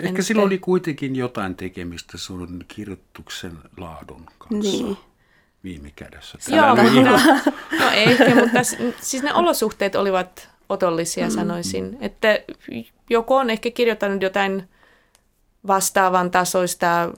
Ehkä 0.03 0.23
sillä 0.23 0.43
oli 0.43 0.59
kuitenkin 0.59 1.17
jotain 1.17 1.55
tekemistä 1.55 2.19
sun 2.19 2.65
kirjoituksen 2.69 3.59
laadun 3.77 4.27
kanssa. 4.39 4.85
Niin. 4.85 4.97
Viime 5.65 5.91
kädessä. 5.97 6.39
Joo, 6.49 6.77
mutta, 6.77 7.21
no 7.81 7.91
ehkä, 7.93 8.35
mutta 8.35 8.59
siis 9.01 9.23
ne 9.23 9.35
olosuhteet 9.35 9.95
olivat 9.95 10.49
otollisia, 10.69 11.27
mm. 11.27 11.31
sanoisin. 11.31 11.99
Että 12.01 12.39
joku 13.11 13.35
on 13.35 13.51
ehkä 13.51 13.71
kirjoittanut 13.71 14.23
jotain 14.23 14.69
vastaavan 15.67 16.31
tasoista 16.31 17.13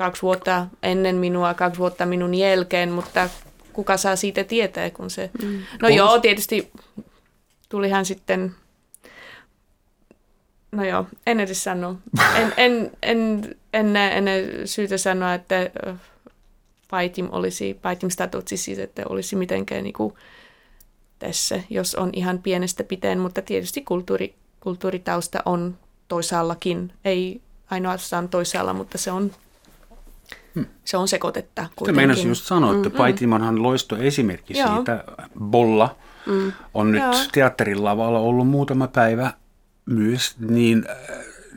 kaksi 0.00 0.22
vuotta 0.22 0.66
ennen 0.82 1.16
minua, 1.16 1.54
kaksi 1.54 1.78
vuotta 1.78 2.06
minun 2.06 2.34
jälkeen, 2.34 2.90
mutta 2.90 3.28
kuka 3.72 3.96
saa 3.96 4.16
siitä 4.16 4.44
tietää, 4.44 4.90
kun 4.90 5.10
se... 5.10 5.30
Mm. 5.42 5.62
No 5.82 5.88
Onks... 5.88 5.96
joo, 5.96 6.18
tietysti 6.18 6.70
tulihan 7.68 8.04
sitten... 8.04 8.54
No 10.72 10.84
joo, 10.84 11.06
en 11.26 11.40
edes 11.40 11.64
sano. 11.64 11.98
En, 12.36 12.52
en, 12.56 12.90
en, 13.02 13.54
en 13.72 13.92
näe 13.92 14.18
ennen 14.18 14.68
syytä 14.68 14.98
sanoa, 14.98 15.34
että 15.34 15.70
Paitim 16.90 17.28
olisi, 17.32 17.78
Paitim 17.82 18.10
statutsi 18.10 18.56
siis, 18.56 18.78
että 18.78 19.02
olisi 19.08 19.36
mitenkään 19.36 19.84
niin 19.84 19.92
kuin 19.92 20.14
tässä, 21.18 21.60
jos 21.70 21.94
on 21.94 22.10
ihan 22.12 22.38
pienestä 22.38 22.84
piteen, 22.84 23.18
mutta 23.18 23.42
tietysti 23.42 23.82
kulttuuri, 23.82 24.34
kulttuuritausta 24.60 25.42
on 25.44 25.78
toisaallakin, 26.08 26.92
ei 27.04 27.40
ainoastaan 27.70 28.28
toisaalla, 28.28 28.72
mutta 28.72 28.98
se 28.98 29.10
on 29.10 29.32
Hmm. 30.54 30.66
Se 30.84 30.96
on 30.96 31.08
sekoitetta 31.08 31.66
kuitenkin. 31.76 31.96
meinasin 31.96 32.28
just 32.28 32.44
sanoa, 32.44 32.76
että 32.76 32.88
mm, 32.88 32.94
Paitimanhan 32.94 33.62
loisto 33.62 33.96
esimerkki 33.96 34.58
Joo. 34.58 34.74
siitä. 34.74 35.04
Bolla 35.40 35.96
mm. 36.26 36.52
on 36.74 36.92
nyt 36.92 37.02
Joo. 37.02 37.12
teatterin 37.32 37.84
lavalla 37.84 38.18
ollut 38.18 38.48
muutama 38.48 38.88
päivä 38.88 39.32
myös, 39.86 40.34
niin 40.38 40.84
äh, 40.90 40.96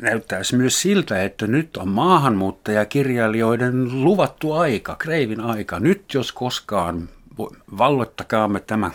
näyttäisi 0.01 0.55
myös 0.55 0.81
siltä, 0.81 1.23
että 1.23 1.47
nyt 1.47 1.77
on 1.77 1.89
maahanmuuttajakirjailijoiden 1.89 4.03
luvattu 4.03 4.51
aika, 4.51 4.95
kreivin 4.95 5.41
aika. 5.41 5.79
Nyt 5.79 6.13
jos 6.13 6.31
koskaan, 6.31 7.09
valloittakaamme 7.77 8.59
tämä, 8.59 8.91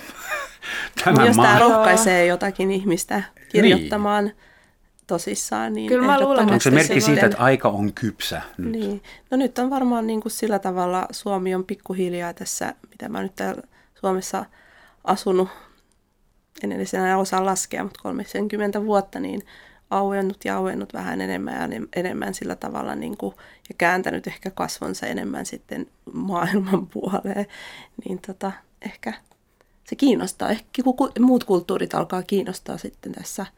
tämä 1.04 1.26
Jos 1.26 1.36
maa. 1.36 1.46
tämä 1.46 1.58
rohkaisee 1.58 2.26
jotakin 2.26 2.70
ihmistä 2.70 3.22
kirjoittamaan. 3.48 4.24
Niin 4.24 4.36
tosissaan. 5.08 5.72
Niin 5.72 5.88
Kyllä 5.88 6.06
mä 6.06 6.20
luulen, 6.20 6.48
Onko 6.48 6.60
se 6.60 6.70
merkki 6.70 7.00
siitä, 7.00 7.26
että 7.26 7.38
aika 7.38 7.68
on 7.68 7.92
kypsä 7.92 8.42
nyt? 8.58 8.72
Niin. 8.72 9.02
No 9.30 9.36
nyt 9.36 9.58
on 9.58 9.70
varmaan 9.70 10.06
niin 10.06 10.20
kuin 10.20 10.32
sillä 10.32 10.58
tavalla, 10.58 11.06
Suomi 11.10 11.54
on 11.54 11.64
pikkuhiljaa 11.64 12.32
tässä, 12.32 12.74
mitä 12.90 13.08
mä 13.08 13.22
nyt 13.22 13.34
täällä 13.34 13.62
Suomessa 13.94 14.44
asunut, 15.04 15.48
en 16.62 16.72
edes 16.72 16.94
enää 16.94 17.18
osaa 17.18 17.44
laskea, 17.44 17.82
mutta 17.82 18.00
30 18.02 18.84
vuotta, 18.84 19.20
niin 19.20 19.42
auennut 19.90 20.44
ja 20.44 20.56
auennut 20.56 20.92
vähän 20.94 21.20
enemmän 21.20 21.72
ja 21.72 21.86
enemmän 21.96 22.34
sillä 22.34 22.56
tavalla 22.56 22.94
niin 22.94 23.16
kuin, 23.16 23.34
ja 23.68 23.74
kääntänyt 23.78 24.26
ehkä 24.26 24.50
kasvonsa 24.50 25.06
enemmän 25.06 25.46
sitten 25.46 25.86
maailman 26.12 26.86
puoleen, 26.92 27.46
niin 28.04 28.18
tota, 28.26 28.52
ehkä 28.82 29.12
se 29.84 29.96
kiinnostaa. 29.96 30.48
Ehkä 30.48 30.82
muut 31.20 31.44
kulttuurit 31.44 31.94
alkaa 31.94 32.22
kiinnostaa 32.22 32.78
sitten 32.78 33.12
tässä– 33.12 33.46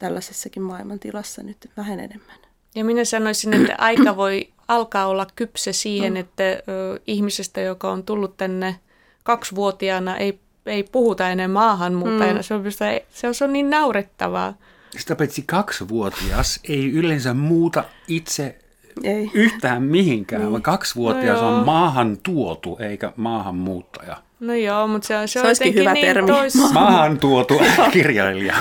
tällaisessakin 0.00 0.62
maailmantilassa 0.62 1.42
nyt 1.42 1.70
vähän 1.76 2.00
enemmän. 2.00 2.36
Ja 2.74 2.84
minä 2.84 3.04
sanoisin, 3.04 3.54
että 3.54 3.74
aika 3.88 4.16
voi 4.16 4.48
alkaa 4.68 5.06
olla 5.06 5.26
kypsä 5.36 5.72
siihen, 5.72 6.12
mm. 6.12 6.16
että 6.20 6.42
ö, 6.44 7.00
ihmisestä, 7.06 7.60
joka 7.60 7.90
on 7.90 8.02
tullut 8.02 8.36
tänne 8.36 8.76
kaksivuotiaana, 9.24 10.16
ei, 10.16 10.40
ei 10.66 10.82
puhuta 10.82 11.28
enää 11.28 11.48
maahanmuuttajana. 11.48 12.38
Mm. 12.38 12.42
Se, 12.42 12.54
on, 12.54 12.72
se, 12.72 13.06
se 13.10 13.44
on 13.44 13.52
niin 13.52 13.70
naurettavaa. 13.70 14.54
Sitä 14.98 15.16
paitsi 15.16 15.42
kaksivuotias 15.46 16.60
ei 16.68 16.92
yleensä 16.92 17.34
muuta 17.34 17.84
itse 18.08 18.58
Ei. 19.02 19.30
yhtään 19.34 19.82
mihinkään, 19.82 20.42
niin. 20.42 20.52
vaan 20.52 20.62
kaksivuotias 20.62 21.40
No 21.40 21.48
on 21.48 21.66
maahan 21.66 22.18
tuotu 22.22 22.76
eikä 22.80 23.12
maahanmuuttaja. 23.16 24.16
No 24.40 24.54
joo, 24.54 24.86
mutta 24.86 25.08
se, 25.08 25.14
se, 25.26 25.26
Se 25.32 25.40
on 25.40 25.46
olisikin 25.46 25.74
hyvä 25.74 25.92
niin 25.92 26.06
termi. 26.06 26.26
Tois, 26.32 26.54
Maahan 26.72 27.18
tuotu 27.18 27.60
kirjailija. 27.92 28.54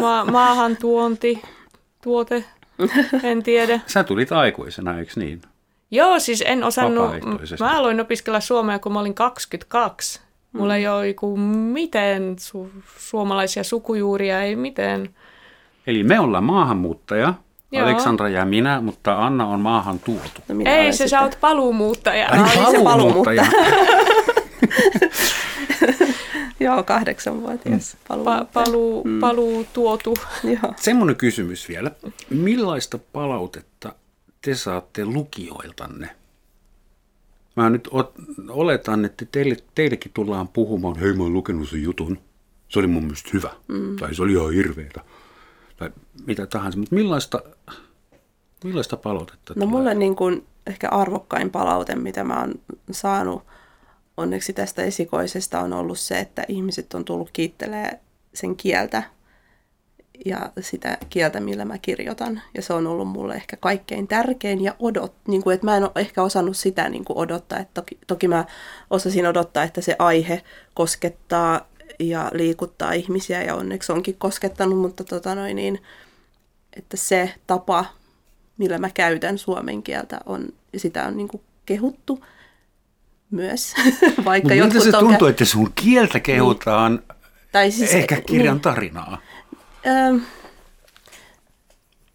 ma, 0.00 0.24
maahan 0.24 0.76
tuonti, 0.76 1.42
tuote, 2.02 2.44
en 3.22 3.42
tiedä. 3.42 3.80
Sä 3.86 4.04
tulit 4.04 4.32
aikuisena, 4.32 4.98
eikö 4.98 5.12
niin? 5.16 5.42
Joo, 5.90 6.18
siis 6.18 6.42
en 6.46 6.64
osannut, 6.64 7.10
mä 7.60 7.78
aloin 7.78 8.00
opiskella 8.00 8.40
suomea, 8.40 8.78
kun 8.78 8.92
mä 8.92 9.00
olin 9.00 9.14
22. 9.14 10.20
Mulla 10.52 10.72
Mm. 10.72 10.76
ei 10.78 10.88
ole 10.88 11.08
joku 11.08 11.36
mitään 11.36 12.36
su- 12.40 12.82
suomalaisia 12.98 13.64
sukujuuria, 13.64 14.42
ei 14.42 14.56
mitään. 14.56 15.08
Eli 15.86 16.02
me 16.02 16.20
ollaan 16.20 16.44
maahanmuuttaja, 16.44 17.34
Joo. 17.72 17.84
Aleksandra 17.84 18.28
ja 18.28 18.44
minä, 18.44 18.80
mutta 18.80 19.26
Anna 19.26 19.46
on 19.46 19.60
maahan 19.60 19.98
tuotu. 19.98 20.42
No 20.48 20.54
minä 20.54 20.70
ei, 20.76 20.92
se 20.92 20.96
sitten- 20.96 21.08
sä 21.08 21.20
oot 21.20 21.38
paluumuuttaja. 21.40 22.28
Ai, 22.28 22.40
oli 22.40 22.76
se 22.76 22.82
paluumuuttaja. 22.84 23.46
Joo, 26.60 26.82
kahdeksanvuotias 26.82 27.96
paluu. 28.08 28.24
Pa- 28.24 28.44
paluu, 28.52 29.04
Mm. 29.04 29.20
paluu 29.20 29.66
tuotu. 29.72 30.14
Joo. 30.44 30.72
Semmoinen 30.76 31.16
kysymys 31.16 31.68
vielä. 31.68 31.90
Millaista 32.30 32.98
palautetta 32.98 33.92
te 34.42 34.54
saatte 34.54 35.04
lukijoiltanne? 35.04 36.10
Mä 37.56 37.70
nyt 37.70 37.88
ot- 37.88 38.44
oletan, 38.48 39.04
että 39.04 39.26
teille, 39.32 39.56
teillekin 39.74 40.12
tullaan 40.14 40.48
puhumaan, 40.48 40.96
hei 40.98 41.12
mä 41.12 41.22
oon 41.22 41.32
lukenut 41.32 41.68
sen 41.68 41.82
jutun, 41.82 42.18
se 42.68 42.78
oli 42.78 42.86
mun 42.86 43.02
mielestä 43.04 43.30
hyvä, 43.32 43.50
mm. 43.68 43.96
tai 43.96 44.14
se 44.14 44.22
oli 44.22 44.32
ihan 44.32 44.52
hirveetä, 44.52 45.00
tai 45.76 45.90
mitä 46.26 46.46
tahansa. 46.46 46.78
Mutta 46.78 46.94
millaista, 46.94 47.42
millaista 48.64 48.96
palautetta 48.96 49.54
No 49.56 49.66
mulle 49.66 49.94
niin 49.94 50.16
kuin 50.16 50.46
ehkä 50.66 50.88
arvokkain 50.88 51.50
palaute, 51.50 51.94
mitä 51.94 52.24
mä 52.24 52.40
oon 52.40 52.54
saanut 52.90 53.42
onneksi 54.16 54.52
tästä 54.52 54.82
esikoisesta 54.82 55.60
on 55.60 55.72
ollut 55.72 55.98
se, 55.98 56.18
että 56.18 56.44
ihmiset 56.48 56.94
on 56.94 57.04
tullut 57.04 57.30
kiittelee 57.32 58.00
sen 58.34 58.56
kieltä 58.56 59.02
ja 60.24 60.52
sitä 60.60 60.98
kieltä, 61.10 61.40
millä 61.40 61.64
mä 61.64 61.78
kirjoitan. 61.78 62.42
Ja 62.54 62.62
se 62.62 62.72
on 62.72 62.86
ollut 62.86 63.08
mulle 63.08 63.34
ehkä 63.34 63.56
kaikkein 63.56 64.08
tärkein 64.08 64.64
ja 64.64 64.74
odot, 64.78 65.12
niin 65.28 65.42
kuin, 65.42 65.54
että 65.54 65.66
mä 65.66 65.76
en 65.76 65.82
ole 65.82 65.92
ehkä 65.96 66.22
osannut 66.22 66.56
sitä 66.56 66.88
niin 66.88 67.04
kuin 67.04 67.18
odottaa. 67.18 67.58
Että 67.58 67.74
toki, 67.74 67.98
toki 68.06 68.28
mä 68.28 68.44
osasin 68.90 69.26
odottaa, 69.26 69.64
että 69.64 69.80
se 69.80 69.96
aihe 69.98 70.42
koskettaa 70.74 71.68
ja 71.98 72.30
liikuttaa 72.34 72.92
ihmisiä 72.92 73.42
ja 73.42 73.54
onneksi 73.54 73.92
onkin 73.92 74.16
koskettanut, 74.18 74.78
mutta 74.78 75.04
tota 75.04 75.34
noin 75.34 75.56
niin, 75.56 75.82
että 76.76 76.96
se 76.96 77.34
tapa, 77.46 77.84
millä 78.58 78.78
mä 78.78 78.90
käytän 78.94 79.38
suomen 79.38 79.82
kieltä, 79.82 80.20
on, 80.26 80.48
sitä 80.76 81.06
on 81.06 81.16
niin 81.16 81.28
kuin 81.28 81.42
kehuttu 81.66 82.24
myös. 83.30 83.74
Vaikka 84.24 84.48
Mutta 84.48 84.64
miltä 84.74 84.90
se 84.90 84.96
on 84.96 85.04
tuntuu, 85.08 85.28
kä- 85.28 85.30
että 85.30 85.44
sun 85.44 85.72
kieltä 85.74 86.20
kehutaan 86.20 87.02
tai 87.52 87.70
siis, 87.70 87.94
ehkä 87.94 88.20
kirjan 88.20 88.54
niin, 88.54 88.60
tarinaa? 88.62 89.18
ähm, 89.86 90.16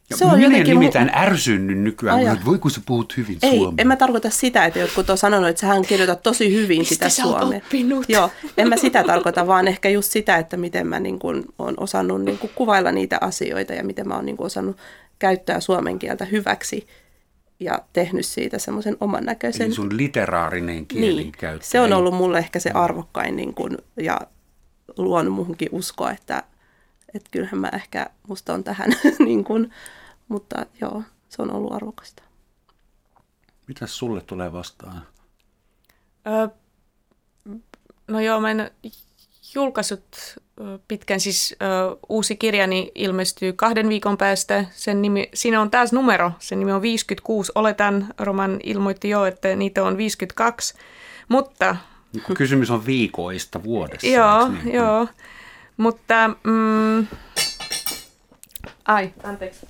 Ja 0.09 0.17
se 0.17 0.25
on 0.25 0.31
minä 0.31 0.43
jotenkin 0.43 0.75
mu- 0.75 0.79
nimittäin 0.79 1.11
ärsynnyt 1.15 1.77
nykyään, 1.79 2.19
että 2.21 2.45
voi 2.45 2.59
kun 2.59 2.71
sä 2.71 2.81
puhut 2.85 3.17
hyvin 3.17 3.37
Ei, 3.41 3.57
suomea. 3.57 3.75
en 3.77 3.87
mä 3.87 3.95
tarkoita 3.95 4.29
sitä, 4.29 4.65
että 4.65 4.79
jotkut 4.79 5.09
on 5.09 5.17
sanonut, 5.17 5.49
että 5.49 5.59
sähän 5.61 5.81
kirjoitat 5.85 6.23
tosi 6.23 6.53
hyvin 6.53 6.79
Mistä 6.79 6.93
sitä 6.93 7.09
sä 7.09 7.21
suomea. 7.21 7.57
oppinut? 7.57 8.05
Joo, 8.09 8.29
en 8.57 8.69
mä 8.69 8.77
sitä 8.77 9.03
tarkoita, 9.03 9.47
vaan 9.47 9.67
ehkä 9.67 9.89
just 9.89 10.11
sitä, 10.11 10.37
että 10.37 10.57
miten 10.57 10.87
mä 10.87 10.99
niin 10.99 11.19
kun, 11.19 11.43
on 11.59 11.73
osannut 11.77 12.21
niin 12.23 12.37
kun, 12.37 12.49
kuvailla 12.55 12.91
niitä 12.91 13.17
asioita 13.21 13.73
ja 13.73 13.83
miten 13.83 14.07
mä 14.07 14.15
oon 14.15 14.25
niin 14.25 14.37
kun, 14.37 14.45
osannut 14.45 14.77
käyttää 15.19 15.59
suomen 15.59 15.99
kieltä 15.99 16.25
hyväksi 16.25 16.87
ja 17.61 17.79
tehnyt 17.93 18.25
siitä 18.25 18.59
semmoisen 18.59 18.97
oman 18.99 19.25
näköisen. 19.25 19.65
Eli 19.65 19.73
sun 19.73 19.97
literaarinen 19.97 20.85
kielenkäyttö. 20.87 21.63
Niin, 21.63 21.71
se 21.71 21.79
on 21.79 21.93
ollut 21.93 22.13
mulle 22.13 22.37
ehkä 22.37 22.59
se 22.59 22.71
arvokkain 22.73 23.35
niin 23.35 23.53
kun, 23.53 23.77
ja 23.97 24.21
luonut 24.97 25.33
muhunkin 25.33 25.69
uskoa, 25.71 26.11
että, 26.11 26.43
että 27.13 27.29
kyllähän 27.31 27.59
mä 27.59 27.69
ehkä, 27.73 28.09
musta 28.27 28.53
on 28.53 28.63
tähän, 28.63 28.91
niin 29.25 29.43
kun, 29.43 29.71
mutta 30.27 30.65
joo, 30.81 31.03
se 31.29 31.41
on 31.41 31.51
ollut 31.51 31.73
arvokasta. 31.73 32.23
Mitäs 33.67 33.97
sulle 33.97 34.21
tulee 34.21 34.53
vastaan? 34.53 35.01
Ö, 36.27 36.49
no 38.07 38.19
joo, 38.19 38.41
mä 38.41 38.51
en 38.51 38.71
julkaissut 39.55 40.05
ö, 40.61 40.79
pitkän, 40.87 41.19
siis 41.19 41.55
ö, 41.61 41.97
uusi 42.09 42.35
kirjani 42.35 42.91
ilmestyy 42.95 43.53
kahden 43.53 43.89
viikon 43.89 44.17
päästä. 44.17 44.65
Sen 44.71 45.01
nimi, 45.01 45.29
siinä 45.33 45.61
on 45.61 45.71
taas 45.71 45.93
numero, 45.93 46.31
sen 46.39 46.59
nimi 46.59 46.71
on 46.71 46.81
56. 46.81 47.51
Oletan, 47.55 48.07
Roman 48.19 48.59
ilmoitti 48.63 49.09
jo, 49.09 49.25
että 49.25 49.55
niitä 49.55 49.83
on 49.83 49.97
52. 49.97 50.73
Mutta 51.27 51.75
Niin 52.13 52.35
Kysymys 52.37 52.71
on 52.71 52.85
viikoista 52.85 53.63
vuodessa. 53.63 54.07
joo, 54.07 54.47
niin? 54.47 54.73
joo. 54.75 55.07
Mutta, 55.77 56.29
mm, 56.43 57.07
ai, 58.85 59.13
anteeksi. 59.23 59.67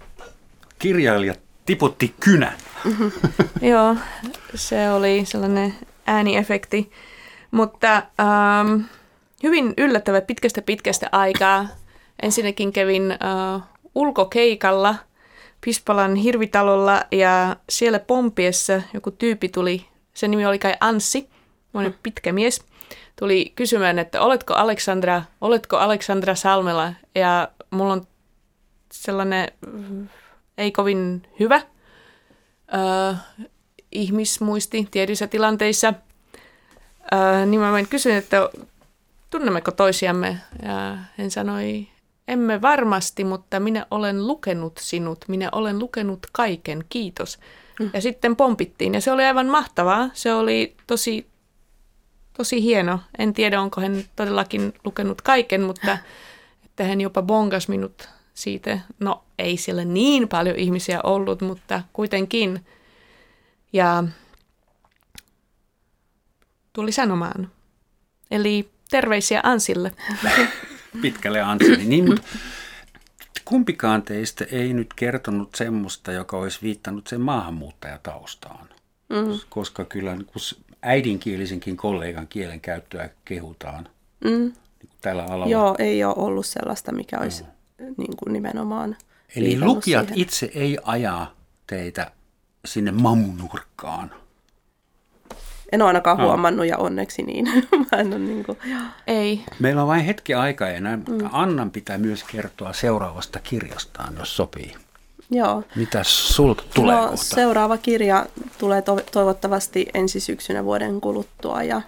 Kirjailija 0.80 1.36
tiputti 1.66 2.16
kynän. 2.20 2.58
Joo, 3.72 3.96
se 4.56 4.92
oli 4.92 5.22
sellainen 5.26 5.76
ääniefekti. 6.08 6.92
Mutta 7.52 7.96
ähm, 7.96 8.82
hyvin 9.44 9.74
yllättävä 9.78 10.22
pitkästä 10.22 10.62
pitkästä 10.62 11.10
aikaa. 11.12 11.68
Ensinnäkin 12.22 12.74
kävin 12.74 13.12
äh, 13.12 13.62
ulkokeikalla 13.96 14.96
Pispalan 15.66 16.16
hirvitalolla 16.16 17.04
ja 17.12 17.56
siellä 17.70 18.00
Pompiessa 18.00 18.82
joku 18.94 19.12
tyyppi 19.12 19.50
tuli, 19.50 19.86
sen 20.14 20.32
nimi 20.32 20.46
oli 20.46 20.60
kai 20.60 20.74
Anssi, 20.80 21.30
monen 21.74 21.96
pitkä 22.04 22.32
mies, 22.32 22.66
tuli 23.20 23.52
kysymään, 23.56 24.00
että 24.00 24.22
oletko 24.22 24.54
Aleksandra, 24.54 25.22
oletko 25.42 25.78
Aleksandra 25.78 26.36
Salmela 26.36 26.94
ja 27.16 27.48
mulla 27.72 27.94
on 27.94 28.08
sellainen 28.94 29.52
mm, 29.72 30.08
ei 30.58 30.72
kovin 30.72 31.28
hyvä 31.39 31.62
äh, 32.76 33.22
ihmismuisti 33.92 34.88
tietyissä 34.92 35.28
tilanteissa. 35.28 35.94
Äh, 37.14 37.46
niin 37.46 37.62
mä 37.62 37.72
vain 37.72 37.88
kysyin, 37.88 38.16
että 38.16 38.50
tunnemmeko 39.32 39.72
toisiamme. 39.72 40.38
Ja 40.64 40.98
hän 41.18 41.32
sanoi, 41.32 41.88
emme 42.28 42.62
varmasti, 42.62 43.24
mutta 43.24 43.60
minä 43.60 43.86
olen 43.92 44.28
lukenut 44.28 44.78
sinut. 44.78 45.26
Minä 45.28 45.50
olen 45.52 45.80
lukenut 45.80 46.20
kaiken, 46.32 46.84
kiitos. 46.90 47.40
Ja 47.94 48.02
sitten 48.02 48.36
pompittiin 48.36 48.94
ja 48.94 49.02
se 49.02 49.12
oli 49.12 49.24
aivan 49.24 49.48
mahtavaa. 49.48 50.10
Se 50.14 50.34
oli 50.34 50.76
tosi, 50.88 51.28
tosi 52.38 52.64
hieno. 52.64 53.00
En 53.18 53.34
tiedä, 53.34 53.62
onko 53.62 53.82
hän 53.82 54.04
todellakin 54.16 54.74
lukenut 54.86 55.22
kaiken, 55.22 55.62
mutta 55.62 55.98
että 56.66 56.84
hän 56.84 57.02
jopa 57.02 57.22
bongas 57.22 57.68
minut 57.68 58.10
siitä. 58.34 58.80
No 59.00 59.24
ei 59.40 59.58
siellä 59.58 59.86
niin 59.86 60.28
paljon 60.28 60.56
ihmisiä 60.56 61.00
ollut, 61.04 61.42
mutta 61.42 61.82
kuitenkin. 61.94 62.66
Ja 63.74 64.04
tuli 66.74 66.92
sanomaan. 66.92 67.52
Eli 68.32 68.70
terveisiä 68.92 69.39
Ansille. 69.44 69.92
Pitkälle 71.02 71.42
Anseli. 71.42 71.86
Niin, 71.86 72.06
mutta 72.10 72.22
kumpikaan 73.46 74.02
teistä 74.04 74.46
ei 74.52 74.74
nyt 74.74 74.94
kertonut 74.94 75.56
semmoista, 75.56 76.12
joka 76.12 76.38
olisi 76.38 76.60
viittanut 76.64 77.08
sen 77.08 77.22
maahanmuuttajataustaan. 77.22 78.70
Mm. 79.10 79.39
Koska 79.50 79.86
kyllä 79.86 80.16
niin 80.16 80.26
kun 80.26 80.42
äidinkielisenkin 80.82 81.78
kollegan 81.78 82.28
kielen 82.28 82.62
käyttöä 82.62 83.10
kehutaan 83.26 83.88
Mm. 84.24 84.30
niin 84.30 84.54
tällä 85.02 85.24
alalla. 85.24 85.48
Joo, 85.48 85.76
ei 85.80 86.04
ole 86.04 86.14
ollut 86.18 86.46
sellaista, 86.46 86.92
mikä 86.92 87.20
olisi 87.20 87.44
niin 87.98 88.18
kuin 88.18 88.34
nimenomaan 88.34 88.98
Eli 89.36 89.60
lukijat 89.60 90.08
siihen. 90.08 90.22
itse 90.22 90.52
ei 90.56 90.78
aja 90.84 91.28
teitä 91.68 92.12
sinne 92.66 92.92
mammunurkkaan. 92.92 94.12
En 95.72 95.82
ole 95.82 95.88
ainakaan 95.88 96.19
Joo. 96.19 96.28
huomannut 96.28 96.65
ja 96.65 96.78
onneksi 96.78 97.24
niin. 97.24 97.45
Mä 97.91 97.97
en 97.97 98.07
ole 98.07 98.19
niin 98.19 98.43
kuin, 98.43 98.57
Ei. 99.07 99.41
Meillä 99.59 99.82
on 99.82 99.88
vain 99.88 100.05
hetki 100.05 100.34
aikaa 100.34 100.69
enää, 100.69 100.97
mutta 100.97 101.30
Annan 101.32 101.72
pitää 101.72 101.97
myös 101.97 102.24
kertoa 102.24 102.74
seuraavasta 102.74 103.39
kirjastaan, 103.39 104.15
jos 104.19 104.36
sopii. 104.36 104.76
joo. 105.32 105.63
Mitä 105.76 106.03
sulta 106.03 106.63
tulee 106.76 106.95
no, 106.95 107.01
kohta? 107.01 107.17
seuraava 107.36 107.78
kirja 107.78 108.26
tulee 108.57 108.82
to- 108.82 109.01
toivottavasti 109.11 109.86
ensi 109.93 110.19
syksynä 110.19 110.65
vuoden 110.65 111.01
kuluttua 111.01 111.63
ja 111.63 111.82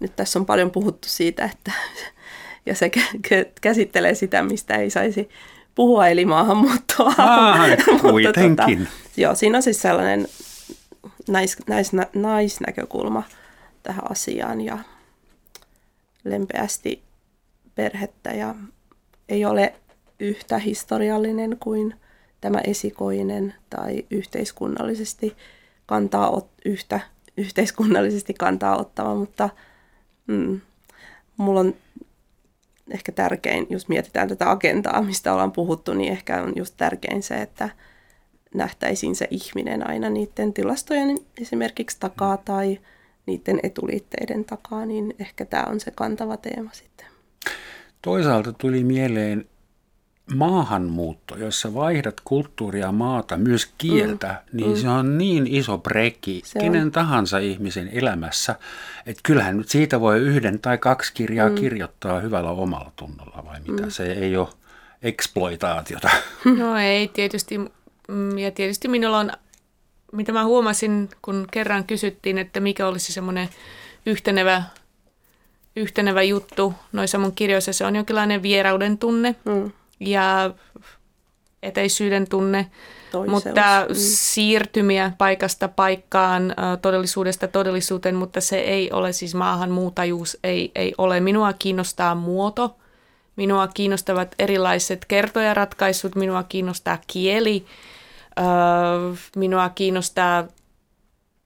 nyt 0.00 0.16
tässä 0.16 0.38
on 0.38 0.46
paljon 0.46 0.70
puhuttu 0.70 1.08
siitä, 1.08 1.44
että 1.44 1.72
ja 2.66 2.74
se 2.74 2.90
kä- 2.96 3.16
kä- 3.28 3.50
käsittelee 3.60 4.14
sitä, 4.14 4.42
mistä 4.42 4.74
ei 4.74 4.90
saisi 4.90 5.28
puhua, 5.74 6.08
eli 6.08 6.24
maahanmuuttoa. 6.24 7.12
Ah, 7.18 7.58
Mutta 7.88 8.02
kuitenkin. 8.10 8.88
joo, 9.16 9.34
siinä 9.34 9.58
on 9.58 9.62
siis 9.62 9.82
sellainen 9.82 10.28
nais, 11.28 11.56
nais, 11.66 11.92
naisnäkökulma 12.14 13.22
tähän 13.82 14.10
asiaan 14.10 14.60
ja 14.60 14.78
lempeästi 16.24 17.02
perhettä 17.74 18.30
ja 18.30 18.54
ei 19.28 19.44
ole 19.44 19.74
yhtä 20.20 20.58
historiallinen 20.58 21.56
kuin 21.60 21.94
tämä 22.40 22.58
esikoinen 22.66 23.54
tai 23.70 24.04
yhteiskunnallisesti 24.10 25.36
kantaa 25.86 26.30
ot, 26.30 26.50
yhtä 26.64 27.00
yhteiskunnallisesti 27.36 28.34
kantaa 28.34 28.76
ottava, 28.76 29.14
mutta 29.14 29.48
mm, 30.26 30.60
mulla 31.36 31.60
on 31.60 31.74
ehkä 32.90 33.12
tärkein, 33.12 33.66
jos 33.70 33.88
mietitään 33.88 34.28
tätä 34.28 34.50
agendaa, 34.50 35.02
mistä 35.02 35.32
ollaan 35.32 35.52
puhuttu, 35.52 35.94
niin 35.94 36.12
ehkä 36.12 36.42
on 36.42 36.52
just 36.56 36.74
tärkein 36.76 37.22
se, 37.22 37.34
että 37.42 37.68
nähtäisiin 38.54 39.16
se 39.16 39.28
ihminen 39.30 39.88
aina 39.88 40.10
niiden 40.10 40.52
tilastojen 40.52 41.18
esimerkiksi 41.40 41.96
takaa 42.00 42.36
tai 42.36 42.78
niiden 43.26 43.60
etuliitteiden 43.62 44.44
takaa, 44.44 44.86
niin 44.86 45.14
ehkä 45.18 45.44
tämä 45.44 45.64
on 45.68 45.80
se 45.80 45.90
kantava 45.90 46.36
teema 46.36 46.70
sitten. 46.72 47.06
Toisaalta 48.02 48.52
tuli 48.52 48.84
mieleen 48.84 49.44
maahanmuutto, 50.34 51.36
jossa 51.36 51.74
vaihdat 51.74 52.20
kulttuuria, 52.24 52.92
maata, 52.92 53.36
myös 53.36 53.72
kieltä, 53.78 54.42
mm, 54.52 54.56
niin 54.56 54.70
mm. 54.70 54.76
se 54.76 54.88
on 54.88 55.18
niin 55.18 55.46
iso 55.46 55.78
brekki 55.78 56.42
se 56.44 56.58
kenen 56.58 56.82
on. 56.82 56.92
tahansa 56.92 57.38
ihmisen 57.38 57.88
elämässä, 57.92 58.54
että 59.06 59.20
kyllähän 59.22 59.56
nyt 59.56 59.68
siitä 59.68 60.00
voi 60.00 60.18
yhden 60.18 60.58
tai 60.60 60.78
kaksi 60.78 61.14
kirjaa 61.14 61.48
mm. 61.48 61.54
kirjoittaa 61.54 62.20
hyvällä 62.20 62.50
omalla 62.50 62.92
tunnolla, 62.96 63.42
vai 63.46 63.60
mitä? 63.60 63.82
Mm. 63.82 63.90
Se 63.90 64.12
ei 64.12 64.36
ole 64.36 64.48
eksploitaatiota. 65.02 66.10
No 66.58 66.78
ei 66.78 67.08
tietysti, 67.08 67.58
mm, 67.58 67.68
ja 68.36 68.50
tietysti 68.50 68.88
minulla 68.88 69.18
on, 69.18 69.32
mitä 70.12 70.32
mä 70.32 70.44
huomasin, 70.44 71.08
kun 71.22 71.46
kerran 71.50 71.84
kysyttiin, 71.84 72.38
että 72.38 72.60
mikä 72.60 72.86
olisi 72.86 73.12
semmoinen 73.12 73.48
yhtenevä 74.06 74.62
yhtenevä 75.76 76.22
juttu 76.22 76.74
noissa 76.92 77.18
mun 77.18 77.34
kirjoissa. 77.34 77.72
Se 77.72 77.84
on 77.84 77.96
jonkinlainen 77.96 78.42
vierauden 78.42 78.98
tunne. 78.98 79.34
Mm 79.44 79.72
ja 80.00 80.50
eteisyyden 81.62 82.28
tunne, 82.28 82.70
Toiseus. 83.12 83.32
mutta 83.44 83.86
mm. 83.88 83.94
siirtymiä 83.94 85.12
paikasta 85.18 85.68
paikkaan, 85.68 86.54
todellisuudesta 86.82 87.48
todellisuuteen, 87.48 88.14
mutta 88.14 88.40
se 88.40 88.58
ei 88.58 88.92
ole 88.92 89.12
siis 89.12 89.34
maahanmuutajuus, 89.34 90.38
ei, 90.44 90.70
ei 90.74 90.94
ole. 90.98 91.20
Minua 91.20 91.52
kiinnostaa 91.52 92.14
muoto, 92.14 92.76
minua 93.36 93.68
kiinnostavat 93.68 94.34
erilaiset 94.38 95.04
kertojaratkaisut, 95.04 96.14
minua 96.14 96.42
kiinnostaa 96.42 96.98
kieli, 97.06 97.66
minua 99.36 99.68
kiinnostaa 99.68 100.44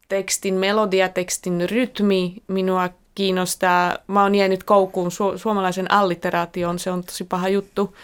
tekstin 0.09 0.55
melodia, 0.55 1.09
tekstin 1.09 1.71
rytmi, 1.71 2.35
minua 2.47 2.89
kiinnostaa, 3.15 3.97
mä 4.07 4.23
oon 4.23 4.35
jäänyt 4.35 4.65
koukkuun 4.65 5.11
su- 5.11 5.39
suomalaisen 5.39 5.91
alliteraation, 5.91 6.79
se 6.79 6.91
on 6.91 7.05
tosi 7.05 7.25
paha 7.25 7.49
juttu. 7.49 7.97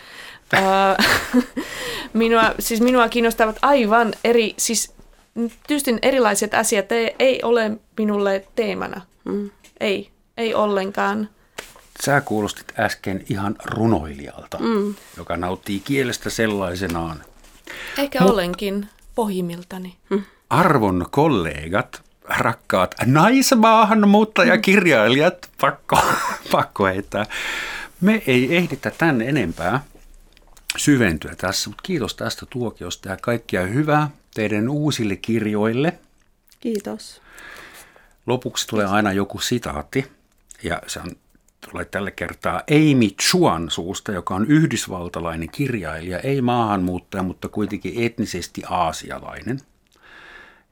minua, 2.13 2.43
siis 2.59 2.81
minua 2.81 3.09
kiinnostavat 3.09 3.59
aivan 3.63 4.15
eri, 4.25 4.55
siis 4.57 4.95
tyystin 5.67 5.99
erilaiset 6.03 6.55
asiat 6.55 6.93
ei, 6.93 7.17
ei 7.19 7.43
ole 7.43 7.71
minulle 7.99 8.45
teemana. 8.55 9.01
Mm. 9.25 9.51
Ei, 9.81 10.11
ei 10.37 10.55
ollenkaan. 10.55 11.29
Sä 12.05 12.21
kuulostit 12.21 12.73
äsken 12.79 13.25
ihan 13.31 13.57
runoilijalta, 13.65 14.59
mm. 14.59 14.95
joka 15.17 15.37
nauttii 15.37 15.81
kielestä 15.81 16.31
sellaisenaan. 16.31 17.25
Ehkä 17.99 18.21
Mut, 18.21 18.31
olenkin 18.31 18.89
pohjimmiltani. 19.15 19.97
Mm. 20.11 20.23
Arvon 20.51 21.07
kollegat, 21.11 22.03
rakkaat 22.25 22.95
naismaahanmuuttajakirjailijat, 23.07 25.51
pakko, 25.61 25.99
pakko 26.53 26.85
heittää. 26.85 27.27
Me 28.01 28.23
ei 28.27 28.57
ehditä 28.57 28.91
tänne 28.91 29.29
enempää 29.29 29.85
syventyä 30.77 31.35
tässä, 31.37 31.71
mutta 31.71 31.83
kiitos 31.83 32.15
tästä 32.15 32.47
tuokiosta 32.51 33.09
ja 33.09 33.17
kaikkia 33.23 33.63
hyvää 33.63 34.11
teidän 34.35 34.69
uusille 34.69 35.17
kirjoille. 35.17 35.99
Kiitos. 36.61 37.23
Lopuksi 38.27 38.67
tulee 38.67 38.87
aina 38.87 39.13
joku 39.13 39.39
sitaatti 39.39 40.07
ja 40.63 40.83
se 40.87 41.01
on, 41.01 41.11
tulee 41.71 41.85
tällä 41.85 42.11
kertaa 42.11 42.63
Amy 42.71 43.11
Chuan 43.11 43.71
suusta, 43.71 44.13
joka 44.13 44.35
on 44.35 44.47
yhdysvaltalainen 44.47 45.51
kirjailija, 45.51 46.19
ei 46.19 46.43
maahanmuuttaja, 46.43 47.23
mutta 47.23 47.49
kuitenkin 47.49 48.05
etnisesti 48.05 48.63
aasialainen. 48.71 49.61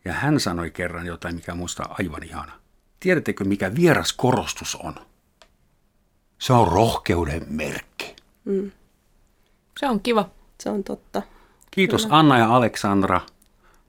Ja 0.04 0.12
hän 0.12 0.40
sanoi 0.40 0.70
kerran 0.70 1.06
jotain, 1.06 1.34
mikä 1.34 1.54
muista 1.54 1.82
aivan 1.88 2.22
ihana. 2.22 2.52
Tiedättekö, 3.00 3.44
mikä 3.44 3.74
vieras 3.74 4.12
korostus 4.12 4.76
on? 4.76 4.94
Se 6.38 6.52
on 6.52 6.68
rohkeuden 6.68 7.46
merkki. 7.48 8.16
Mm. 8.44 8.70
Se 9.80 9.86
on 9.86 10.00
kiva. 10.00 10.30
Se 10.60 10.70
on 10.70 10.84
totta. 10.84 11.22
Kiitos 11.70 12.02
Kyllä. 12.02 12.18
Anna 12.18 12.38
ja 12.38 12.56
Aleksandra. 12.56 13.20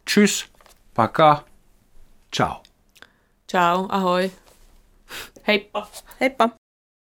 Tschüss, 0.10 0.48
paka, 0.94 1.46
ciao. 2.36 2.64
Ciao, 3.52 3.86
ahoi. 3.90 4.32
Heippa. 5.48 5.88
Heippa. 6.20 6.50